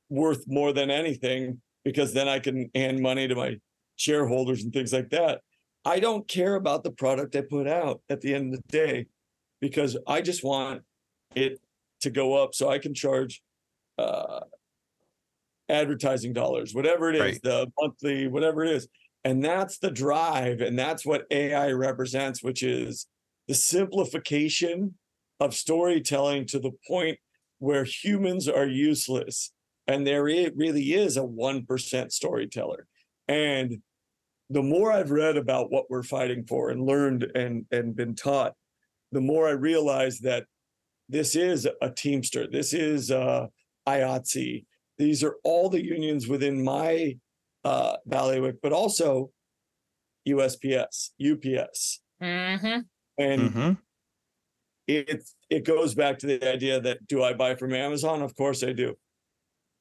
worth 0.09 0.45
more 0.47 0.73
than 0.73 0.89
anything 0.89 1.61
because 1.85 2.13
then 2.13 2.27
I 2.27 2.39
can 2.39 2.69
hand 2.73 2.99
money 2.99 3.27
to 3.27 3.35
my 3.35 3.57
shareholders 3.95 4.63
and 4.63 4.73
things 4.73 4.91
like 4.93 5.09
that. 5.11 5.41
I 5.85 5.99
don't 5.99 6.27
care 6.27 6.55
about 6.55 6.83
the 6.83 6.91
product 6.91 7.35
I 7.35 7.41
put 7.41 7.67
out 7.67 8.01
at 8.09 8.21
the 8.21 8.33
end 8.33 8.53
of 8.53 8.61
the 8.61 8.67
day 8.71 9.05
because 9.61 9.97
I 10.07 10.21
just 10.21 10.43
want 10.43 10.81
it 11.35 11.59
to 12.01 12.09
go 12.09 12.33
up 12.41 12.53
so 12.55 12.69
I 12.69 12.79
can 12.79 12.93
charge 12.93 13.41
uh 13.97 14.41
advertising 15.69 16.33
dollars, 16.33 16.73
whatever 16.73 17.09
it 17.09 17.15
is, 17.15 17.21
Right. 17.21 17.39
the 17.43 17.71
monthly, 17.79 18.27
whatever 18.27 18.63
it 18.63 18.71
is. 18.71 18.87
And 19.23 19.43
that's 19.43 19.77
the 19.79 19.91
drive. 19.91 20.61
And 20.61 20.77
that's 20.77 21.05
what 21.05 21.25
AI 21.31 21.71
represents, 21.71 22.41
which 22.41 22.63
is 22.63 23.07
the 23.47 23.53
simplification 23.53 24.95
of 25.39 25.53
storytelling 25.53 26.45
to 26.47 26.59
the 26.59 26.71
point 26.87 27.17
where 27.59 27.83
humans 27.83 28.47
are 28.47 28.67
useless. 28.67 29.51
And 29.87 30.05
there 30.05 30.29
i- 30.29 30.51
really 30.55 30.93
is 30.93 31.17
a 31.17 31.23
1% 31.23 32.11
storyteller. 32.11 32.87
And 33.27 33.81
the 34.49 34.63
more 34.63 34.91
I've 34.91 35.11
read 35.11 35.37
about 35.37 35.71
what 35.71 35.89
we're 35.89 36.03
fighting 36.03 36.45
for 36.45 36.69
and 36.69 36.81
learned 36.81 37.23
and, 37.35 37.65
and 37.71 37.95
been 37.95 38.15
taught, 38.15 38.53
the 39.11 39.21
more 39.21 39.47
I 39.47 39.51
realize 39.51 40.19
that 40.19 40.45
this 41.07 41.35
is 41.35 41.67
a 41.81 41.89
Teamster. 41.89 42.47
This 42.47 42.73
is 42.73 43.11
uh, 43.11 43.47
IATSE. 43.87 44.65
These 44.97 45.23
are 45.23 45.35
all 45.43 45.69
the 45.69 45.83
unions 45.83 46.27
within 46.27 46.63
my 46.63 47.17
uh, 47.63 47.97
bailiwick, 48.07 48.57
but 48.61 48.73
also 48.73 49.31
USPS, 50.27 51.11
UPS, 51.19 52.01
hmm 52.19 52.79
and 53.17 53.41
Mhm. 53.41 53.77
it 54.87 55.23
it 55.49 55.65
goes 55.65 55.93
back 55.95 56.19
to 56.19 56.27
the 56.27 56.49
idea 56.51 56.79
that 56.79 57.05
do 57.07 57.23
I 57.23 57.33
buy 57.33 57.55
from 57.55 57.73
Amazon? 57.73 58.21
Of 58.21 58.35
course 58.35 58.63
I 58.63 58.73
do. 58.73 58.97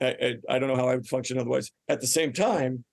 I, 0.00 0.06
I, 0.08 0.36
I 0.48 0.58
don't 0.58 0.68
know 0.68 0.76
how 0.76 0.88
I 0.88 0.94
would 0.96 1.06
function 1.06 1.38
otherwise. 1.38 1.70
At 1.88 2.00
the 2.00 2.06
same 2.06 2.32
time, 2.32 2.84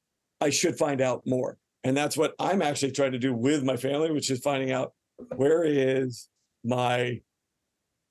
I 0.41 0.49
should 0.49 0.77
find 0.77 1.01
out 1.01 1.21
more, 1.25 1.57
and 1.83 1.95
that's 1.95 2.17
what 2.17 2.33
I'm 2.39 2.61
actually 2.61 2.91
trying 2.91 3.11
to 3.13 3.19
do 3.19 3.33
with 3.33 3.63
my 3.63 3.77
family, 3.77 4.11
which 4.11 4.29
is 4.31 4.39
finding 4.39 4.71
out 4.71 4.93
where 5.35 5.63
is 5.63 6.29
my 6.63 7.21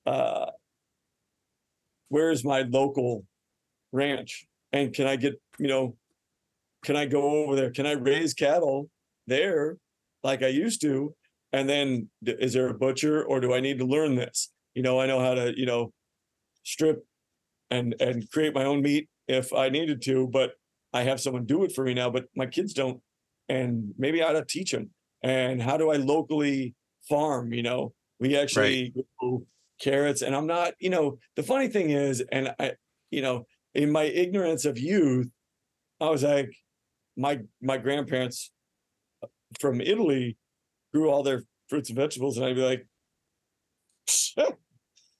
uh 0.05 0.49
where 2.09 2.31
is 2.31 2.43
my 2.43 2.61
local 2.61 3.25
ranch 3.91 4.47
and 4.71 4.93
can 4.93 5.07
I 5.07 5.15
get 5.17 5.39
you 5.59 5.67
know 5.67 5.97
can 6.85 6.95
I 6.95 7.05
go 7.05 7.43
over 7.43 7.55
there? 7.55 7.71
Can 7.71 7.87
I 7.87 7.93
raise 7.93 8.33
cattle 8.33 8.89
there 9.25 9.77
like 10.23 10.43
I 10.43 10.47
used 10.47 10.81
to? 10.81 11.15
And 11.51 11.67
then 11.67 12.09
is 12.21 12.53
there 12.53 12.67
a 12.67 12.73
butcher 12.73 13.23
or 13.23 13.39
do 13.39 13.53
I 13.53 13.59
need 13.59 13.79
to 13.79 13.85
learn 13.85 14.15
this? 14.15 14.51
You 14.75 14.83
know, 14.83 14.99
I 14.99 15.07
know 15.07 15.19
how 15.19 15.33
to, 15.33 15.53
you 15.57 15.65
know, 15.65 15.91
strip 16.63 17.03
and 17.71 17.95
and 17.99 18.29
create 18.31 18.53
my 18.53 18.65
own 18.65 18.81
meat 18.81 19.09
if 19.27 19.51
I 19.51 19.69
needed 19.69 20.01
to, 20.03 20.27
but 20.27 20.51
I 20.93 21.03
have 21.03 21.19
someone 21.19 21.45
do 21.45 21.63
it 21.63 21.71
for 21.73 21.83
me 21.83 21.93
now, 21.93 22.09
but 22.09 22.25
my 22.35 22.45
kids 22.45 22.73
don't. 22.73 23.01
And 23.49 23.93
maybe 23.97 24.21
I 24.21 24.29
ought 24.29 24.33
to 24.33 24.45
teach 24.45 24.71
them. 24.71 24.91
And 25.23 25.61
how 25.61 25.77
do 25.77 25.89
I 25.89 25.95
locally 25.97 26.75
farm? 27.09 27.51
You 27.51 27.63
know, 27.63 27.93
we 28.19 28.37
actually 28.37 28.93
grow 29.19 29.43
carrots 29.81 30.21
and 30.21 30.35
I'm 30.35 30.47
not, 30.47 30.73
you 30.79 30.89
know, 30.89 31.17
the 31.35 31.43
funny 31.43 31.67
thing 31.67 31.89
is, 31.89 32.23
and 32.31 32.53
I, 32.59 32.73
you 33.09 33.21
know, 33.21 33.45
in 33.73 33.91
my 33.91 34.03
ignorance 34.03 34.65
of 34.65 34.77
youth, 34.77 35.27
I 35.99 36.09
was 36.09 36.23
like, 36.23 36.51
my 37.17 37.41
my 37.61 37.77
grandparents 37.77 38.51
from 39.59 39.81
Italy 39.81 40.37
grew 40.93 41.09
all 41.09 41.23
their 41.23 41.43
fruits 41.69 41.89
and 41.89 41.97
vegetables, 41.97 42.37
and 42.37 42.45
I'd 42.45 42.55
be 42.55 42.61
like, 42.61 42.87
I'm 44.37 44.53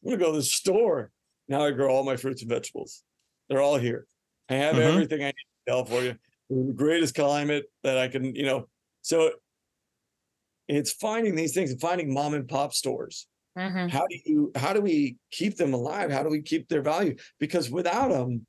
gonna 0.04 0.18
go 0.18 0.32
to 0.32 0.38
the 0.38 0.44
store. 0.44 1.12
Now 1.48 1.66
I 1.66 1.72
grow 1.72 1.90
all 1.90 2.04
my 2.04 2.18
fruits 2.18 2.42
and 2.42 2.50
vegetables. 2.50 3.04
They're 3.50 3.62
all 3.62 3.78
here. 3.78 4.08
I 4.50 4.56
have 4.56 4.76
Mhm. 4.76 4.86
everything 4.86 5.22
I 5.22 5.28
need 5.28 5.34
in 5.68 5.74
California. 5.74 6.20
The 6.50 6.74
greatest 6.76 7.16
climate 7.16 7.66
that 7.84 7.98
I 7.98 8.08
can, 8.08 8.36
you 8.36 8.44
know. 8.44 8.70
So 9.02 9.32
it's 10.68 10.92
finding 10.94 11.36
these 11.36 11.54
things 11.54 11.72
and 11.72 11.80
finding 11.80 12.14
mom 12.14 12.34
and 12.34 12.48
pop 12.48 12.74
stores 12.74 13.28
hmm 13.56 13.88
how 13.88 14.06
do 14.08 14.20
you 14.26 14.52
how 14.56 14.74
do 14.74 14.82
we 14.82 15.16
keep 15.32 15.56
them 15.56 15.74
alive 15.74 16.12
how 16.12 16.24
do 16.24 16.30
we 16.30 16.42
keep 16.42 16.68
their 16.68 16.82
value 16.82 17.16
because 17.40 17.70
without 17.70 18.10
them 18.10 18.46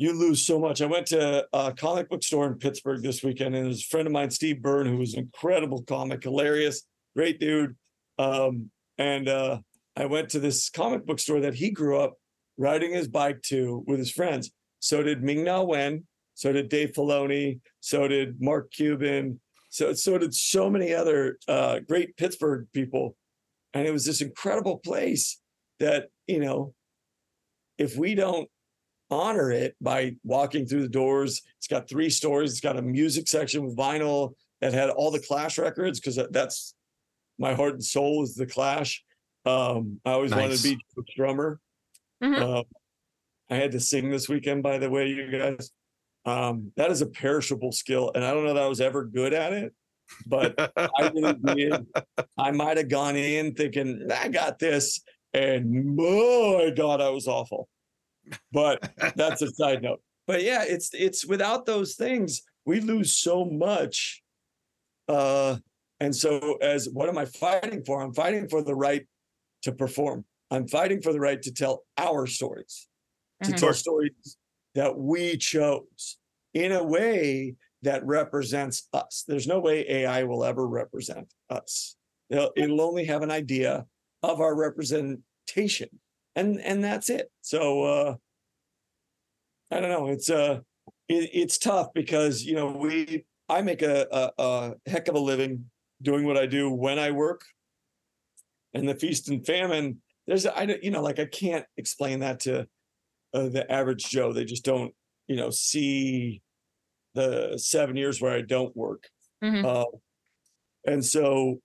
you 0.00 0.14
lose 0.14 0.42
so 0.42 0.58
much. 0.58 0.80
I 0.80 0.86
went 0.86 1.08
to 1.08 1.46
a 1.52 1.74
comic 1.74 2.08
book 2.08 2.22
store 2.22 2.46
in 2.46 2.54
pittsburgh 2.54 3.02
this 3.02 3.22
weekend 3.22 3.54
and 3.54 3.66
there's 3.66 3.82
a 3.82 3.88
friend 3.88 4.06
of 4.06 4.12
mine 4.14 4.30
steve 4.30 4.62
byrne 4.62 4.86
who 4.86 4.96
was 4.96 5.12
an 5.12 5.20
incredible 5.20 5.82
comic 5.82 6.22
hilarious 6.22 6.84
great 7.14 7.38
dude. 7.38 7.76
Um, 8.18 8.70
and 8.96 9.28
uh, 9.28 9.58
i 9.96 10.06
went 10.06 10.30
to 10.30 10.40
this 10.40 10.70
comic 10.70 11.04
book 11.04 11.18
store 11.18 11.40
that 11.40 11.54
he 11.54 11.70
grew 11.70 11.98
up 11.98 12.14
riding 12.56 12.94
his 12.94 13.08
bike 13.08 13.42
to 13.42 13.84
with 13.86 13.98
his 13.98 14.10
friends. 14.10 14.50
So 14.78 15.02
did 15.02 15.22
ming 15.22 15.44
na 15.44 15.62
wen 15.62 16.06
so 16.32 16.50
did 16.50 16.70
dave 16.70 16.92
filoni 16.92 17.60
so 17.80 18.08
did 18.08 18.40
mark 18.40 18.72
cuban 18.72 19.38
so 19.68 19.92
so 19.92 20.16
did 20.16 20.32
so 20.32 20.70
many 20.70 20.94
other 20.94 21.38
uh, 21.46 21.80
great 21.80 22.16
pittsburgh 22.16 22.66
people. 22.72 23.16
And 23.74 23.86
it 23.86 23.92
was 23.92 24.06
this 24.06 24.22
incredible 24.22 24.78
place 24.78 25.38
that 25.78 26.08
you 26.26 26.40
know 26.40 26.72
if 27.76 27.98
we 27.98 28.14
don't 28.14 28.48
honor 29.10 29.50
it 29.50 29.74
by 29.80 30.14
walking 30.24 30.66
through 30.66 30.82
the 30.82 30.88
doors 30.88 31.42
it's 31.58 31.66
got 31.66 31.88
three 31.88 32.08
stories 32.10 32.50
it's 32.52 32.60
got 32.60 32.76
a 32.76 32.82
music 32.82 33.26
section 33.28 33.64
with 33.64 33.76
vinyl 33.76 34.34
that 34.60 34.72
had 34.72 34.90
all 34.90 35.10
the 35.10 35.18
clash 35.18 35.58
records 35.58 35.98
because 35.98 36.18
that's 36.30 36.74
my 37.38 37.54
heart 37.54 37.72
and 37.74 37.84
soul 37.84 38.22
is 38.22 38.34
the 38.34 38.46
clash 38.46 39.02
um 39.46 40.00
i 40.04 40.12
always 40.12 40.32
wanted 40.34 40.56
to 40.56 40.62
be 40.62 40.78
a 40.98 41.02
drummer 41.16 41.58
Mhm. 42.22 42.40
um, 42.58 42.64
i 43.48 43.56
had 43.56 43.72
to 43.72 43.80
sing 43.80 44.10
this 44.10 44.28
weekend 44.28 44.62
by 44.62 44.78
the 44.78 44.90
way 44.90 45.08
you 45.08 45.30
guys 45.30 45.70
um 46.26 46.70
that 46.76 46.90
is 46.90 47.00
a 47.02 47.06
perishable 47.06 47.72
skill 47.72 48.12
and 48.14 48.24
i 48.24 48.32
don't 48.32 48.44
know 48.44 48.54
that 48.54 48.62
i 48.62 48.68
was 48.68 48.80
ever 48.80 49.04
good 49.04 49.32
at 49.32 49.52
it 49.52 49.74
but 50.26 50.54
I 50.76 51.08
really 51.14 51.34
did. 51.54 51.86
I 52.36 52.50
might 52.50 52.78
have 52.78 52.88
gone 52.88 53.14
in 53.14 53.54
thinking 53.54 54.08
I 54.12 54.26
got 54.26 54.58
this, 54.58 55.00
and 55.32 55.94
my 55.94 56.72
God, 56.76 57.00
I 57.00 57.10
was 57.10 57.28
awful. 57.28 57.68
But 58.52 58.92
that's 59.16 59.42
a 59.42 59.50
side 59.50 59.82
note. 59.82 60.00
But 60.26 60.42
yeah, 60.42 60.64
it's 60.66 60.90
it's 60.94 61.26
without 61.26 61.66
those 61.66 61.94
things, 61.94 62.42
we 62.64 62.80
lose 62.80 63.16
so 63.16 63.44
much. 63.44 64.22
Uh, 65.08 65.56
and 65.98 66.14
so 66.14 66.56
as 66.62 66.88
what 66.92 67.08
am 67.08 67.18
I 67.18 67.24
fighting 67.24 67.82
for? 67.84 68.00
I'm 68.00 68.14
fighting 68.14 68.48
for 68.48 68.62
the 68.62 68.74
right 68.74 69.06
to 69.62 69.72
perform. 69.72 70.24
I'm 70.50 70.66
fighting 70.66 71.00
for 71.02 71.12
the 71.12 71.20
right 71.20 71.40
to 71.42 71.52
tell 71.52 71.84
our 71.98 72.26
stories, 72.26 72.88
to 73.42 73.52
Mhm. 73.52 73.56
tell 73.56 73.74
stories 73.74 74.36
that 74.74 74.96
we 74.96 75.36
chose 75.36 76.18
in 76.54 76.72
a 76.72 76.82
way 76.82 77.56
that 77.82 78.04
represents 78.04 78.88
us. 78.92 79.24
There's 79.26 79.46
no 79.46 79.58
way 79.60 79.88
AI 79.88 80.24
will 80.24 80.44
ever 80.44 80.66
represent 80.66 81.32
us. 81.48 81.96
It'll, 82.28 82.52
it'll 82.56 82.80
only 82.80 83.04
have 83.06 83.22
an 83.22 83.30
idea 83.30 83.86
of 84.22 84.40
our 84.40 84.54
representation, 84.54 85.88
and 86.40 86.60
and 86.60 86.82
that's 86.82 87.10
it. 87.10 87.30
So 87.42 87.82
uh, 87.84 88.14
I 89.70 89.80
don't 89.80 89.90
know. 89.90 90.08
It's 90.08 90.30
uh, 90.30 90.60
it, 91.08 91.30
it's 91.32 91.58
tough 91.58 91.88
because 91.94 92.42
you 92.42 92.54
know 92.54 92.68
we 92.68 93.24
I 93.48 93.62
make 93.62 93.82
a, 93.82 94.06
a 94.10 94.42
a 94.42 94.74
heck 94.86 95.08
of 95.08 95.14
a 95.14 95.20
living 95.20 95.70
doing 96.02 96.24
what 96.26 96.36
I 96.36 96.46
do 96.46 96.70
when 96.70 96.98
I 96.98 97.10
work, 97.10 97.42
and 98.74 98.88
the 98.88 98.94
feast 98.94 99.28
and 99.28 99.44
famine. 99.46 100.00
There's 100.26 100.46
I 100.46 100.66
don't 100.66 100.82
you 100.82 100.90
know 100.90 101.02
like 101.02 101.18
I 101.18 101.26
can't 101.26 101.66
explain 101.76 102.20
that 102.20 102.40
to 102.40 102.66
uh, 103.34 103.48
the 103.48 103.70
average 103.70 104.04
Joe. 104.04 104.32
They 104.32 104.44
just 104.44 104.64
don't 104.64 104.94
you 105.28 105.36
know 105.36 105.50
see 105.50 106.42
the 107.14 107.58
seven 107.58 107.96
years 107.96 108.20
where 108.20 108.32
I 108.32 108.42
don't 108.42 108.76
work. 108.76 109.08
Mhm. 109.42 109.64
Uh, 109.64 109.86
and 110.86 111.04
so 111.04 111.60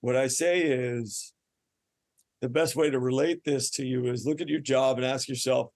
what 0.00 0.16
I 0.16 0.26
say 0.28 0.62
is 0.62 1.32
the 2.40 2.48
best 2.48 2.76
way 2.76 2.90
to 2.90 2.98
relate 2.98 3.44
this 3.44 3.70
to 3.70 3.84
you 3.84 4.06
is 4.06 4.26
look 4.26 4.40
at 4.40 4.48
your 4.48 4.60
job 4.60 4.96
and 4.96 5.06
ask 5.06 5.28
yourself, 5.28 5.70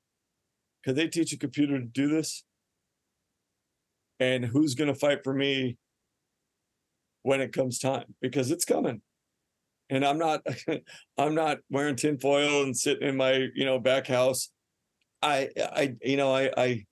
could 0.84 0.96
they 0.96 1.08
teach 1.08 1.32
a 1.32 1.38
computer 1.38 1.78
to 1.78 1.84
do 1.84 2.08
this? 2.08 2.44
And 4.20 4.44
who's 4.44 4.74
going 4.74 4.92
to 4.92 4.98
fight 4.98 5.24
for 5.24 5.34
me 5.34 5.76
when 7.22 7.40
it 7.40 7.52
comes 7.52 7.78
time? 7.78 8.14
Because 8.20 8.50
it's 8.50 8.64
coming. 8.64 9.02
And 9.90 10.04
I'm 10.04 10.18
not, 10.18 10.42
I'm 11.18 11.34
not 11.34 11.58
wearing 11.70 11.96
tinfoil 11.96 12.62
and 12.62 12.76
sitting 12.76 13.08
in 13.08 13.16
my, 13.16 13.48
you 13.54 13.64
know, 13.64 13.78
back 13.78 14.06
house. 14.06 14.50
I, 15.20 15.50
I, 15.56 15.94
you 16.02 16.16
know, 16.16 16.34
I, 16.34 16.50
I, 16.56 16.84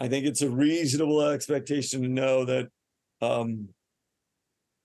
I 0.00 0.08
think 0.08 0.26
it's 0.26 0.42
a 0.42 0.50
reasonable 0.50 1.22
expectation 1.22 2.02
to 2.02 2.08
know 2.08 2.44
that, 2.44 2.68
um, 3.20 3.68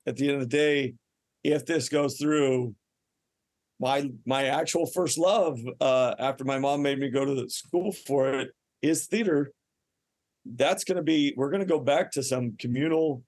at 0.06 0.16
the 0.16 0.28
end 0.30 0.42
of 0.42 0.50
the 0.50 0.58
day, 0.58 0.94
if 1.44 1.66
this 1.66 1.90
goes 1.90 2.18
through, 2.18 2.74
my 3.80 4.10
my 4.26 4.46
actual 4.46 4.86
first 4.86 5.18
love, 5.18 5.60
uh, 5.80 6.16
after 6.20 6.44
my 6.44 6.60
mom 6.60 6.82
made 6.82 7.00
me 7.00 7.10
go 7.10 7.26
to 7.26 7.36
the 7.36 7.50
school 7.50 7.92
for 7.92 8.34
it, 8.34 8.52
is 8.82 9.08
theater. 9.08 9.52
That's 10.46 10.84
going 10.84 10.96
to 10.98 11.04
be. 11.04 11.34
We're 11.36 11.50
going 11.50 11.62
to 11.62 11.66
go 11.68 11.80
back 11.80 12.12
to 12.12 12.24
some 12.24 12.56
communal 12.58 13.24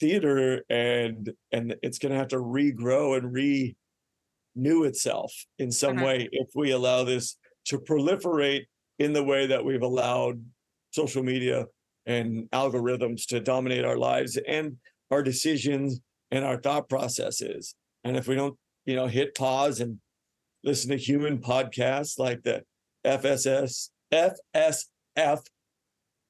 theater, 0.00 0.64
and 0.68 1.30
and 1.52 1.76
it's 1.82 1.98
going 1.98 2.12
to 2.12 2.18
have 2.18 2.28
to 2.28 2.36
regrow 2.38 3.16
and 3.16 3.32
renew 3.32 4.84
itself 4.84 5.32
in 5.58 5.70
some 5.70 5.98
Mhm. 5.98 6.04
way 6.04 6.28
if 6.32 6.48
we 6.54 6.70
allow 6.70 7.04
this 7.04 7.36
to 7.66 7.78
proliferate 7.78 8.66
in 8.98 9.12
the 9.12 9.22
way 9.24 9.46
that 9.46 9.64
we've 9.64 9.82
allowed 9.82 10.44
social 10.90 11.22
media 11.22 11.66
and 12.06 12.48
algorithms 12.50 13.26
to 13.26 13.40
dominate 13.40 13.84
our 13.84 13.96
lives 13.96 14.36
and 14.36 14.78
our 15.10 15.22
decisions 15.22 16.00
and 16.30 16.44
our 16.44 16.60
thought 16.60 16.88
processes. 16.88 17.74
And 18.04 18.16
if 18.16 18.28
we 18.28 18.34
don't, 18.34 18.56
you 18.84 18.94
know, 18.96 19.06
hit 19.06 19.34
pause 19.34 19.80
and 19.80 19.98
listen 20.62 20.90
to 20.90 20.96
human 20.96 21.38
podcasts 21.38 22.18
like 22.18 22.42
the 22.42 22.62
FSS, 23.04 23.90
FSF 24.12 25.40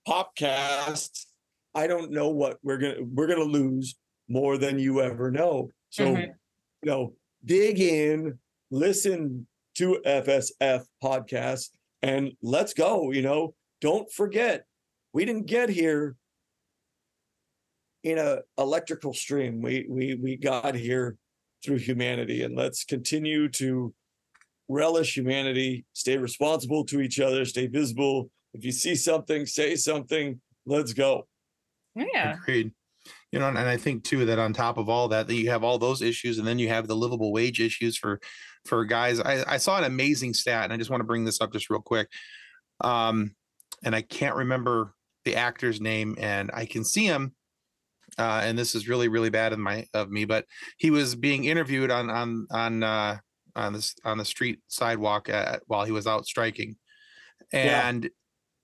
Popcast, 0.07 1.27
I 1.75 1.87
don't 1.87 2.11
know 2.11 2.29
what 2.29 2.59
we're 2.63 2.79
gonna 2.79 3.03
we're 3.03 3.27
gonna 3.27 3.43
lose 3.43 3.97
more 4.29 4.59
than 4.59 4.79
you 4.79 5.01
ever 5.01 5.31
know. 5.31 5.71
So, 5.91 6.15
Mhm. 6.15 6.27
you 6.83 6.91
know, 6.91 7.17
dig 7.45 7.81
in, 7.81 8.39
listen 8.71 9.47
to 9.77 10.01
FSF 10.05 10.87
PopCast, 11.03 11.71
and 12.03 12.33
let's 12.43 12.75
go. 12.75 13.11
You 13.13 13.23
know, 13.23 13.55
don't 13.81 14.11
forget, 14.13 14.67
we 15.13 15.25
didn't 15.25 15.47
get 15.47 15.69
here 15.69 16.17
in 18.03 18.19
a 18.19 18.43
electrical 18.59 19.15
stream. 19.15 19.63
We 19.63 19.87
we 19.89 20.15
we 20.15 20.37
got 20.37 20.75
here 20.75 21.17
through 21.65 21.79
humanity, 21.79 22.43
and 22.43 22.55
let's 22.55 22.85
continue 22.85 23.49
to 23.49 23.95
relish 24.69 25.17
humanity. 25.17 25.85
Stay 25.93 26.17
responsible 26.17 26.85
to 26.87 27.01
each 27.01 27.21
other. 27.21 27.45
Stay 27.45 27.67
visible. 27.67 28.31
If 28.53 28.65
you 28.65 28.73
see 28.73 28.95
something, 28.95 29.47
say 29.47 29.77
something. 29.77 30.41
Let's 30.67 30.93
go. 30.93 31.27
Yeah. 31.95 32.35
Agreed. 32.35 32.73
You 33.33 33.39
know, 33.39 33.49
and 33.49 33.59
I 33.59 33.77
think 33.77 34.05
too 34.05 34.25
that 34.27 34.39
on 34.39 34.53
top 34.53 34.79
of 34.79 34.89
all 34.89 35.09
that, 35.09 35.27
that 35.27 35.35
you 35.35 35.51
have 35.51 35.65
all 35.65 35.79
those 35.79 36.03
issues, 36.03 36.39
and 36.39 36.47
then 36.47 36.59
you 36.59 36.69
have 36.69 36.87
the 36.87 36.97
livable 36.97 37.33
wage 37.33 37.61
issues 37.61 37.97
for 37.97 38.21
for 38.65 38.85
guys. 38.85 39.21
I, 39.21 39.45
I 39.47 39.57
saw 39.59 39.77
an 39.77 39.85
amazing 39.85 40.35
stat, 40.35 40.65
and 40.65 40.73
I 40.73 40.77
just 40.77 40.91
want 40.91 41.01
to 41.01 41.07
bring 41.07 41.25
this 41.25 41.41
up 41.41 41.53
just 41.53 41.69
real 41.69 41.83
quick. 41.83 42.09
Um, 42.81 43.35
and 43.85 43.95
I 43.95 44.03
can't 44.03 44.37
remember 44.37 44.95
the 45.25 45.37
actor's 45.37 45.81
name, 45.81 46.17
and 46.19 46.51
I 46.55 46.65
can 46.65 46.85
see 46.85 47.05
him. 47.05 47.35
Uh, 48.19 48.41
and 48.45 48.57
this 48.59 48.75
is 48.75 48.89
really 48.89 49.09
really 49.09 49.31
bad 49.31 49.53
in 49.53 49.61
my 49.61 49.87
of 49.95 50.11
me, 50.11 50.25
but 50.25 50.45
he 50.79 50.91
was 50.91 51.15
being 51.15 51.45
interviewed 51.45 51.91
on 51.91 52.11
on 52.11 52.47
on 52.51 52.83
uh, 52.83 53.17
on 53.57 53.73
this 53.73 53.95
on 54.05 54.19
the 54.19 54.25
street 54.25 54.61
sidewalk 54.69 55.29
at, 55.29 55.63
while 55.67 55.85
he 55.85 55.93
was 55.93 56.07
out 56.07 56.27
striking, 56.27 56.77
Yeah. 57.53 57.89
and 57.89 58.09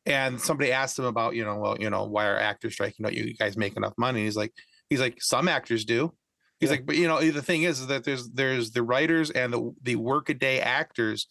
and 0.07 0.41
somebody 0.41 0.73
asked 0.73 0.99
him 0.99 1.05
about 1.05 1.35
you 1.35 1.45
know 1.45 1.57
well 1.59 1.77
you 1.79 1.91
know 1.91 2.05
why 2.05 2.27
are 2.27 2.39
actors 2.39 2.73
striking 2.73 3.05
don't 3.05 3.15
you 3.15 3.35
guys 3.35 3.57
make 3.57 3.77
enough 3.77 3.93
money 3.99 4.25
he's 4.25 4.37
like 4.37 4.53
he's 4.89 4.99
like 5.01 5.21
some 5.21 5.47
actors 5.47 5.85
do 5.85 6.11
he's 6.59 6.71
Yeah. 6.71 6.77
like 6.77 6.87
but 6.87 6.97
you 6.97 7.07
know 7.07 7.21
the 7.21 7.43
thing 7.43 7.65
is, 7.65 7.81
is 7.81 7.87
that 7.89 8.05
there's 8.05 8.31
there's 8.31 8.71
the 8.71 8.83
writers 8.83 9.31
and 9.31 9.53
the 9.53 9.73
the 9.83 9.97
workaday 9.97 10.59
actors 10.61 11.27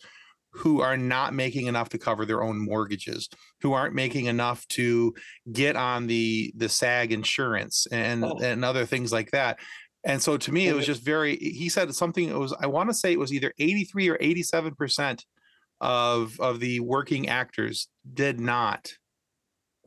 who 0.51 0.81
are 0.81 0.97
not 0.97 1.33
making 1.33 1.67
enough 1.67 1.89
to 1.89 1.97
cover 1.97 2.25
their 2.25 2.41
own 2.43 2.57
mortgages 2.59 3.29
who 3.61 3.73
aren't 3.73 3.93
making 3.93 4.25
enough 4.25 4.67
to 4.69 5.13
get 5.51 5.75
on 5.75 6.07
the 6.07 6.51
the 6.57 6.67
sag 6.69 7.11
insurance 7.11 7.85
and 7.91 8.23
Oh. 8.25 8.37
and 8.41 8.65
other 8.65 8.85
things 8.85 9.11
like 9.11 9.31
that 9.31 9.59
and 10.03 10.21
so 10.21 10.37
to 10.37 10.51
me 10.51 10.67
it 10.67 10.73
was 10.73 10.85
just 10.85 11.03
very 11.03 11.35
he 11.37 11.69
said 11.69 11.93
something 11.93 12.27
it 12.29 12.37
was 12.37 12.53
i 12.59 12.65
want 12.67 12.89
to 12.89 12.93
say 12.95 13.11
it 13.11 13.19
was 13.19 13.31
either 13.33 13.53
83 13.59 14.09
or 14.09 14.17
87 14.19 14.73
percent 14.75 15.25
of 15.81 16.39
of 16.39 16.59
the 16.59 16.79
working 16.79 17.29
actors 17.29 17.87
did 18.13 18.39
not 18.39 18.91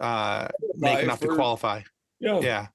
uh 0.01 0.49
make 0.77 0.93
Qualify 0.93 1.03
enough 1.03 1.21
to 1.21 1.29
qualify 1.35 1.81
Yeah. 2.21 2.41
yeah 2.41 2.67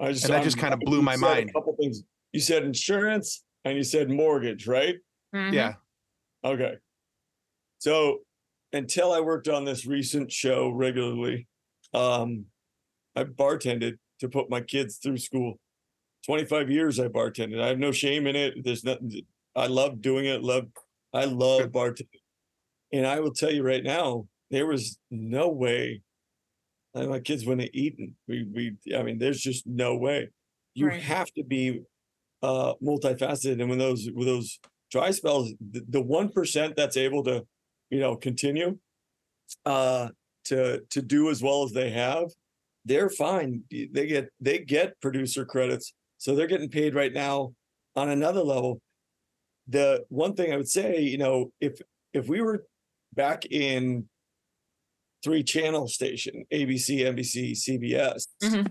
I 0.00 0.10
just, 0.10 0.24
And 0.24 0.34
that 0.34 0.42
just 0.42 0.56
I'm- 0.58 0.70
kinda 0.72 0.84
blew 0.84 1.02
my 1.02 1.14
mind. 1.16 1.50
a. 1.50 1.52
Couple 1.52 1.76
things. 1.80 2.02
You 2.32 2.40
said 2.40 2.64
insurance 2.64 3.44
and 3.64 3.76
you 3.76 3.84
said 3.84 4.10
mortgage, 4.10 4.66
right? 4.66 4.96
Mhm. 5.32 5.52
yeah 5.52 5.74
Okay. 6.44 6.74
So 7.84 8.20
until 8.72 9.12
I 9.12 9.20
worked 9.20 9.46
on 9.46 9.66
this 9.66 9.84
recent 9.84 10.32
show 10.32 10.70
regularly, 10.70 11.46
um, 11.92 12.46
I 13.14 13.24
bartended 13.24 13.98
to 14.20 14.28
put 14.30 14.48
my 14.48 14.62
kids 14.62 14.96
through 14.96 15.18
school. 15.18 15.60
25 16.24 16.70
years 16.70 16.98
I 16.98 17.08
bartended. 17.08 17.60
I 17.60 17.66
have 17.66 17.78
no 17.78 17.92
shame 17.92 18.26
in 18.26 18.36
it. 18.36 18.64
There's 18.64 18.84
nothing 18.84 19.12
I 19.54 19.66
love 19.66 20.00
doing 20.00 20.24
it. 20.24 20.42
Love 20.42 20.68
I 21.12 21.26
love 21.26 21.72
bartending. 21.72 22.22
And 22.90 23.06
I 23.06 23.20
will 23.20 23.34
tell 23.34 23.52
you 23.52 23.62
right 23.62 23.84
now, 23.84 24.28
there 24.50 24.66
was 24.66 24.98
no 25.10 25.50
way 25.50 26.00
and 26.94 27.10
my 27.10 27.20
kids 27.20 27.44
wouldn't 27.44 27.68
have 27.68 27.74
eaten. 27.74 28.16
We 28.26 28.44
we 28.44 28.96
I 28.96 29.02
mean, 29.02 29.18
there's 29.18 29.42
just 29.42 29.66
no 29.66 29.94
way. 29.94 30.30
You 30.74 30.86
Right. 30.86 31.02
have 31.02 31.30
to 31.34 31.44
be 31.44 31.82
uh 32.40 32.72
multifaceted. 32.82 33.60
And 33.60 33.68
when 33.68 33.78
those 33.78 34.08
with 34.14 34.26
those 34.26 34.58
dry 34.90 35.10
spells, 35.10 35.52
the 35.60 36.00
one 36.00 36.30
percent 36.30 36.76
that's 36.76 36.96
able 36.96 37.22
to, 37.24 37.46
you 37.90 38.00
know, 38.00 38.16
continue 38.16 38.78
uh 39.66 40.08
to 40.44 40.80
to 40.90 41.00
do 41.02 41.30
as 41.30 41.42
well 41.42 41.62
as 41.64 41.72
they 41.72 41.90
have, 41.90 42.30
they're 42.84 43.10
fine. 43.10 43.62
They 43.70 44.06
get 44.06 44.28
they 44.40 44.58
get 44.58 45.00
producer 45.00 45.44
credits. 45.44 45.94
So 46.18 46.34
they're 46.34 46.46
getting 46.46 46.68
paid 46.70 46.94
right 46.94 47.12
now 47.12 47.54
on 47.96 48.10
another 48.10 48.42
level. 48.42 48.80
The 49.68 50.04
one 50.08 50.34
thing 50.34 50.52
I 50.52 50.56
would 50.56 50.68
say, 50.68 51.00
you 51.00 51.18
know, 51.18 51.50
if 51.60 51.80
if 52.12 52.28
we 52.28 52.42
were 52.42 52.64
back 53.14 53.46
in 53.46 54.08
three 55.22 55.42
channel 55.42 55.88
station, 55.88 56.44
ABC, 56.52 56.98
NBC, 57.00 57.52
CBS, 57.54 58.26
Mhm. 58.42 58.70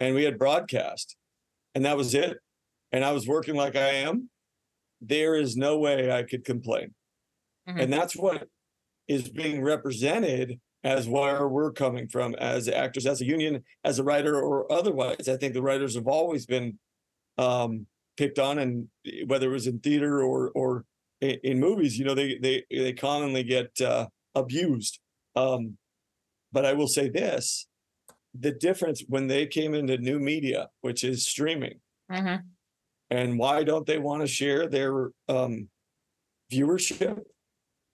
and 0.00 0.14
we 0.14 0.24
had 0.24 0.38
broadcast, 0.38 1.16
and 1.74 1.84
that 1.84 1.96
was 1.96 2.14
it, 2.14 2.38
and 2.90 3.04
I 3.04 3.12
was 3.12 3.28
working 3.28 3.54
like 3.54 3.76
I 3.76 3.90
am, 3.90 4.28
there 5.00 5.36
is 5.36 5.56
no 5.56 5.78
way 5.78 6.10
I 6.10 6.24
could 6.24 6.44
complain. 6.44 6.95
Mhm. 7.68 7.82
And 7.82 7.92
that's 7.92 8.16
what 8.16 8.48
is 9.08 9.28
being 9.28 9.62
represented 9.62 10.60
as 10.84 11.08
where 11.08 11.48
we're 11.48 11.72
coming 11.72 12.08
from 12.08 12.34
as 12.36 12.68
actors, 12.68 13.06
as 13.06 13.20
a 13.20 13.26
union, 13.26 13.64
as 13.84 13.98
a 13.98 14.04
writer, 14.04 14.40
or 14.40 14.70
otherwise. 14.72 15.28
I 15.28 15.36
think 15.36 15.54
the 15.54 15.62
writers 15.62 15.94
have 15.96 16.06
always 16.08 16.46
been 16.46 16.78
um, 17.38 17.86
picked 18.16 18.38
on, 18.38 18.58
and 18.58 18.88
whether 19.26 19.48
it 19.48 19.52
was 19.52 19.66
in 19.66 19.80
theater 19.80 20.22
or 20.22 20.50
or 20.50 20.84
in, 21.20 21.38
in 21.44 21.60
movies, 21.60 21.98
you 21.98 22.04
know, 22.04 22.14
they 22.14 22.38
they 22.38 22.64
they 22.70 22.92
commonly 22.92 23.42
get 23.44 23.80
uh, 23.80 24.08
abused. 24.34 25.00
Um, 25.36 25.78
but 26.52 26.64
I 26.66 26.72
will 26.74 26.88
say 26.88 27.08
this: 27.08 27.66
the 28.34 28.52
difference 28.52 29.02
when 29.08 29.26
they 29.28 29.46
came 29.46 29.74
into 29.74 29.98
new 29.98 30.18
media, 30.18 30.70
which 30.82 31.04
is 31.04 31.26
streaming, 31.26 31.80
Mhm. 32.10 32.44
And 33.10 33.38
why 33.38 33.62
don't 33.64 33.86
they 33.86 33.98
want 33.98 34.22
to 34.22 34.26
share 34.26 34.68
their 34.68 35.10
um, 35.28 35.68
viewership, 36.52 37.22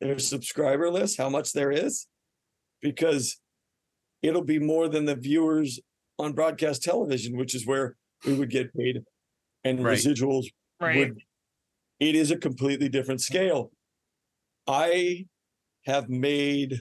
their 0.02 0.18
subscriber 0.18 0.90
list, 0.90 1.16
how 1.18 1.28
much 1.28 1.52
there 1.52 1.70
is? 1.70 2.06
Because 2.80 3.38
it'll 4.22 4.44
be 4.44 4.58
more 4.58 4.88
than 4.88 5.04
the 5.04 5.14
viewers 5.16 5.80
on 6.18 6.32
broadcast 6.32 6.82
television, 6.82 7.36
which 7.36 7.54
is 7.54 7.66
where 7.66 7.96
we 8.26 8.34
would 8.34 8.50
get 8.50 8.74
paid. 8.76 9.02
And 9.64 9.84
Right. 9.84 9.96
residuals 9.98 10.46
Right. 10.80 10.96
would 10.96 11.22
it 12.00 12.16
is 12.16 12.32
a 12.32 12.36
completely 12.36 12.88
different 12.88 13.20
scale. 13.20 13.70
I 14.66 15.26
have 15.86 16.08
made 16.08 16.80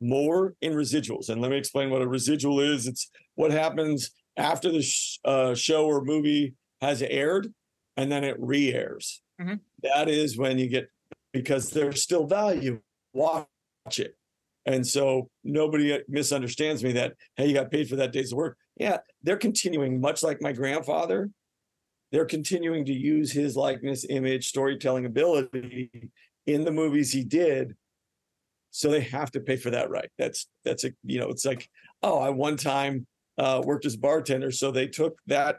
more 0.00 0.56
in 0.60 0.72
residuals, 0.72 1.28
and 1.28 1.40
let 1.40 1.52
me 1.52 1.56
explain 1.56 1.90
what 1.90 2.02
a 2.02 2.08
residual 2.08 2.58
is. 2.58 2.88
It's 2.88 3.08
what 3.36 3.52
happens 3.52 4.10
after 4.36 4.72
the 4.72 4.82
sh- 4.82 5.18
uh, 5.24 5.54
show 5.54 5.86
or 5.86 6.02
movie 6.04 6.54
has 6.80 7.02
aired, 7.02 7.54
and 7.96 8.10
then 8.10 8.24
it 8.24 8.34
re-airs. 8.40 9.22
Mhm. 9.40 9.60
That 9.84 10.08
is 10.08 10.36
when 10.36 10.58
you 10.58 10.66
get 10.66 10.88
because 11.32 11.70
there's 11.70 12.02
still 12.02 12.26
value. 12.26 12.80
Watch 13.14 13.46
it, 13.98 14.16
and 14.66 14.86
so 14.86 15.28
nobody 15.44 15.98
misunderstands 16.08 16.82
me 16.82 16.92
that 16.92 17.14
hey, 17.36 17.46
you 17.46 17.54
got 17.54 17.70
paid 17.70 17.88
for 17.88 17.96
that 17.96 18.12
day's 18.12 18.34
work. 18.34 18.56
Yeah, 18.76 18.98
they're 19.22 19.36
continuing, 19.36 20.00
much 20.00 20.22
like 20.22 20.40
my 20.40 20.52
grandfather 20.52 21.30
they're 22.12 22.26
continuing 22.26 22.84
to 22.84 22.92
use 22.92 23.32
his 23.32 23.56
likeness, 23.56 24.04
image, 24.08 24.46
storytelling 24.46 25.06
ability 25.06 26.12
in 26.46 26.62
the 26.64 26.70
movies 26.70 27.10
he 27.10 27.24
did. 27.24 27.74
So 28.70 28.90
they 28.90 29.00
have 29.00 29.30
to 29.32 29.40
pay 29.40 29.56
for 29.56 29.70
that 29.70 29.90
right. 29.90 30.10
That's 30.18 30.46
that's 30.64 30.84
a 30.84 30.92
you 31.04 31.18
know, 31.18 31.28
it's 31.28 31.44
like, 31.44 31.68
oh, 32.02 32.18
I 32.18 32.28
one 32.28 32.56
time 32.56 33.06
uh 33.38 33.62
worked 33.64 33.86
as 33.86 33.94
a 33.94 33.98
bartender. 33.98 34.50
So 34.50 34.70
they 34.70 34.86
took 34.86 35.16
that 35.26 35.56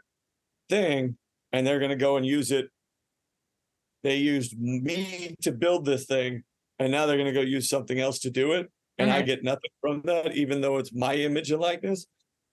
thing 0.70 1.18
and 1.52 1.66
they're 1.66 1.80
gonna 1.80 1.96
go 1.96 2.18
and 2.18 2.26
use 2.26 2.52
it. 2.52 2.70
They 4.04 4.18
used 4.18 4.60
me 4.60 5.36
to 5.42 5.52
build 5.52 5.86
this 5.86 6.06
thing, 6.06 6.44
and 6.80 6.92
now 6.92 7.06
they're 7.06 7.18
gonna 7.18 7.34
go 7.34 7.42
use 7.42 7.70
something 7.70 8.00
else 8.00 8.20
to 8.20 8.30
do 8.30 8.52
it. 8.54 8.70
And 8.98 9.10
I 9.12 9.22
Mhm. 9.22 9.26
get 9.26 9.44
nothing 9.44 9.72
from 9.82 10.02
that, 10.04 10.36
even 10.36 10.62
though 10.62 10.78
it's 10.78 10.94
my 10.94 11.16
image 11.16 11.52
and 11.52 11.60
likeness. 11.62 12.06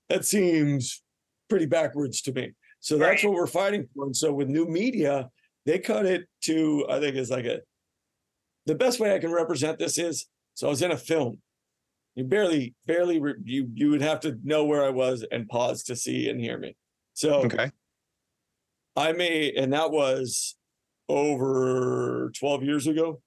That 0.08 0.24
seems 0.24 1.02
pretty 1.48 1.66
backwards 1.66 2.22
to 2.22 2.32
me. 2.32 2.52
So 2.78 2.96
that's 2.96 3.22
what 3.22 3.34
we're 3.34 3.46
fighting 3.46 3.88
for. 3.94 4.06
And 4.06 4.16
so 4.16 4.32
with 4.32 4.48
new 4.48 4.66
media, 4.66 5.30
they 5.66 5.78
cut 5.78 6.06
it 6.06 6.26
to, 6.42 6.86
I 6.88 6.98
think 6.98 7.16
it's 7.16 7.30
like 7.30 7.44
a, 7.44 7.60
the 8.66 8.74
best 8.74 9.00
way 9.00 9.14
I 9.14 9.18
can 9.18 9.32
represent 9.32 9.78
this 9.78 9.98
is, 9.98 10.26
so 10.54 10.66
I 10.68 10.70
was 10.70 10.80
in 10.82 10.92
a 10.92 10.96
film. 10.96 11.42
You 12.14 12.24
barely, 12.24 12.74
barely, 12.86 13.20
re- 13.20 13.34
you, 13.44 13.70
you 13.74 13.90
would 13.90 14.02
have 14.02 14.20
to 14.20 14.38
know 14.42 14.64
where 14.64 14.84
I 14.84 14.90
was 14.90 15.24
and 15.30 15.48
pause 15.48 15.82
to 15.84 15.96
see 15.96 16.28
and 16.28 16.40
hear 16.40 16.58
me. 16.58 16.76
So 17.12 17.42
Okay. 17.44 17.70
I 18.96 19.12
made, 19.12 19.56
and 19.56 19.72
that 19.74 19.90
was 19.90 20.56
over 21.16 22.30
12 22.38 22.62
years 22.62 22.86
ago. 22.86 23.20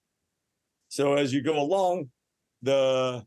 So 0.89 1.15
as 1.15 1.34
you 1.34 1.41
go 1.41 1.59
along, 1.59 2.09
the 2.61 3.25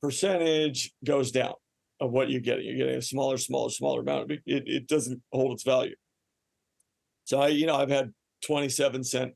percentage 0.00 0.92
goes 1.04 1.30
down 1.30 1.54
of 2.00 2.10
what 2.10 2.30
you're 2.30 2.40
getting. 2.40 2.66
You're 2.66 2.76
getting 2.76 2.98
a 2.98 3.02
smaller, 3.02 3.36
smaller, 3.36 3.70
smaller 3.70 4.00
amount. 4.00 4.30
It, 4.30 4.42
it, 4.46 4.88
doesn't 4.88 5.20
hold 5.32 5.52
its 5.52 5.64
value. 5.64 5.96
So 7.24 7.40
I, 7.40 7.48
you 7.48 7.66
know, 7.66 7.76
I've 7.76 7.90
had 7.90 8.12
27 8.46 9.04
cent 9.04 9.34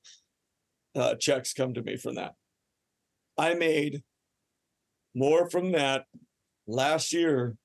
uh, 0.95 1.15
checks 1.17 1.53
come 1.53 1.75
to 1.75 1.83
me 1.83 1.97
from 1.97 2.15
that. 2.15 2.35
I 3.37 3.55
made 3.55 4.03
more 5.15 5.51
from 5.51 5.73
that 5.73 6.05
last 6.67 7.13
year 7.13 7.57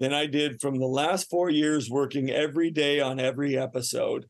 than 0.00 0.12
I 0.12 0.26
did 0.26 0.60
from 0.60 0.78
the 0.78 0.86
last 0.86 1.30
four 1.30 1.50
years 1.50 1.88
working 1.88 2.30
every 2.30 2.70
day 2.70 3.00
on 3.00 3.20
every 3.20 3.56
episode 3.56 4.26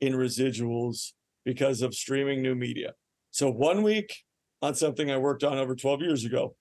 in 0.00 0.14
residuals 0.14 1.12
because 1.44 1.82
of 1.82 1.94
streaming 1.94 2.42
new 2.42 2.54
media. 2.54 2.94
So 3.30 3.50
one 3.50 3.82
week 3.82 4.14
on 4.62 4.74
something 4.74 5.10
I 5.10 5.18
worked 5.18 5.44
on 5.44 5.58
over 5.58 5.74
12 5.74 6.02
years 6.02 6.24
ago 6.24 6.56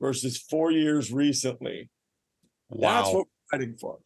versus 0.00 0.38
four 0.38 0.70
years 0.70 1.12
recently. 1.12 1.90
Wow. 2.70 3.02
That's 3.02 3.14
what 3.14 3.26
we're 3.26 3.58
fighting 3.58 3.76
for. 3.76 3.98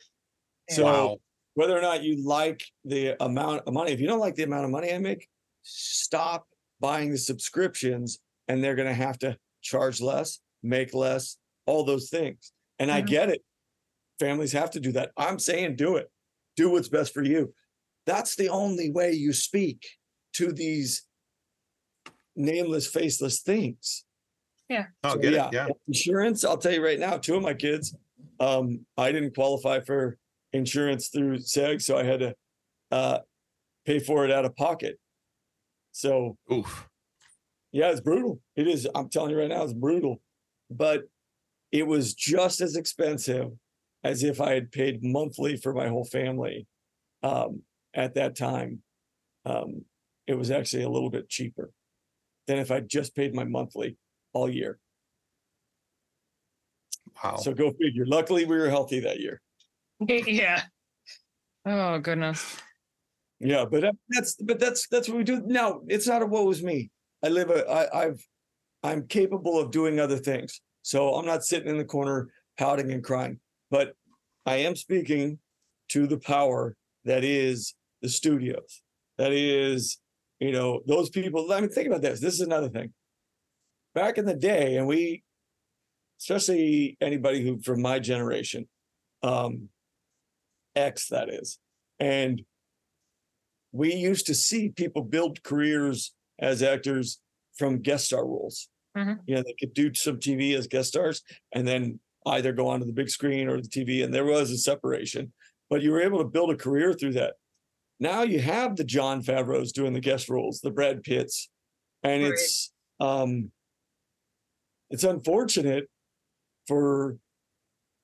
So 0.70 0.84
wow. 0.84 1.16
whether 1.54 1.76
or 1.76 1.82
not 1.82 2.02
you 2.02 2.24
like 2.26 2.62
the 2.84 3.22
amount 3.22 3.62
of 3.66 3.72
money, 3.72 3.92
if 3.92 4.00
you 4.00 4.06
don't 4.06 4.18
like 4.18 4.34
the 4.34 4.42
amount 4.42 4.64
of 4.64 4.70
money 4.70 4.92
I 4.92 4.98
make, 4.98 5.28
stop 5.62 6.46
buying 6.80 7.10
the 7.10 7.18
subscriptions 7.18 8.18
and 8.48 8.62
they're 8.62 8.74
going 8.74 8.88
to 8.88 8.94
have 8.94 9.18
to 9.20 9.36
charge 9.62 10.00
less, 10.00 10.40
make 10.62 10.94
less, 10.94 11.36
all 11.66 11.84
those 11.84 12.10
things. 12.10 12.52
And 12.78 12.90
I 12.90 13.02
Mhm. 13.02 13.06
get 13.06 13.30
it. 13.30 13.44
Families 14.18 14.52
have 14.52 14.70
to 14.72 14.80
do 14.80 14.92
that. 14.92 15.12
I'm 15.16 15.38
saying 15.38 15.76
do 15.76 15.96
it. 15.96 16.10
Do 16.56 16.70
what's 16.70 16.88
best 16.88 17.14
for 17.14 17.22
you. 17.22 17.54
That's 18.08 18.36
the 18.36 18.48
only 18.48 18.90
way 18.90 19.12
you 19.12 19.34
speak 19.34 19.86
to 20.32 20.50
these 20.50 21.04
nameless, 22.34 22.86
faceless 22.86 23.42
things. 23.42 24.06
Yeah. 24.70 24.86
Oh, 25.04 25.10
So, 25.10 25.18
get 25.18 25.34
it. 25.34 25.48
Yeah. 25.52 25.66
Insurance, 25.86 26.42
I'll 26.42 26.56
tell 26.56 26.72
you 26.72 26.82
right 26.82 26.98
now, 26.98 27.18
two 27.18 27.36
of 27.36 27.42
my 27.42 27.52
kids, 27.52 27.94
um, 28.40 28.86
I 28.96 29.12
didn't 29.12 29.34
qualify 29.34 29.80
for 29.80 30.16
insurance 30.54 31.08
through 31.08 31.40
SAG, 31.40 31.82
so 31.82 31.98
I 31.98 32.04
had 32.04 32.20
to 32.20 32.34
uh 32.90 33.18
pay 33.84 33.98
for 33.98 34.24
it 34.24 34.30
out 34.30 34.46
of 34.46 34.56
pocket. 34.56 34.98
So 35.92 36.38
Oof. 36.50 36.88
yeah, 37.72 37.90
it's 37.90 38.00
brutal. 38.00 38.40
It 38.56 38.66
is, 38.66 38.88
I'm 38.94 39.10
telling 39.10 39.32
you 39.32 39.38
right 39.38 39.50
now, 39.50 39.64
it's 39.64 39.74
brutal. 39.74 40.22
But 40.70 41.02
it 41.72 41.86
was 41.86 42.14
just 42.14 42.62
as 42.62 42.74
expensive 42.74 43.50
as 44.02 44.22
if 44.22 44.40
I 44.40 44.54
had 44.54 44.72
paid 44.72 45.04
monthly 45.04 45.58
for 45.58 45.74
my 45.74 45.88
whole 45.88 46.06
family 46.06 46.66
um 47.22 47.60
at 47.98 48.14
that 48.14 48.36
time. 48.36 48.80
Um, 49.44 49.84
it 50.26 50.38
was 50.38 50.50
actually 50.50 50.84
a 50.84 50.88
little 50.88 51.10
bit 51.10 51.28
cheaper 51.28 51.70
than 52.46 52.58
if 52.58 52.70
I 52.70 52.80
just 52.80 53.14
paid 53.14 53.34
my 53.34 53.44
monthly 53.44 53.96
all 54.32 54.48
year. 54.48 54.78
Wow. 57.22 57.36
So 57.36 57.52
go 57.52 57.72
figure. 57.72 58.06
Luckily, 58.06 58.44
we 58.44 58.56
were 58.56 58.70
healthy 58.70 59.00
that 59.00 59.20
year. 59.20 59.40
yeah. 60.08 60.62
Oh 61.66 61.98
goodness. 61.98 62.56
Yeah, 63.40 63.64
but 63.64 63.94
that's 64.08 64.36
but 64.36 64.60
that's 64.60 64.86
that's 64.88 65.08
what 65.08 65.18
we 65.18 65.24
do. 65.24 65.42
Now 65.44 65.80
it's 65.88 66.06
not 66.06 66.22
a 66.22 66.26
woe 66.26 66.50
is 66.50 66.62
me. 66.62 66.90
I 67.24 67.28
live 67.28 67.50
a 67.50 67.68
I, 67.68 68.04
I've 68.04 68.26
I'm 68.82 69.06
capable 69.08 69.58
of 69.58 69.70
doing 69.70 69.98
other 69.98 70.18
things. 70.18 70.60
So 70.82 71.14
I'm 71.14 71.26
not 71.26 71.44
sitting 71.44 71.68
in 71.68 71.78
the 71.78 71.84
corner 71.84 72.28
pouting 72.58 72.92
and 72.92 73.02
crying. 73.02 73.40
But 73.70 73.94
I 74.46 74.56
am 74.56 74.76
speaking 74.76 75.38
to 75.90 76.06
the 76.06 76.18
power 76.18 76.76
that 77.04 77.24
is 77.24 77.74
the 78.02 78.08
studios. 78.08 78.82
That 79.16 79.32
is, 79.32 79.98
you 80.38 80.52
know, 80.52 80.80
those 80.86 81.10
people. 81.10 81.52
I 81.52 81.60
mean, 81.60 81.70
think 81.70 81.88
about 81.88 82.02
this. 82.02 82.20
This 82.20 82.34
is 82.34 82.40
another 82.40 82.68
thing. 82.68 82.92
Back 83.94 84.18
in 84.18 84.26
the 84.26 84.34
day, 84.34 84.76
and 84.76 84.86
we, 84.86 85.24
especially 86.20 86.96
anybody 87.00 87.42
who 87.42 87.60
from 87.60 87.82
my 87.82 87.98
generation, 87.98 88.68
um, 89.22 89.68
X 90.76 91.08
that 91.08 91.28
is, 91.28 91.58
and 91.98 92.42
we 93.72 93.94
used 93.94 94.26
to 94.26 94.34
see 94.34 94.68
people 94.70 95.02
build 95.02 95.42
careers 95.42 96.14
as 96.38 96.62
actors 96.62 97.18
from 97.56 97.82
guest 97.82 98.06
star 98.06 98.24
roles. 98.24 98.68
Mhm. 98.96 99.18
You 99.26 99.34
know, 99.36 99.42
they 99.42 99.54
could 99.58 99.74
do 99.74 99.92
some 99.94 100.18
TV 100.20 100.54
as 100.54 100.66
guest 100.66 100.90
stars 100.90 101.22
and 101.52 101.66
then 101.66 102.00
either 102.26 102.52
go 102.52 102.68
onto 102.68 102.86
the 102.86 102.92
big 102.92 103.10
screen 103.10 103.48
or 103.48 103.60
the 103.60 103.68
TV, 103.68 104.02
and 104.02 104.12
there 104.14 104.24
was 104.24 104.50
a 104.50 104.58
separation. 104.58 105.32
But 105.68 105.82
you 105.82 105.92
were 105.92 106.00
able 106.00 106.18
to 106.18 106.24
build 106.24 106.50
a 106.50 106.56
career 106.56 106.92
through 106.94 107.12
that. 107.14 107.34
Now 108.00 108.22
you 108.22 108.40
have 108.40 108.76
the 108.76 108.84
Jon 108.84 109.22
Favreau's 109.22 109.72
doing 109.72 109.92
the 109.92 110.00
guest 110.00 110.28
roles, 110.28 110.60
the 110.60 110.70
Brad 110.70 111.02
Pitts, 111.02 111.50
and 112.02 112.22
Right. 112.22 112.32
it's 112.32 112.72
um, 113.00 113.52
it's 114.90 115.04
unfortunate 115.04 115.88
for 116.66 117.18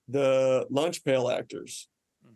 the 0.09 0.67
lunch 0.71 1.05
pail 1.05 1.29
actors 1.29 1.89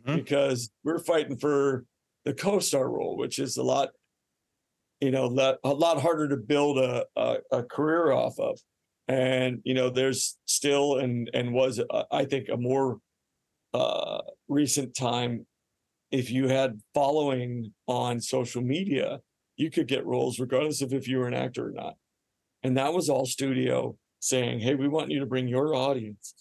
Mhm. 0.04 0.16
because 0.16 0.70
we're 0.84 0.98
fighting 0.98 1.36
for 1.36 1.84
the 2.24 2.34
co-star 2.34 2.88
role, 2.90 3.16
which 3.16 3.38
is 3.38 3.56
a 3.56 3.62
lot, 3.62 3.90
you 5.00 5.11
know, 5.11 5.26
lot, 5.26 5.59
a 5.64 5.72
lot 5.72 6.00
harder 6.00 6.28
to 6.28 6.36
build 6.36 6.78
a, 6.78 7.06
a 7.16 7.38
a 7.52 7.62
career 7.62 8.11
off 8.12 8.38
of. 8.40 8.59
And 9.09 9.61
you 9.64 9.74
know, 9.74 9.88
there's 9.90 10.38
still 10.46 10.98
and 10.98 11.30
and 11.34 11.52
was 11.52 11.78
uh, 11.80 12.04
I 12.11 12.24
think 12.24 12.48
a 12.48 12.56
more 12.56 13.00
uh 13.74 14.22
recent 14.48 14.94
time 14.94 15.46
if 16.11 16.30
you 16.30 16.48
had 16.48 16.80
following 16.94 17.72
on 17.86 18.20
social 18.20 18.62
media, 18.62 19.20
you 19.56 19.70
could 19.70 19.86
get 19.88 20.06
roles 20.06 20.38
regardless 20.38 20.82
of 20.82 20.92
if 20.92 21.06
you 21.09 21.18
were 21.18 21.26
an 21.28 21.34
actor 21.34 21.68
or 21.68 21.72
not. 21.72 21.96
And 22.62 22.76
that 22.76 22.92
was 22.94 23.09
all 23.09 23.26
studio 23.26 23.96
saying, 24.20 24.61
"Hey, 24.61 24.74
we 24.74 24.88
want 24.88 25.11
you 25.11 25.20
to 25.20 25.26
bring 25.26 25.48
your 25.48 25.74
audience 25.74 26.34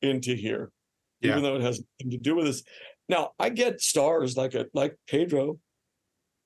into 0.00 0.34
here." 0.34 0.72
Yeah. 1.20 1.30
Even 1.32 1.42
though 1.42 1.56
it 1.56 1.62
has 1.62 1.78
nothing 2.00 2.10
to 2.10 2.18
do 2.18 2.34
with 2.36 2.46
this, 2.46 2.62
now 3.08 3.32
I 3.38 3.48
get 3.50 3.80
stars 3.80 4.36
like 4.36 4.54
a 4.54 4.66
like 4.74 4.96
Pedro 5.06 5.58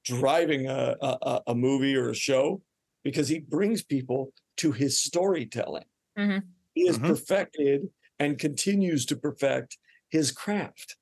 driving 0.05 0.67
a, 0.69 0.97
a 1.01 1.19
a- 1.23 1.43
a 1.49 1.55
movie 1.55 1.97
or 1.97 2.11
a 2.11 2.15
show 2.15 2.63
because 3.03 3.29
he 3.29 3.39
brings 3.41 3.83
people 3.83 4.33
to 4.59 4.73
his 4.73 5.01
storytelling. 5.01 5.85
Mhm. 6.17 6.43
He 6.75 6.87
has 6.87 6.99
Mhm. 6.99 7.07
perfected 7.09 7.91
and 8.19 8.39
continues 8.39 9.05
to 9.07 9.17
perfect 9.17 9.79
his 10.11 10.31
craft. 10.33 10.97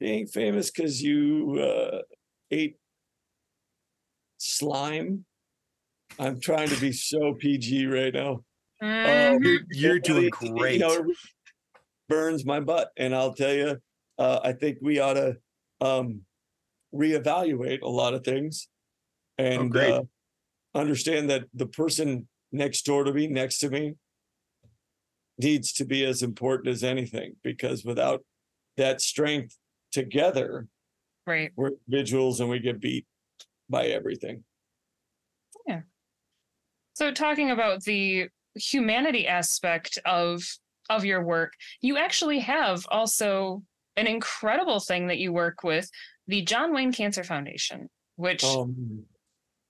Being 0.00 0.26
famous 0.26 0.70
because 0.70 1.02
you 1.02 1.58
uh, 1.60 1.98
ate 2.50 2.76
slime. 4.38 5.24
I'm 6.18 6.40
trying 6.40 6.68
to 6.68 6.80
be 6.80 6.92
so 6.92 7.34
PG 7.34 7.86
right 7.86 8.12
now. 8.14 8.40
Mhm. 8.82 9.38
You're, 9.42 9.60
you're 9.70 9.98
doing 9.98 10.24
It- 10.24 10.34
it- 10.40 10.54
great. 10.54 10.72
You 10.74 10.78
know, 10.80 11.14
burns 12.08 12.44
my 12.44 12.60
butt, 12.60 12.90
and 12.96 13.14
I'll 13.14 13.34
tell 13.34 13.52
you, 13.54 13.78
uh, 14.18 14.40
I 14.44 14.52
think 14.52 14.78
we 14.82 15.00
ought 15.00 15.14
to 15.14 15.36
um, 15.80 16.20
reevaluate 16.94 17.82
a 17.82 17.88
lot 17.88 18.14
of 18.14 18.24
things, 18.24 18.68
and 19.38 19.70
great. 19.70 19.90
uh, 19.92 20.02
understand 20.74 21.30
that 21.30 21.44
the 21.54 21.66
person 21.66 22.28
next 22.52 22.82
door 22.84 23.04
to 23.04 23.12
me, 23.12 23.26
next 23.26 23.58
to 23.58 23.70
me, 23.70 23.94
needs 25.38 25.72
to 25.72 25.84
be 25.84 26.04
as 26.04 26.22
important 26.22 26.68
as 26.68 26.84
anything. 26.84 27.36
Because 27.42 27.84
without 27.84 28.24
that 28.76 29.00
strength 29.00 29.56
together, 29.94 30.66
right. 31.26 31.50
we're 31.56 31.70
individuals 31.88 32.40
and 32.40 32.50
we 32.50 32.58
get 32.58 32.80
beat 32.80 33.06
by 33.70 33.86
everything. 33.86 34.44
Yeah. 35.66 35.80
So 36.94 37.12
talking 37.12 37.50
about 37.50 37.82
the 37.84 38.28
humanity 38.54 39.26
aspect 39.26 39.98
of 40.04 40.42
of 40.90 41.04
your 41.04 41.24
work, 41.24 41.52
you 41.80 41.96
actually 41.96 42.40
have 42.40 42.84
also 42.90 43.62
an 43.96 44.06
incredible 44.06 44.80
thing 44.80 45.06
that 45.06 45.18
you 45.18 45.32
work 45.32 45.62
with, 45.64 45.88
the 46.26 46.42
John 46.42 46.74
Wayne 46.74 46.92
Cancer 46.92 47.24
Foundation, 47.24 47.88
which 48.16 48.44
Um, 48.44 49.04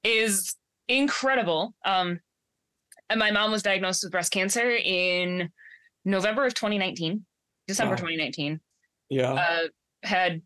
is 0.02 0.56
incredible. 0.88 1.74
Um, 1.84 2.18
and 3.10 3.20
my 3.20 3.30
mom 3.30 3.52
was 3.52 3.62
diagnosed 3.62 4.02
with 4.02 4.10
breast 4.12 4.32
cancer 4.32 4.70
in 4.72 5.50
November 6.04 6.46
of 6.46 6.54
2019, 6.54 7.24
December 7.68 7.92
Wow. 7.92 7.96
2019. 7.98 8.60
yeah. 9.10 9.32
Uh, 9.34 9.68
had 10.04 10.42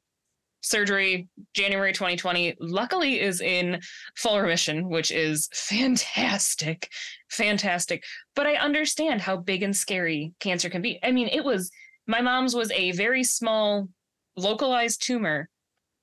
surgery 0.60 1.28
January 1.54 1.92
2020. 1.92 2.56
Luckily, 2.60 3.20
is 3.20 3.40
in 3.40 3.80
full 4.16 4.40
remission, 4.40 4.88
which 4.88 5.10
is 5.10 5.48
fantastic, 5.52 6.88
fantastic. 7.30 8.04
But 8.34 8.46
I 8.46 8.54
understand 8.56 9.20
how 9.20 9.36
big 9.36 9.62
and 9.62 9.76
scary 9.76 10.32
cancer 10.40 10.68
can 10.68 10.82
be. 10.82 10.98
I 11.02 11.12
mean, 11.12 11.28
it 11.28 11.44
was 11.44 11.70
my 12.06 12.20
mom's 12.20 12.54
was 12.54 12.70
a 12.72 12.92
very 12.92 13.22
small, 13.22 13.88
localized 14.36 15.02
tumor 15.02 15.48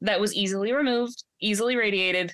that 0.01 0.19
was 0.19 0.33
easily 0.35 0.71
removed, 0.73 1.23
easily 1.41 1.75
radiated, 1.75 2.33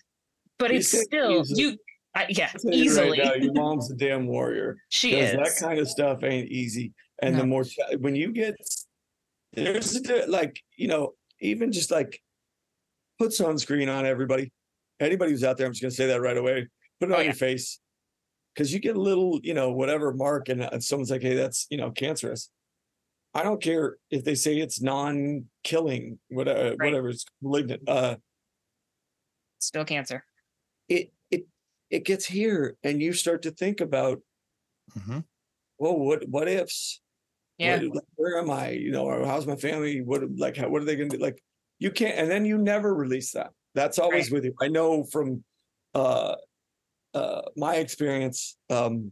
but 0.59 0.71
You 0.71 0.77
it's 0.77 0.89
still 0.89 1.41
easily. 1.41 1.61
you. 1.61 1.77
I, 2.13 2.25
yeah, 2.29 2.49
I'll 2.53 2.59
tell 2.59 2.73
you 2.73 2.83
easily. 2.83 3.19
Right 3.19 3.27
now, 3.27 3.33
your 3.35 3.53
mom's 3.53 3.89
a 3.89 3.95
damn 3.95 4.27
warrior. 4.27 4.77
she 4.89 5.15
is. 5.15 5.31
that 5.31 5.55
kind 5.65 5.79
of 5.79 5.87
stuff 5.87 6.23
ain't 6.23 6.49
easy. 6.49 6.91
And 7.21 7.37
the 7.37 7.45
more 7.45 7.63
when 7.99 8.15
you 8.15 8.31
get 8.33 8.55
there's 9.53 9.95
a 10.09 10.25
like 10.27 10.59
you 10.77 10.87
know 10.87 11.13
even 11.39 11.71
just 11.71 11.91
like 11.91 12.21
put 13.19 13.31
sunscreen 13.31 13.93
on 13.93 14.05
everybody. 14.05 14.51
Anybody 14.99 15.31
who's 15.31 15.43
out 15.43 15.57
there, 15.57 15.65
I'm 15.67 15.73
just 15.73 15.81
gonna 15.81 15.91
say 15.91 16.07
that 16.07 16.21
right 16.21 16.37
away. 16.37 16.67
Put 16.99 17.09
it 17.09 17.13
Oh, 17.13 17.15
on 17.15 17.21
yeah. 17.21 17.25
your 17.27 17.33
face 17.33 17.79
because 18.53 18.71
you 18.73 18.79
get 18.79 18.95
a 18.95 19.01
little 19.01 19.39
you 19.43 19.53
know 19.53 19.71
whatever 19.71 20.13
mark 20.13 20.49
and 20.49 20.61
uh, 20.63 20.79
someone's 20.79 21.11
like, 21.11 21.21
hey, 21.21 21.35
that's 21.35 21.67
you 21.69 21.77
know 21.77 21.91
cancerous. 21.91 22.49
I 23.33 23.43
don't 23.43 23.61
care 23.61 23.95
if 24.09 24.25
they 24.25 24.35
say 24.35 24.57
it's 24.57 24.81
non-killing, 24.81 26.19
whatever, 26.27 26.75
whatever 26.83 27.07
it's 27.09 27.23
malignant. 27.41 27.81
Uh, 27.87 28.15
still 29.59 29.85
cancer. 29.85 30.23
it 30.89 31.11
it 31.29 31.47
it 31.89 32.03
gets 32.05 32.25
here, 32.25 32.75
and 32.83 33.01
you 33.01 33.13
start 33.13 33.41
to 33.43 33.51
think 33.51 33.79
about, 33.81 34.21
Mhm. 34.97 35.23
well, 35.77 35.97
what 35.97 36.27
what 36.27 36.47
ifs? 36.49 37.01
Yeah. 37.61 37.79
Like, 37.93 38.03
where 38.15 38.39
am 38.39 38.49
I? 38.49 38.69
You 38.71 38.91
know, 38.91 39.05
or 39.05 39.25
how's 39.25 39.45
my 39.45 39.55
family? 39.55 40.01
What 40.01 40.23
like 40.35 40.57
how, 40.57 40.67
what 40.69 40.81
are 40.81 40.85
they 40.85 40.95
gonna 40.95 41.09
do? 41.09 41.17
Like 41.17 41.41
you 41.79 41.91
can't, 41.91 42.17
and 42.17 42.29
then 42.29 42.43
you 42.45 42.57
never 42.57 42.93
release 42.95 43.31
that. 43.33 43.51
That's 43.75 43.99
always 43.99 44.31
Right. 44.31 44.37
with 44.37 44.45
you. 44.45 44.55
I 44.59 44.67
know 44.67 45.03
from 45.03 45.43
uh 45.93 46.35
uh 47.13 47.41
my 47.55 47.75
experience. 47.75 48.57
Um, 48.69 49.11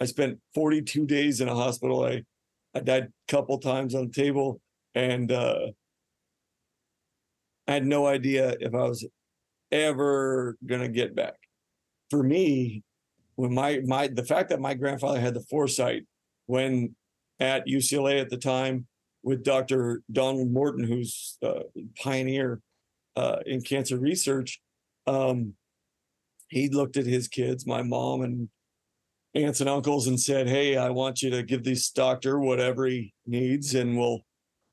I 0.00 0.06
spent 0.06 0.38
42 0.54 1.06
days 1.06 1.40
in 1.40 1.48
a 1.48 1.54
hospital. 1.54 2.04
I 2.04 2.22
I 2.74 2.80
died 2.80 3.04
a 3.04 3.32
couple 3.32 3.58
times 3.58 3.94
on 3.94 4.06
the 4.06 4.12
table, 4.12 4.60
and 4.94 5.30
uh 5.30 5.66
I 7.68 7.72
had 7.74 7.86
no 7.86 8.06
idea 8.06 8.56
if 8.60 8.74
I 8.74 8.84
was 8.88 9.06
ever 9.70 10.56
gonna 10.64 10.88
get 10.88 11.14
back. 11.14 11.34
For 12.10 12.22
me, 12.22 12.82
when 13.36 13.52
my 13.54 13.80
my 13.84 14.08
the 14.08 14.24
fact 14.24 14.48
that 14.50 14.60
my 14.60 14.72
grandfather 14.74 15.20
had 15.20 15.34
the 15.34 15.44
foresight 15.50 16.04
when 16.46 16.94
at 17.40 17.66
UCLA 17.66 18.20
at 18.20 18.30
the 18.30 18.36
time 18.36 18.86
with 19.22 19.42
Dr. 19.42 20.02
Donald 20.12 20.50
Morton, 20.50 20.84
who's 20.84 21.38
a 21.42 21.62
pioneer 22.02 22.60
uh, 23.16 23.38
in 23.46 23.62
cancer 23.62 23.98
research, 23.98 24.60
um, 25.06 25.54
he 26.48 26.68
looked 26.68 26.96
at 26.96 27.06
his 27.06 27.26
kids, 27.26 27.66
my 27.66 27.82
mom 27.82 28.22
and 28.22 28.48
aunts 29.34 29.60
and 29.60 29.68
uncles, 29.68 30.06
and 30.06 30.20
said, 30.20 30.48
"Hey, 30.48 30.76
I 30.76 30.90
want 30.90 31.22
you 31.22 31.30
to 31.30 31.42
give 31.42 31.64
this 31.64 31.90
doctor 31.90 32.38
whatever 32.38 32.86
he 32.86 33.12
needs, 33.26 33.74
and 33.74 33.98
we'll 33.98 34.20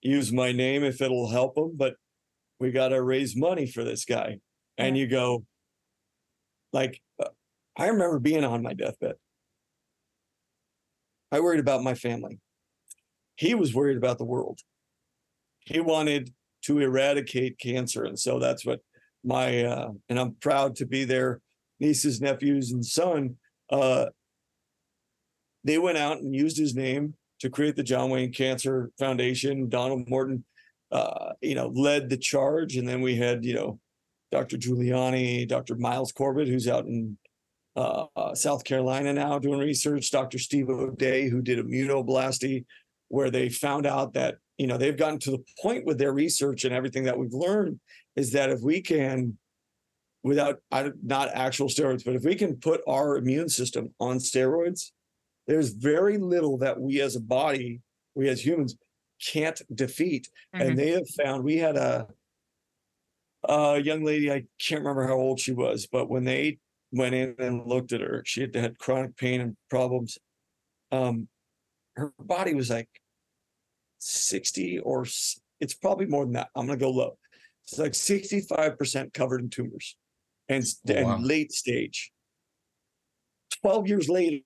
use 0.01 0.31
my 0.31 0.51
name 0.51 0.83
if 0.83 1.01
it'll 1.01 1.29
help 1.29 1.57
him. 1.57 1.71
But 1.75 1.95
we 2.59 2.71
got 2.71 2.89
to 2.89 3.01
raise 3.01 3.35
money 3.35 3.65
for 3.65 3.83
this 3.83 4.05
guy." 4.05 4.39
And 4.77 4.97
you 4.97 5.07
go, 5.07 5.45
like, 6.73 7.01
uh, 7.19 7.29
I 7.77 7.87
remember 7.87 8.19
being 8.19 8.43
on 8.43 8.61
my 8.61 8.73
deathbed. 8.73 9.15
I 11.31 11.39
worried 11.39 11.59
about 11.59 11.83
my 11.83 11.93
family. 11.93 12.39
He 13.41 13.55
was 13.55 13.73
worried 13.73 13.97
about 13.97 14.19
the 14.19 14.23
world. 14.23 14.59
He 15.61 15.79
wanted 15.79 16.31
to 16.65 16.77
eradicate 16.77 17.57
cancer. 17.57 18.03
And 18.03 18.17
so 18.17 18.37
that's 18.37 18.63
what 18.63 18.81
my, 19.23 19.63
uh, 19.63 19.89
and 20.09 20.19
I'm 20.19 20.35
proud 20.35 20.75
to 20.75 20.85
be 20.85 21.05
their 21.05 21.41
nieces, 21.79 22.21
nephews, 22.21 22.71
and 22.71 22.85
son. 22.85 23.37
Uh, 23.71 24.05
they 25.63 25.79
went 25.79 25.97
out 25.97 26.19
and 26.19 26.35
used 26.35 26.55
his 26.55 26.75
name 26.75 27.15
to 27.39 27.49
create 27.49 27.75
the 27.75 27.81
John 27.81 28.11
Wayne 28.11 28.31
Cancer 28.31 28.91
Foundation. 28.99 29.69
Donald 29.69 30.07
Morton, 30.07 30.45
uh, 30.91 31.33
you 31.41 31.55
know, 31.55 31.69
led 31.69 32.11
the 32.11 32.17
charge. 32.17 32.77
And 32.77 32.87
then 32.87 33.01
we 33.01 33.15
had, 33.15 33.43
you 33.43 33.55
know, 33.55 33.79
Dr. 34.31 34.57
Giuliano, 34.57 35.45
Dr. 35.47 35.77
Miles 35.77 36.11
Corbett, 36.11 36.47
who's 36.47 36.67
out 36.67 36.85
in 36.85 37.17
uh, 37.75 38.05
South 38.35 38.63
Carolina 38.63 39.13
now 39.13 39.39
doing 39.39 39.57
research, 39.57 40.11
Dr. 40.11 40.37
Steve 40.37 40.69
O'Day, 40.69 41.27
who 41.27 41.41
did 41.41 41.57
immunoblasty, 41.57 42.65
where 43.11 43.29
they 43.29 43.49
found 43.49 43.85
out 43.85 44.13
that, 44.13 44.35
you 44.57 44.67
know, 44.67 44.77
they've 44.77 44.97
gotten 44.97 45.19
to 45.19 45.31
the 45.31 45.43
point 45.61 45.85
with 45.85 45.97
their 45.97 46.13
research 46.13 46.63
and 46.63 46.73
everything 46.73 47.03
that 47.03 47.17
we've 47.17 47.33
learned 47.33 47.79
is 48.15 48.31
that 48.31 48.49
if 48.49 48.61
we 48.61 48.81
can, 48.81 49.37
without 50.23 50.59
not 51.03 51.29
actual 51.33 51.67
steroids, 51.67 52.05
but 52.05 52.15
if 52.15 52.23
we 52.23 52.35
can 52.35 52.55
put 52.55 52.81
our 52.87 53.17
immune 53.17 53.49
system 53.49 53.93
on 53.99 54.17
steroids, 54.17 54.91
there's 55.47 55.69
very 55.73 56.17
little 56.17 56.57
that 56.59 56.79
we 56.79 57.01
as 57.01 57.15
a 57.15 57.19
body, 57.19 57.81
we 58.15 58.29
as 58.29 58.45
humans, 58.45 58.75
can't 59.33 59.61
defeat. 59.75 60.29
Mhm. 60.55 60.61
And 60.61 60.79
they 60.79 60.91
have 60.91 61.09
found 61.09 61.43
we 61.43 61.57
had 61.57 61.75
a 61.75 62.07
a 63.49 63.79
young 63.79 64.03
lady, 64.03 64.31
I 64.31 64.45
can't 64.59 64.81
remember 64.81 65.07
how 65.07 65.15
old 65.15 65.39
she 65.39 65.51
was, 65.51 65.87
but 65.87 66.09
when 66.11 66.23
they 66.23 66.59
went 66.91 67.15
in 67.15 67.33
and 67.39 67.65
looked 67.65 67.91
at 67.91 67.99
her, 67.99 68.21
she 68.23 68.41
had 68.41 68.53
had 68.53 68.77
chronic 68.77 69.17
pain 69.17 69.41
and 69.41 69.57
problems. 69.67 70.19
Um, 70.91 71.27
her 71.95 72.13
body 72.19 72.53
was 72.53 72.69
like 72.69 73.00
60 74.01 74.79
or 74.79 75.05
it's 75.59 75.73
probably 75.73 76.07
more 76.07 76.25
than 76.25 76.33
that. 76.33 76.49
I'm 76.55 76.65
gonna 76.65 76.77
go 76.77 76.89
low. 76.89 77.17
It's 77.63 77.77
like 77.77 77.93
65% 77.93 79.13
covered 79.13 79.41
in 79.41 79.49
tumors 79.49 79.95
and, 80.49 80.63
s- 80.63 80.81
Oh, 80.89 80.93
and 80.93 81.07
wow. 81.07 81.17
late 81.19 81.51
stage. 81.51 82.11
12 83.61 83.87
years 83.87 84.09
later, 84.09 84.37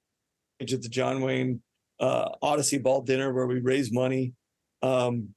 at 0.62 0.68
the 0.68 0.78
John 0.90 1.22
Wayne 1.22 1.62
uh, 2.00 2.30
Odyssey 2.42 2.78
Ball 2.78 3.02
dinner 3.02 3.34
where 3.34 3.48
we 3.48 3.60
raised 3.60 3.94
money 3.94 4.34
um, 4.82 5.30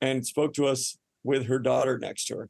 and 0.00 0.26
spoke 0.26 0.54
to 0.54 0.66
us 0.66 0.96
with 1.24 1.46
her 1.46 1.58
daughter 1.60 1.98
next 1.98 2.26
to 2.26 2.36
her. 2.36 2.48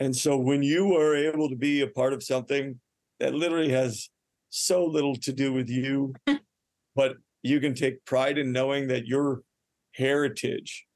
And 0.00 0.14
so 0.14 0.36
when 0.36 0.62
you 0.62 0.96
are 0.96 1.14
able 1.16 1.48
to 1.48 1.56
be 1.56 1.80
a 1.82 1.86
part 1.88 2.12
of 2.12 2.22
something 2.22 2.80
that 3.20 3.34
literally 3.34 3.70
has 3.70 4.08
so 4.50 4.84
little 4.84 5.14
to 5.16 5.32
do 5.32 5.52
with 5.52 5.68
you, 5.68 6.14
but 6.96 7.16
you 7.42 7.60
can 7.60 7.74
take 7.74 8.04
pride 8.04 8.38
in 8.38 8.52
knowing 8.52 8.88
that 8.88 9.06
your 9.06 9.42
heritage 9.94 10.86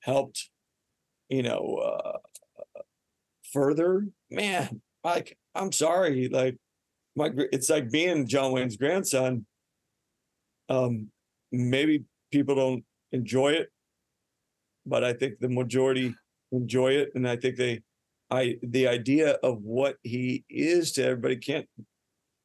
helped, 0.00 0.48
you 1.28 1.42
know, 1.42 1.76
uh, 1.76 2.18
further, 3.52 4.06
man, 4.30 4.80
like, 5.04 5.36
I'm 5.54 5.72
sorry, 5.72 6.28
like, 6.28 6.56
my, 7.16 7.30
it's 7.52 7.70
like 7.70 7.90
being 7.90 8.28
John 8.28 8.52
Wayne's 8.52 8.76
grandson. 8.76 9.44
Um, 10.68 11.08
maybe 11.50 12.04
people 12.30 12.54
don't 12.54 12.84
enjoy 13.12 13.52
it, 13.52 13.70
but 14.86 15.02
I 15.02 15.14
think 15.14 15.38
the 15.40 15.48
majority 15.48 16.14
enjoy 16.52 16.92
it, 16.92 17.10
and 17.14 17.28
I 17.28 17.36
think 17.36 17.56
they, 17.56 17.82
I, 18.30 18.56
the 18.62 18.86
idea 18.88 19.32
of 19.42 19.62
what 19.62 19.96
he 20.02 20.44
is 20.50 20.92
to 20.92 21.04
everybody 21.04 21.36
can't 21.36 21.66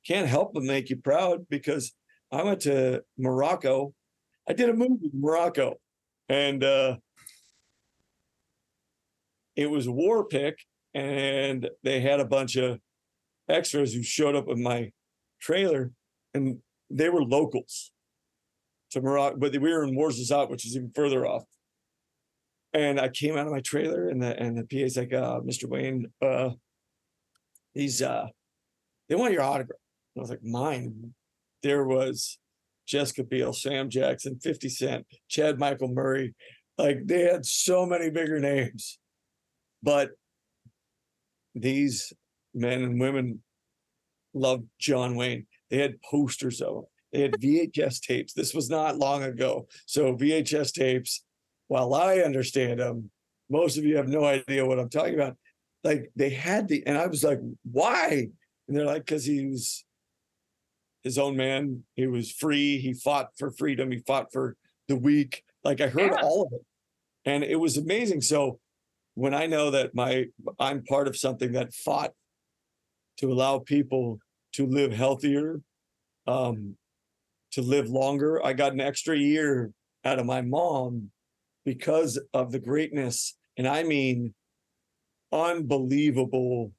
can't 0.06 0.28
help 0.28 0.54
but 0.54 0.64
make 0.64 0.89
you 0.89 0.98
proud 0.98 1.48
because 1.50 1.94
I 2.34 2.44
went 2.44 2.62
to 2.62 3.04
Morocco. 3.18 3.94
I 4.50 4.54
did 4.54 4.70
a 4.70 4.74
movie 4.74 5.12
in 5.14 5.22
Morocco, 5.22 5.76
and 6.28 6.64
uh, 6.64 6.98
it 9.56 9.70
was 9.70 9.88
war 9.88 10.26
pick 10.26 10.58
and 10.94 11.70
they 11.84 12.02
had 12.02 12.20
a 12.20 12.26
bunch 12.26 12.56
of 12.56 12.80
extras 13.50 13.94
who 13.94 14.04
showed 14.04 14.36
up 14.36 14.48
with 14.48 14.58
my 14.58 14.92
trailer 15.42 15.92
and 16.34 16.58
they 16.90 17.10
were 17.10 17.24
locals 17.24 17.92
to 18.92 19.02
Morocco, 19.02 19.38
but 19.38 19.52
we 19.54 19.72
were 19.72 19.84
in 19.84 19.96
Ouarzazate, 19.96 20.50
which 20.50 20.66
is 20.66 20.76
even 20.76 20.92
further 20.94 21.26
off. 21.26 21.44
And 22.74 23.00
I 23.00 23.10
came 23.10 23.38
out 23.38 23.46
of 23.46 23.54
my 23.54 23.62
trailer 23.62 24.10
and 24.10 24.22
the 24.22 24.40
and 24.40 24.58
the 24.58 24.64
PA's 24.64 24.98
like, 24.98 25.14
uh, 25.14 25.40
Mr. 25.42 25.68
Wayne, 25.68 26.08
uh 26.22 26.52
these 27.76 28.02
uh 28.02 28.28
they 29.10 29.16
want 29.16 29.34
your 29.34 29.44
autograph. 29.44 29.80
And 30.16 30.22
I 30.22 30.24
was 30.24 30.30
like, 30.30 30.44
mine. 30.44 31.14
There 31.64 31.86
was 31.86 32.38
Jessica 32.86 33.24
Biel, 33.24 33.53
Sam 33.53 33.89
Jackson, 33.89 34.39
50 34.39 34.70
Cent, 34.70 35.05
Chad 35.30 35.57
Michael 35.57 35.88
Murray. 35.88 36.36
Like 36.78 37.05
they 37.05 37.22
had 37.22 37.45
so 37.45 37.86
many 37.86 38.09
bigger 38.09 38.39
names. 38.39 38.99
But 39.82 40.11
these 41.55 42.14
men 42.53 42.84
and 42.84 42.99
women 42.99 43.41
loved 44.34 44.66
John 44.80 45.16
Wayne. 45.16 45.45
They 45.70 45.78
had 45.78 46.01
posters 46.01 46.61
of 46.61 46.76
him. 46.76 46.84
They 47.11 47.22
had 47.22 47.34
VHS 47.34 48.01
tapes. 48.01 48.34
This 48.34 48.53
was 48.53 48.70
not 48.70 48.97
long 48.97 49.24
ago. 49.24 49.68
So 49.86 50.16
VHS 50.16 50.74
tapes, 50.74 51.24
while 51.68 51.93
I 51.93 52.18
understand 52.18 52.80
them, 52.80 53.11
most 53.49 53.78
of 53.78 53.86
you 53.86 53.97
have 53.97 54.07
no 54.07 54.26
idea 54.26 54.66
what 54.66 54.80
I'm 54.80 54.89
talking 54.89 55.14
about. 55.14 55.38
Like 55.84 56.11
they 56.16 56.30
had 56.30 56.68
the, 56.68 56.86
and 56.88 56.97
I 56.97 57.07
was 57.07 57.24
like, 57.24 57.39
why? 57.64 58.28
And 58.68 58.78
they're 58.78 58.86
like, 58.86 59.05
because 59.05 59.26
he 59.26 59.45
was 59.45 59.86
his 61.04 61.18
own 61.18 61.36
man. 61.36 61.84
He 61.95 62.08
was 62.08 62.32
free. 62.32 62.80
He 62.80 62.93
fought 62.93 63.30
for 63.38 63.51
freedom. 63.51 63.91
He 63.91 63.99
fought 63.99 64.32
for 64.32 64.56
the 64.88 64.95
weak. 64.95 65.43
Like 65.64 65.82
I 65.82 65.88
heard 65.88 66.12
Yeah. 66.12 66.22
all 66.22 66.43
of 66.43 66.54
it. 66.54 66.66
And 67.26 67.43
it 67.43 67.58
was 67.58 67.78
amazing. 67.78 68.22
So 68.22 68.60
when 69.16 69.34
I 69.34 69.45
know 69.45 69.72
that 69.72 69.93
my 69.93 70.26
I'm 70.60 70.84
part 70.84 71.08
of 71.08 71.16
something 71.18 71.51
that 71.54 71.74
fought 71.74 72.14
to 73.18 73.32
allow 73.32 73.60
people 73.60 74.20
to 74.54 74.66
live 74.66 74.91
healthier, 74.91 75.62
um, 76.28 76.78
to 77.51 77.62
live 77.62 77.88
longer. 77.89 78.43
I 78.43 78.54
got 78.54 78.74
an 78.74 78.82
extra 78.82 79.16
year 79.18 79.72
out 80.04 80.20
of 80.20 80.26
my 80.26 80.41
mom 80.41 81.12
because 81.66 82.20
of 82.34 82.51
the 82.51 82.60
greatness, 82.60 83.38
and 83.58 83.68
I 83.68 83.84
mean 83.84 84.34
unbelievable 85.32 86.72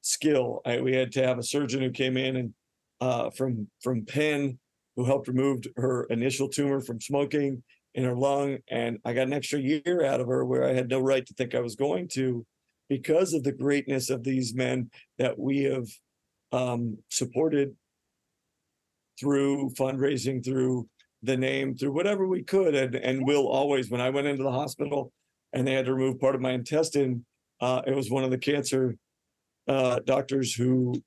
skill. 0.00 0.60
I, 0.64 0.80
we 0.80 0.94
had 0.94 1.12
to 1.12 1.26
have 1.26 1.38
a 1.38 1.42
surgeon 1.42 1.82
who 1.82 1.90
came 1.90 2.16
in 2.16 2.36
and 2.36 2.54
uh, 3.00 3.30
from 3.30 3.68
from 3.82 4.04
Penn 4.04 4.58
who 4.96 5.04
helped 5.04 5.28
remove 5.28 5.62
her 5.76 6.04
initial 6.04 6.48
tumor 6.48 6.80
from 6.80 7.00
smoking 7.00 7.62
in 7.94 8.04
her 8.04 8.16
lung, 8.16 8.58
and 8.68 8.98
I 9.04 9.12
got 9.12 9.28
an 9.28 9.32
extra 9.32 9.60
year 9.60 10.04
out 10.04 10.20
of 10.20 10.26
her 10.26 10.44
where 10.44 10.64
I 10.64 10.72
had 10.72 10.88
no 10.88 11.00
right 11.00 11.24
to 11.24 11.34
think 11.34 11.54
I 11.54 11.60
was 11.60 11.76
going 11.76 12.08
to, 12.14 12.44
because 12.88 13.32
of 13.32 13.44
the 13.44 13.52
greatness 13.52 14.10
of 14.10 14.24
these 14.24 14.54
men 14.54 14.90
that 15.18 15.38
we 15.38 15.62
have 15.62 15.86
um, 16.52 16.98
supported 17.10 17.76
through 19.18 19.70
fundraising, 19.78 20.44
through 20.44 20.88
the 21.22 21.36
name, 21.36 21.76
through 21.76 21.92
whatever 21.92 22.26
we 22.26 22.42
could, 22.42 22.74
and 22.74 22.94
and 22.94 23.26
will 23.26 23.46
always. 23.46 23.90
When 23.90 24.00
I 24.00 24.10
went 24.10 24.26
into 24.26 24.42
the 24.42 24.52
hospital 24.52 25.12
and 25.52 25.66
they 25.66 25.74
had 25.74 25.86
to 25.86 25.94
remove 25.94 26.20
part 26.20 26.34
of 26.34 26.40
my 26.40 26.52
intestine, 26.52 27.24
uh, 27.60 27.82
it 27.86 27.94
was 27.94 28.10
one 28.10 28.24
of 28.24 28.30
the 28.30 28.38
cancer 28.38 28.96
uh, 29.68 30.00
doctors 30.04 30.54
who 30.54 31.00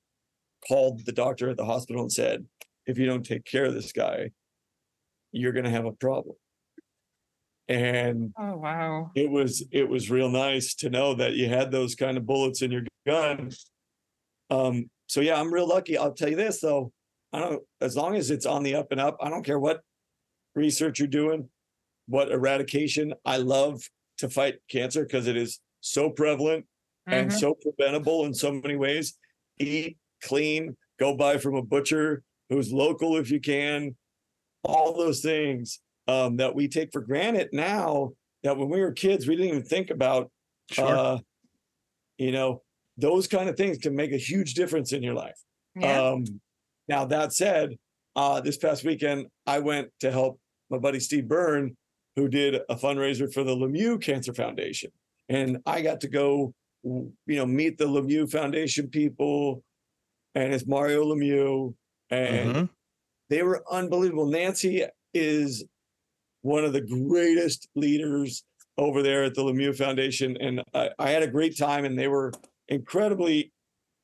called 0.66 1.04
the 1.04 1.12
doctor 1.12 1.48
at 1.50 1.56
the 1.56 1.64
hospital 1.64 2.02
and 2.02 2.12
said, 2.12 2.46
"If 2.86 2.98
you 2.98 3.06
don't 3.06 3.24
take 3.24 3.44
care 3.44 3.64
of 3.64 3.74
this 3.74 3.92
guy, 3.92 4.30
you're 5.32 5.52
going 5.52 5.64
to 5.64 5.70
have 5.70 5.86
a 5.86 5.92
problem." 5.92 6.36
And 7.68 8.32
Oh 8.38 8.56
wow. 8.56 9.12
it 9.14 9.30
was 9.30 9.64
it 9.70 9.88
was 9.88 10.10
real 10.10 10.28
nice 10.28 10.74
to 10.76 10.90
know 10.90 11.14
that 11.14 11.34
you 11.34 11.48
had 11.48 11.70
those 11.70 11.94
kind 11.94 12.16
of 12.16 12.26
bullets 12.26 12.60
in 12.60 12.70
your 12.72 12.82
gun. 13.06 13.50
Um, 14.50 14.90
so 15.06 15.20
yeah, 15.20 15.40
I'm 15.40 15.52
real 15.52 15.66
lucky. 15.68 15.96
I'll 15.96 16.12
tell 16.12 16.28
you 16.28 16.36
this 16.36 16.60
though, 16.60 16.92
I 17.32 17.38
don't 17.38 17.62
as 17.80 17.96
long 17.96 18.16
as 18.16 18.30
it's 18.30 18.46
on 18.46 18.62
the 18.62 18.74
up 18.74 18.90
and 18.92 19.00
up, 19.00 19.16
I 19.20 19.30
don't 19.30 19.44
care 19.44 19.58
what 19.60 19.80
research 20.54 20.98
you're 20.98 21.08
doing, 21.08 21.48
what 22.06 22.30
eradication. 22.30 23.14
I 23.24 23.38
love 23.38 23.82
to 24.18 24.28
fight 24.28 24.56
cancer 24.68 25.04
because 25.04 25.26
it 25.26 25.36
is 25.36 25.60
so 25.80 26.10
prevalent 26.10 26.66
and 27.06 27.30
Mhm. 27.30 27.38
so 27.38 27.54
preventable 27.54 28.24
in 28.26 28.34
so 28.34 28.52
many 28.52 28.76
ways. 28.76 29.18
Eat 29.58 29.96
clean, 30.22 30.76
go 30.98 31.16
buy 31.16 31.38
from 31.38 31.54
a 31.56 31.62
butcher 31.62 32.22
who's 32.48 32.72
local 32.72 33.16
if 33.16 33.30
you 33.30 33.40
can. 33.40 33.96
All 34.64 34.96
those 34.96 35.20
things 35.20 35.80
um, 36.08 36.36
that 36.36 36.54
we 36.54 36.68
take 36.68 36.92
for 36.92 37.00
granted 37.00 37.48
now 37.52 38.12
that 38.42 38.56
when 38.56 38.68
we 38.68 38.80
were 38.80 38.92
kids 38.92 39.26
we 39.26 39.36
didn't 39.36 39.50
even 39.50 39.64
think 39.64 39.90
about. 39.90 40.30
Sure. 40.70 40.86
Uh, 40.86 41.18
you 42.18 42.30
know, 42.30 42.62
those 42.96 43.26
kind 43.26 43.48
of 43.48 43.56
things 43.56 43.78
can 43.78 43.96
make 43.96 44.12
a 44.12 44.16
huge 44.16 44.54
difference 44.54 44.92
in 44.92 45.02
your 45.02 45.14
life. 45.14 45.38
yeah. 45.74 46.00
Um, 46.00 46.24
now 46.88 47.04
that 47.06 47.32
said, 47.32 47.76
uh, 48.14 48.40
this 48.40 48.58
past 48.58 48.84
weekend 48.84 49.26
I 49.46 49.58
went 49.58 49.88
to 50.00 50.12
help 50.12 50.38
my 50.70 50.78
buddy 50.78 51.00
Steve 51.00 51.28
Byrne, 51.28 51.76
who 52.16 52.28
did 52.28 52.56
a 52.68 52.76
fundraiser 52.76 53.32
for 53.32 53.44
the 53.44 53.56
Lemieux 53.56 54.00
Cancer 54.00 54.34
Foundation, 54.34 54.90
and 55.28 55.58
I 55.64 55.80
got 55.80 56.00
to 56.02 56.08
go, 56.08 56.52
you 56.84 57.12
know, 57.26 57.46
meet 57.46 57.78
the 57.78 57.86
Lemieux 57.86 58.30
Foundation 58.30 58.88
people, 58.88 59.62
and 60.34 60.52
it's 60.54 60.66
Mario 60.66 61.04
Lemieux, 61.04 61.74
and 62.10 62.54
Mhm. 62.54 62.68
they 63.28 63.42
were 63.42 63.64
unbelievable. 63.70 64.26
Nancy 64.26 64.84
is 65.14 65.64
one 66.42 66.64
of 66.64 66.72
the 66.72 66.80
greatest 66.80 67.68
leaders 67.74 68.44
over 68.78 69.02
there 69.02 69.24
at 69.24 69.34
the 69.34 69.42
Lemieux 69.42 69.76
Foundation, 69.76 70.36
and 70.40 70.62
I, 70.74 70.90
I 70.98 71.10
had 71.10 71.22
a 71.22 71.28
great 71.28 71.56
time, 71.56 71.84
and 71.84 71.98
they 71.98 72.08
were 72.08 72.32
incredibly 72.68 73.52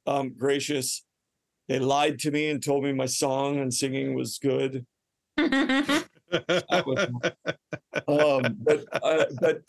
um, 0.06 0.34
gracious. 0.34 1.04
They 1.68 1.78
lied 1.78 2.18
to 2.20 2.30
me 2.30 2.48
and 2.48 2.62
told 2.62 2.84
me 2.84 2.92
my 2.92 3.06
song 3.06 3.58
and 3.58 3.72
singing 3.72 4.14
was 4.14 4.38
good. 4.38 4.86
Was- 5.38 6.08
um, 8.08 8.56
but 8.60 8.84
uh, 9.02 9.24
but 9.40 9.62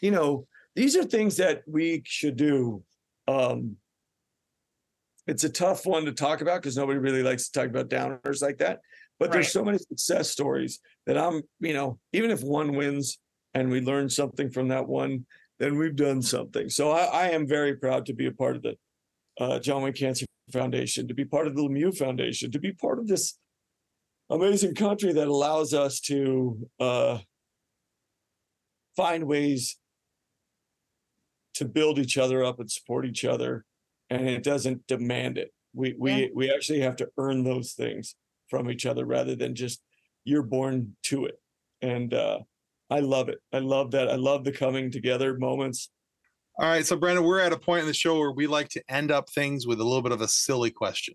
you 0.00 0.10
know, 0.10 0.46
these 0.76 0.96
are 0.96 1.04
things 1.04 1.36
that 1.38 1.62
we 1.66 2.02
should 2.04 2.36
do. 2.36 2.82
Um, 3.28 3.76
it's 5.26 5.44
a 5.44 5.48
tough 5.48 5.86
one 5.86 6.04
to 6.04 6.12
talk 6.12 6.40
about 6.40 6.60
because 6.62 6.76
nobody 6.76 6.98
really 6.98 7.22
likes 7.22 7.48
to 7.48 7.60
talk 7.60 7.68
about 7.68 7.88
downers 7.88 8.42
like 8.42 8.58
that. 8.58 8.80
But 9.18 9.28
Right. 9.28 9.34
there's 9.34 9.52
so 9.52 9.64
many 9.64 9.78
success 9.78 10.30
stories 10.30 10.80
that 11.06 11.16
I'm, 11.16 11.42
you 11.60 11.74
know, 11.74 11.98
even 12.12 12.30
if 12.30 12.42
one 12.42 12.74
wins 12.74 13.18
and 13.54 13.70
we 13.70 13.80
learn 13.80 14.08
something 14.08 14.50
from 14.50 14.68
that 14.68 14.88
one, 14.88 15.26
then 15.58 15.78
we've 15.78 15.94
done 15.94 16.22
something. 16.22 16.68
So 16.68 16.90
I, 16.90 17.04
I 17.04 17.28
am 17.28 17.46
very 17.46 17.76
proud 17.76 18.06
to 18.06 18.14
be 18.14 18.26
a 18.26 18.32
part 18.32 18.56
of 18.56 18.62
the 18.62 18.76
uh, 19.38 19.58
John 19.60 19.82
Wayne 19.82 19.92
Cancer 19.92 20.26
Foundation, 20.52 21.06
to 21.08 21.14
be 21.14 21.24
part 21.24 21.46
of 21.46 21.54
the 21.54 21.62
Lemieux 21.62 21.96
Foundation, 21.96 22.50
to 22.50 22.58
be 22.58 22.72
part 22.72 22.98
of 22.98 23.06
this 23.06 23.38
amazing 24.28 24.74
country 24.74 25.12
that 25.12 25.28
allows 25.28 25.72
us 25.72 26.00
to 26.00 26.68
uh, 26.80 27.18
find 28.96 29.24
ways 29.24 29.78
to 31.54 31.64
build 31.64 31.98
each 31.98 32.18
other 32.18 32.42
up 32.42 32.58
and 32.58 32.70
support 32.70 33.06
each 33.06 33.24
other, 33.24 33.64
and 34.16 34.28
it 34.28 34.42
doesn't 34.42 34.86
demand 34.86 35.38
it. 35.38 35.52
We 35.74 35.94
we 35.98 36.12
Yeah. 36.12 36.26
we 36.34 36.52
actually 36.52 36.80
have 36.80 36.96
to 36.96 37.08
earn 37.18 37.44
those 37.44 37.72
things 37.72 38.14
from 38.48 38.70
each 38.70 38.84
other 38.86 39.06
rather 39.06 39.34
than 39.34 39.54
just 39.54 39.80
you're 40.24 40.42
born 40.42 40.96
to 41.04 41.26
it. 41.26 41.36
And 41.80 42.12
uh, 42.12 42.40
I 42.90 43.00
love 43.00 43.28
it. 43.28 43.38
I 43.52 43.58
love 43.58 43.90
that. 43.92 44.08
I 44.08 44.16
love 44.16 44.44
the 44.44 44.52
coming 44.52 44.90
together 44.90 45.36
moments. 45.38 45.90
All 46.58 46.68
right, 46.68 46.84
so 46.84 46.96
Brandon, 46.96 47.24
we're 47.24 47.40
at 47.40 47.54
a 47.54 47.58
point 47.58 47.80
in 47.80 47.86
the 47.86 47.94
show 47.94 48.18
where 48.18 48.30
we 48.32 48.46
like 48.46 48.68
to 48.70 48.82
end 48.90 49.10
up 49.10 49.30
things 49.30 49.66
with 49.66 49.80
a 49.80 49.84
little 49.84 50.02
bit 50.02 50.12
of 50.12 50.20
a 50.20 50.28
silly 50.28 50.70
question. 50.70 51.14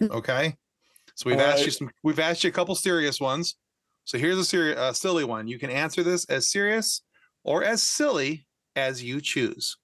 Okay, 0.00 0.56
so 1.14 1.28
we've 1.28 1.38
All 1.38 1.44
asked 1.44 1.66
you 1.66 1.70
some. 1.70 1.90
We've 2.02 2.18
asked 2.18 2.42
you 2.42 2.48
a 2.48 2.52
couple 2.52 2.74
serious 2.74 3.20
ones. 3.20 3.56
So 4.04 4.18
here's 4.18 4.38
a 4.38 4.44
serious, 4.44 4.78
uh, 4.78 4.92
silly 4.94 5.24
one. 5.24 5.46
You 5.46 5.58
can 5.58 5.70
answer 5.70 6.02
this 6.02 6.24
as 6.26 6.50
serious 6.50 7.02
or 7.44 7.62
as 7.62 7.82
silly 7.82 8.46
as 8.74 9.02
you 9.02 9.20
choose. 9.20 9.76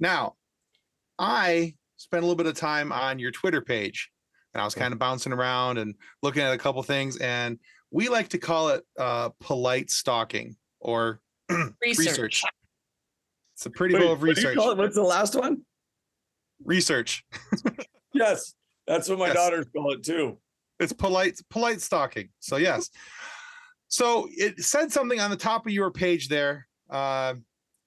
Now, 0.00 0.36
I 1.18 1.74
spent 1.96 2.22
a 2.22 2.26
little 2.26 2.36
bit 2.36 2.46
of 2.46 2.54
time 2.56 2.92
on 2.92 3.18
your 3.18 3.30
Twitter 3.30 3.60
page, 3.60 4.10
and 4.54 4.60
I 4.60 4.64
was 4.64 4.74
kind 4.74 4.92
of 4.92 4.98
bouncing 4.98 5.32
around 5.32 5.78
and 5.78 5.94
looking 6.22 6.42
at 6.42 6.52
a 6.52 6.58
couple 6.58 6.82
things, 6.82 7.16
and 7.18 7.58
we 7.90 8.08
like 8.08 8.28
to 8.30 8.38
call 8.38 8.70
it 8.70 8.84
uh, 8.98 9.30
polite 9.40 9.90
stalking 9.90 10.56
or 10.80 11.20
Research. 11.80 12.42
It's 13.54 13.66
a 13.66 13.70
pretty 13.70 13.94
Wait, 13.94 14.00
bowl 14.00 14.12
of 14.12 14.22
what 14.22 14.34
do 14.34 14.40
you 14.40 14.48
research. 14.48 14.56
call 14.56 14.70
it? 14.72 14.78
What's 14.78 14.94
the 14.94 15.02
last 15.02 15.34
one? 15.34 15.62
Research. 16.64 17.24
Yes, 18.14 18.54
that's 18.86 19.08
what 19.08 19.18
my 19.18 19.28
Yes. 19.28 19.36
daughters 19.36 19.66
call 19.74 19.90
it 19.94 20.02
too. 20.04 20.38
It's 20.78 20.92
polite, 20.92 21.40
polite 21.48 21.80
stalking. 21.80 22.28
So 22.40 22.56
yes. 22.58 22.90
so 23.88 24.28
it 24.32 24.60
said 24.62 24.92
something 24.92 25.18
on 25.18 25.30
the 25.30 25.36
top 25.36 25.66
of 25.66 25.72
your 25.72 25.90
page 25.90 26.28
there. 26.28 26.68
Uh, 26.90 27.36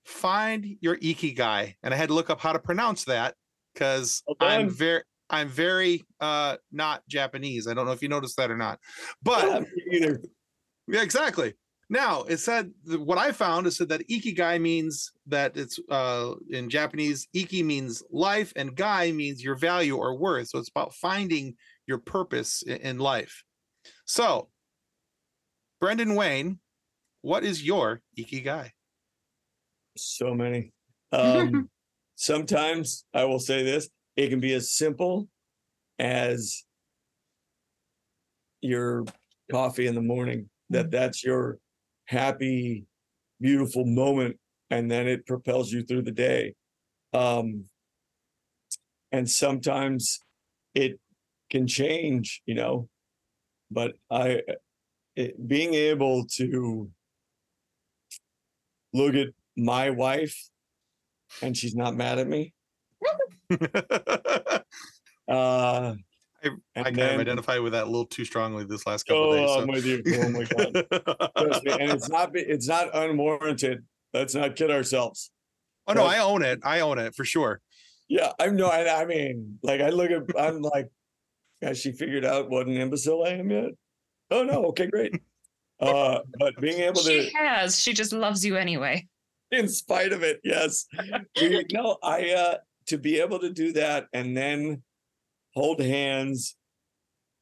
find 0.06 0.78
your 0.82 0.98
ikigai, 0.98 1.76
and 1.84 1.94
I 1.94 1.98
had 1.98 2.10
to 2.10 2.16
look 2.16 2.30
up 2.30 2.40
how 2.40 2.54
to 2.54 2.60
pronounce 2.60 3.04
that 3.06 3.36
because 3.74 4.24
Well 4.28 4.38
I'm 4.40 4.70
very, 4.70 5.02
I'm 5.30 5.50
very 5.50 6.06
uh 6.20 6.58
not 6.72 7.06
Japanese. 7.08 7.68
I 7.68 7.74
don't 7.74 7.86
know 7.86 7.92
if 7.92 8.02
you 8.02 8.10
noticed 8.10 8.38
that 8.38 8.52
or 8.52 8.58
not, 8.58 8.80
but 9.24 9.66
Yeah, 9.90 10.14
yeah, 10.88 11.02
exactly. 11.02 11.54
Now 11.90 12.24
it 12.24 12.38
said 12.38 12.72
what 12.86 13.18
I 13.18 13.32
found 13.32 13.68
is 13.68 13.78
said 13.78 13.90
that 13.90 14.08
ikigai 14.08 14.62
means 14.62 15.12
that 15.28 15.58
it's 15.58 15.80
uh 15.90 16.34
in 16.50 16.70
Japanese, 16.70 17.28
iki 17.34 17.64
means 17.64 18.04
life 18.12 18.54
and 18.56 18.76
gai 18.76 19.12
means 19.12 19.44
your 19.44 19.56
value 19.56 19.98
or 19.98 20.18
worth. 20.18 20.50
So 20.50 20.60
it's 20.60 20.70
about 20.70 20.94
finding 20.94 21.56
your 21.88 21.98
purpose 21.98 22.62
in 22.62 23.00
life. 23.00 23.44
So 24.06 24.50
Brendan 25.82 26.16
Wayne, 26.16 26.60
what 27.22 27.44
is 27.44 27.64
your 27.64 28.02
ikigai? 28.18 28.70
So 29.98 30.34
many. 30.34 30.72
Um, 31.12 31.70
sometimes 32.16 33.06
I 33.14 33.24
will 33.24 33.40
say 33.40 33.64
this, 33.64 33.88
it 34.18 34.30
can 34.30 34.42
be 34.42 34.54
as 34.54 34.72
simple 34.72 35.30
as 35.98 36.66
your 38.60 39.06
coffee 39.50 39.88
in 39.88 39.96
the 39.96 40.02
morning, 40.02 40.50
that 40.72 40.92
that's 40.92 41.24
your 41.24 41.58
happy, 42.06 42.86
beautiful 43.40 43.86
moment, 43.86 44.38
and 44.72 44.92
then 44.92 45.08
it 45.08 45.26
propels 45.26 45.72
you 45.72 45.84
through 45.84 46.02
the 46.02 46.12
day. 46.12 46.54
Um, 47.14 47.66
and 49.14 49.30
sometimes 49.30 50.20
it 50.74 51.00
can 51.50 51.68
change, 51.68 52.42
you 52.46 52.56
know, 52.56 52.90
but 53.72 53.94
I, 54.12 54.42
it, 55.16 55.48
being 55.48 55.74
able 55.74 56.26
to 56.36 56.90
look 58.94 59.16
at 59.16 59.28
my 59.56 59.90
wife 59.90 60.50
and 61.42 61.56
she's 61.56 61.76
not 61.76 61.96
mad 61.96 62.20
at 62.20 62.28
me. 62.28 62.54
Uh, 65.28 65.96
I 66.44 66.50
and 66.76 66.86
kind 66.86 66.96
then- 66.96 67.16
of 67.16 67.22
identify 67.22 67.58
with 67.58 67.74
that 67.74 67.84
a 67.84 67.88
little 67.88 68.06
too 68.06 68.26
strongly 68.26 68.64
this 68.64 68.86
last 68.86 69.08
couple 69.08 69.24
oh, 69.24 69.36
days. 69.36 69.50
I'm 69.58 69.68
with 69.68 69.86
you. 69.86 70.04
Oh 70.22 70.30
my 70.30 70.44
god! 70.44 70.86
And 71.82 71.92
it's 71.92 72.10
not. 72.10 72.32
It's 72.36 72.68
not 72.68 72.96
unwarranted. 72.96 73.84
Let's 74.14 74.36
not 74.36 74.56
kid 74.56 74.70
ourselves. 74.70 75.32
oh 75.88 75.94
no, 75.94 76.06
I 76.06 76.20
own 76.20 76.44
it. 76.44 76.60
I 76.64 76.82
own 76.82 77.00
it 77.00 77.16
for 77.16 77.26
sure. 77.26 77.62
Yeah, 78.08 78.34
I'm 78.40 78.56
no. 78.56 78.68
I, 78.68 79.02
I 79.02 79.06
mean, 79.06 79.58
like, 79.64 79.82
I 79.82 79.90
look 79.90 80.12
at. 80.12 80.24
I'm 80.40 80.62
like, 80.62 80.90
has 81.62 81.80
she 81.80 81.92
figured 81.92 82.24
out 82.26 82.50
what 82.50 82.68
an 82.68 82.74
imbecile 82.74 83.24
I 83.24 83.30
am 83.30 83.50
yet? 83.50 83.72
Oh 84.30 84.44
no. 84.44 84.66
Okay, 84.66 84.88
great. 84.88 85.20
Uh, 85.78 86.20
but 86.40 86.56
being 86.62 86.80
able 86.80 87.02
to, 87.02 87.24
She 87.24 87.34
has. 87.36 87.78
She 87.78 87.92
just 87.92 88.14
loves 88.14 88.46
you 88.46 88.56
anyway. 88.56 89.06
in 89.52 89.68
spite 89.68 90.14
of 90.14 90.24
it, 90.24 90.40
yes. 90.44 90.86
We- 91.40 91.66
no, 91.72 91.98
I 92.04 92.32
uh 92.32 92.58
to 92.88 92.98
be 92.98 93.20
able 93.20 93.40
to 93.40 93.52
do 93.52 93.74
that 93.74 94.06
and 94.14 94.38
then 94.38 94.84
hold 95.56 95.80
hands 95.80 96.56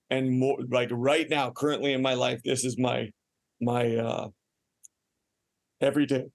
and 0.10 0.40
more 0.40 0.60
like 0.70 0.90
right 0.92 1.30
now, 1.30 1.52
currently 1.52 1.94
in 1.94 2.02
my 2.02 2.14
life, 2.14 2.42
this 2.44 2.64
is 2.64 2.78
my 2.78 3.10
my 3.62 3.96
uh 3.96 4.28
everyday 5.82 6.26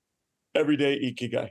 everyday 0.54 0.98
ikigai. 0.98 1.50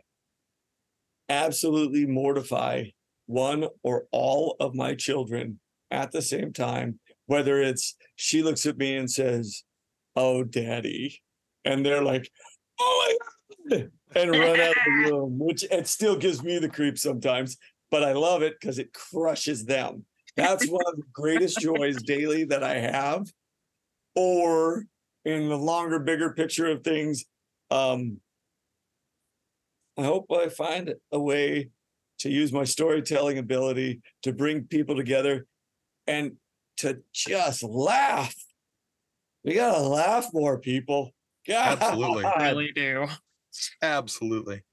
Absolutely 1.29 2.05
mortify 2.05 2.85
one 3.25 3.67
or 3.83 4.07
all 4.11 4.55
of 4.59 4.75
my 4.75 4.95
children 4.95 5.59
at 5.91 6.11
the 6.11 6.21
same 6.21 6.53
time, 6.53 6.99
whether 7.25 7.61
it's 7.61 7.95
she 8.15 8.41
looks 8.43 8.65
at 8.65 8.77
me 8.77 8.95
and 8.95 9.09
says, 9.09 9.63
Oh, 10.15 10.43
daddy. 10.43 11.21
And 11.65 11.85
they're 11.85 12.03
like, 12.03 12.29
Oh 12.79 13.05
my 13.07 13.17
God 13.25 13.36
and 13.71 14.31
run 14.31 14.59
out 14.59 14.69
of 14.69 14.83
the 14.85 14.91
room, 15.11 15.39
which 15.39 15.63
it 15.71 15.87
still 15.87 16.15
gives 16.15 16.43
me 16.43 16.59
the 16.59 16.69
creep 16.69 16.97
sometimes, 16.97 17.57
but 17.91 18.03
I 18.03 18.13
love 18.13 18.41
it 18.41 18.55
because 18.59 18.79
it 18.79 18.93
crushes 18.93 19.65
them. 19.65 20.05
That's 20.35 20.67
one 20.67 20.83
of 20.87 20.97
the 20.97 21.03
greatest 21.13 21.59
joys 21.59 22.01
daily 22.03 22.43
that 22.45 22.63
I 22.63 22.75
have. 22.75 23.27
Or 24.15 24.85
in 25.25 25.49
the 25.49 25.57
longer, 25.57 25.99
bigger 25.99 26.33
picture 26.33 26.67
of 26.67 26.83
things, 26.83 27.25
um, 27.71 28.19
I 29.97 30.03
hope 30.03 30.27
I 30.31 30.49
find 30.49 30.93
a 31.11 31.19
way 31.19 31.69
to 32.19 32.29
use 32.29 32.53
my 32.53 32.63
storytelling 32.63 33.37
ability 33.37 34.01
to 34.23 34.33
bring 34.33 34.63
people 34.63 34.95
together 34.95 35.47
and 36.05 36.33
to 36.77 36.99
just 37.13 37.63
laugh. 37.63 38.35
We 39.43 39.55
gotta 39.55 39.81
laugh 39.81 40.27
more, 40.33 40.59
people. 40.59 41.13
Absolutely. 41.49 42.23
God. 42.23 42.41
really 42.41 42.71
do. 42.73 43.07
Absolutely. 43.81 44.63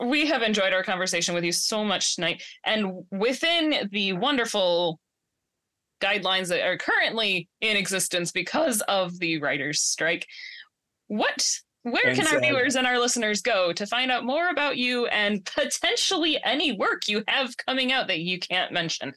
we 0.00 0.26
have 0.26 0.42
enjoyed 0.42 0.72
our 0.72 0.82
conversation 0.82 1.34
with 1.34 1.44
you 1.44 1.52
so 1.52 1.84
much 1.84 2.14
tonight 2.16 2.42
and 2.64 3.04
within 3.10 3.88
the 3.92 4.12
wonderful 4.12 5.00
guidelines 6.00 6.48
that 6.48 6.66
are 6.66 6.76
currently 6.76 7.48
in 7.60 7.76
existence 7.76 8.32
because 8.32 8.80
of 8.82 9.18
the 9.20 9.38
writers 9.38 9.80
strike 9.80 10.26
what 11.06 11.48
where 11.82 12.08
And 12.08 12.18
can 12.18 12.26
our 12.26 12.40
viewers 12.40 12.76
and 12.76 12.86
our 12.86 12.98
listeners 12.98 13.42
go 13.42 13.72
to 13.72 13.86
find 13.86 14.10
out 14.10 14.24
more 14.24 14.48
about 14.48 14.78
you 14.78 15.06
and 15.06 15.44
potentially 15.44 16.42
any 16.42 16.72
work 16.72 17.08
you 17.08 17.22
have 17.28 17.54
coming 17.58 17.92
out 17.92 18.08
that 18.08 18.20
you 18.20 18.38
can't 18.38 18.72
mention 18.72 19.12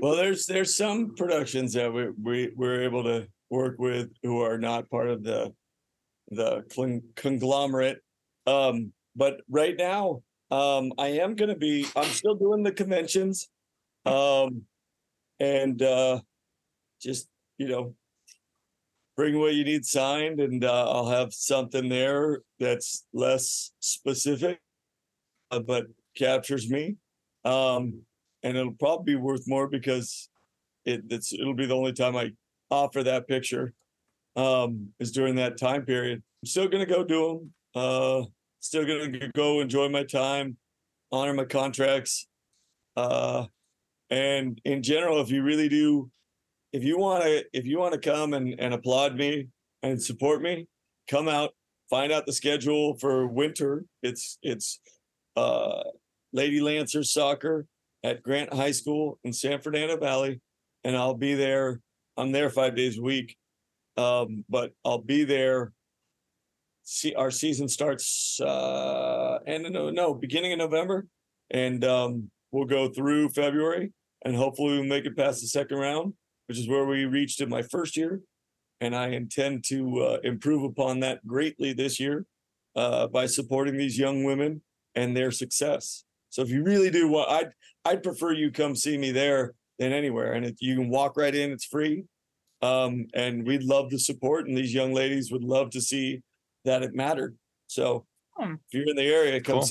well 0.00 0.16
there's 0.16 0.46
there's 0.46 0.74
some 0.74 1.14
productions 1.14 1.74
that 1.74 1.92
we, 1.92 2.08
we 2.22 2.52
we're 2.56 2.82
able 2.82 3.04
to 3.04 3.28
work 3.50 3.76
with 3.78 4.10
who 4.22 4.40
are 4.40 4.58
not 4.58 4.88
part 4.90 5.08
of 5.08 5.22
the 5.22 5.52
the 6.34 6.64
con- 6.74 7.02
conglomerate. 7.16 7.98
Um 8.46 8.92
but 9.16 9.40
right 9.48 9.76
now 9.78 10.22
um 10.50 10.92
i 10.98 11.06
am 11.08 11.34
going 11.34 11.48
to 11.48 11.56
be 11.56 11.86
i'm 11.96 12.10
still 12.10 12.34
doing 12.34 12.62
the 12.62 12.72
conventions 12.72 13.48
um 14.04 14.62
and 15.40 15.80
uh 15.82 16.20
just 17.00 17.28
you 17.56 17.66
know 17.66 17.94
bring 19.16 19.38
what 19.38 19.54
you 19.54 19.64
need 19.64 19.84
signed 19.86 20.40
and 20.40 20.64
uh, 20.64 20.90
i'll 20.90 21.08
have 21.08 21.32
something 21.32 21.88
there 21.88 22.40
that's 22.58 23.06
less 23.14 23.72
specific 23.80 24.60
uh, 25.50 25.60
but 25.60 25.86
captures 26.16 26.70
me. 26.70 26.96
Um 27.44 28.02
and 28.42 28.56
it'll 28.58 28.72
probably 28.72 29.14
be 29.14 29.20
worth 29.20 29.44
more 29.46 29.68
because 29.68 30.28
it, 30.84 31.02
it's 31.08 31.32
it'll 31.32 31.54
be 31.54 31.66
the 31.66 31.76
only 31.76 31.92
time 31.92 32.16
I 32.16 32.32
offer 32.70 33.02
that 33.02 33.26
picture 33.26 33.72
um 34.36 34.88
is 34.98 35.12
during 35.12 35.36
that 35.36 35.56
time 35.56 35.84
period. 35.84 36.22
I'm 36.42 36.46
still 36.46 36.68
gonna 36.68 36.86
go 36.86 37.04
do 37.04 37.26
them. 37.74 37.82
Uh, 37.82 38.26
still 38.60 38.84
gonna 38.84 39.28
go 39.34 39.60
enjoy 39.60 39.88
my 39.88 40.04
time, 40.04 40.56
honor 41.12 41.34
my 41.34 41.44
contracts. 41.44 42.26
Uh, 42.96 43.46
and 44.10 44.60
in 44.64 44.82
general, 44.82 45.20
if 45.20 45.30
you 45.30 45.42
really 45.42 45.68
do, 45.68 46.10
if 46.72 46.84
you 46.84 46.98
want 46.98 47.24
to, 47.24 47.44
if 47.52 47.66
you 47.66 47.78
want 47.78 47.94
to 47.94 48.00
come 48.00 48.34
and 48.34 48.58
and 48.58 48.74
applaud 48.74 49.16
me 49.16 49.48
and 49.82 50.02
support 50.02 50.42
me, 50.42 50.66
come 51.08 51.28
out, 51.28 51.54
find 51.90 52.12
out 52.12 52.26
the 52.26 52.32
schedule 52.32 52.96
for 52.98 53.26
winter. 53.26 53.84
It's 54.02 54.38
it's 54.42 54.80
uh 55.36 55.82
Lady 56.32 56.60
Lancers 56.60 57.12
soccer 57.12 57.66
at 58.02 58.22
Grant 58.22 58.52
High 58.52 58.72
School 58.72 59.18
in 59.24 59.32
San 59.32 59.60
Fernando 59.60 59.96
Valley, 59.96 60.40
and 60.84 60.96
I'll 60.96 61.14
be 61.14 61.34
there. 61.34 61.80
I'm 62.16 62.32
there 62.32 62.50
five 62.50 62.76
days 62.76 62.98
a 62.98 63.02
week, 63.02 63.36
um, 63.96 64.44
but 64.48 64.72
I'll 64.84 64.98
be 64.98 65.24
there. 65.24 65.72
See, 66.82 67.14
our 67.14 67.30
season 67.30 67.68
starts 67.68 68.40
uh, 68.40 69.38
end 69.46 69.66
of 69.66 69.72
no, 69.72 69.90
no 69.90 70.14
beginning 70.14 70.52
of 70.52 70.58
November, 70.58 71.06
and 71.50 71.82
um, 71.84 72.30
we'll 72.52 72.66
go 72.66 72.88
through 72.88 73.30
February, 73.30 73.92
and 74.24 74.36
hopefully 74.36 74.78
we'll 74.78 74.84
make 74.84 75.06
it 75.06 75.16
past 75.16 75.40
the 75.40 75.46
second 75.46 75.78
round, 75.78 76.12
which 76.46 76.58
is 76.58 76.68
where 76.68 76.84
we 76.84 77.06
reached 77.06 77.40
in 77.40 77.48
my 77.48 77.62
first 77.62 77.96
year, 77.96 78.20
and 78.80 78.94
I 78.94 79.08
intend 79.08 79.64
to 79.68 80.00
uh, 80.00 80.18
improve 80.24 80.62
upon 80.62 81.00
that 81.00 81.26
greatly 81.26 81.72
this 81.72 81.98
year 81.98 82.26
uh, 82.76 83.06
by 83.06 83.26
supporting 83.26 83.78
these 83.78 83.98
young 83.98 84.24
women 84.24 84.60
and 84.94 85.16
their 85.16 85.30
success. 85.30 86.04
So 86.28 86.42
if 86.42 86.50
you 86.50 86.62
really 86.64 86.90
do 86.90 87.08
want, 87.08 87.30
I'd 87.30 87.50
I'd 87.84 88.02
prefer 88.02 88.32
you 88.32 88.50
come 88.50 88.74
see 88.76 88.98
me 88.98 89.10
there 89.10 89.54
than 89.78 89.92
anywhere, 89.92 90.32
and 90.34 90.44
if 90.44 90.56
you 90.60 90.74
can 90.74 90.90
walk 90.90 91.16
right 91.16 91.34
in, 91.34 91.50
it's 91.50 91.64
free. 91.64 92.04
Um, 92.64 93.06
and 93.14 93.46
we'd 93.46 93.62
love 93.62 93.90
the 93.90 93.98
support, 93.98 94.48
and 94.48 94.56
these 94.56 94.72
young 94.72 94.92
ladies 94.94 95.30
would 95.30 95.44
love 95.44 95.70
to 95.70 95.80
see 95.80 96.22
that 96.64 96.82
it 96.82 96.94
mattered. 96.94 97.36
So 97.66 98.06
Hmm. 98.36 98.54
if 98.54 98.72
you're 98.72 98.88
in 98.88 98.96
the 98.96 99.02
area, 99.02 99.40
come 99.40 99.54
Cool. 99.54 99.60
see. 99.60 99.62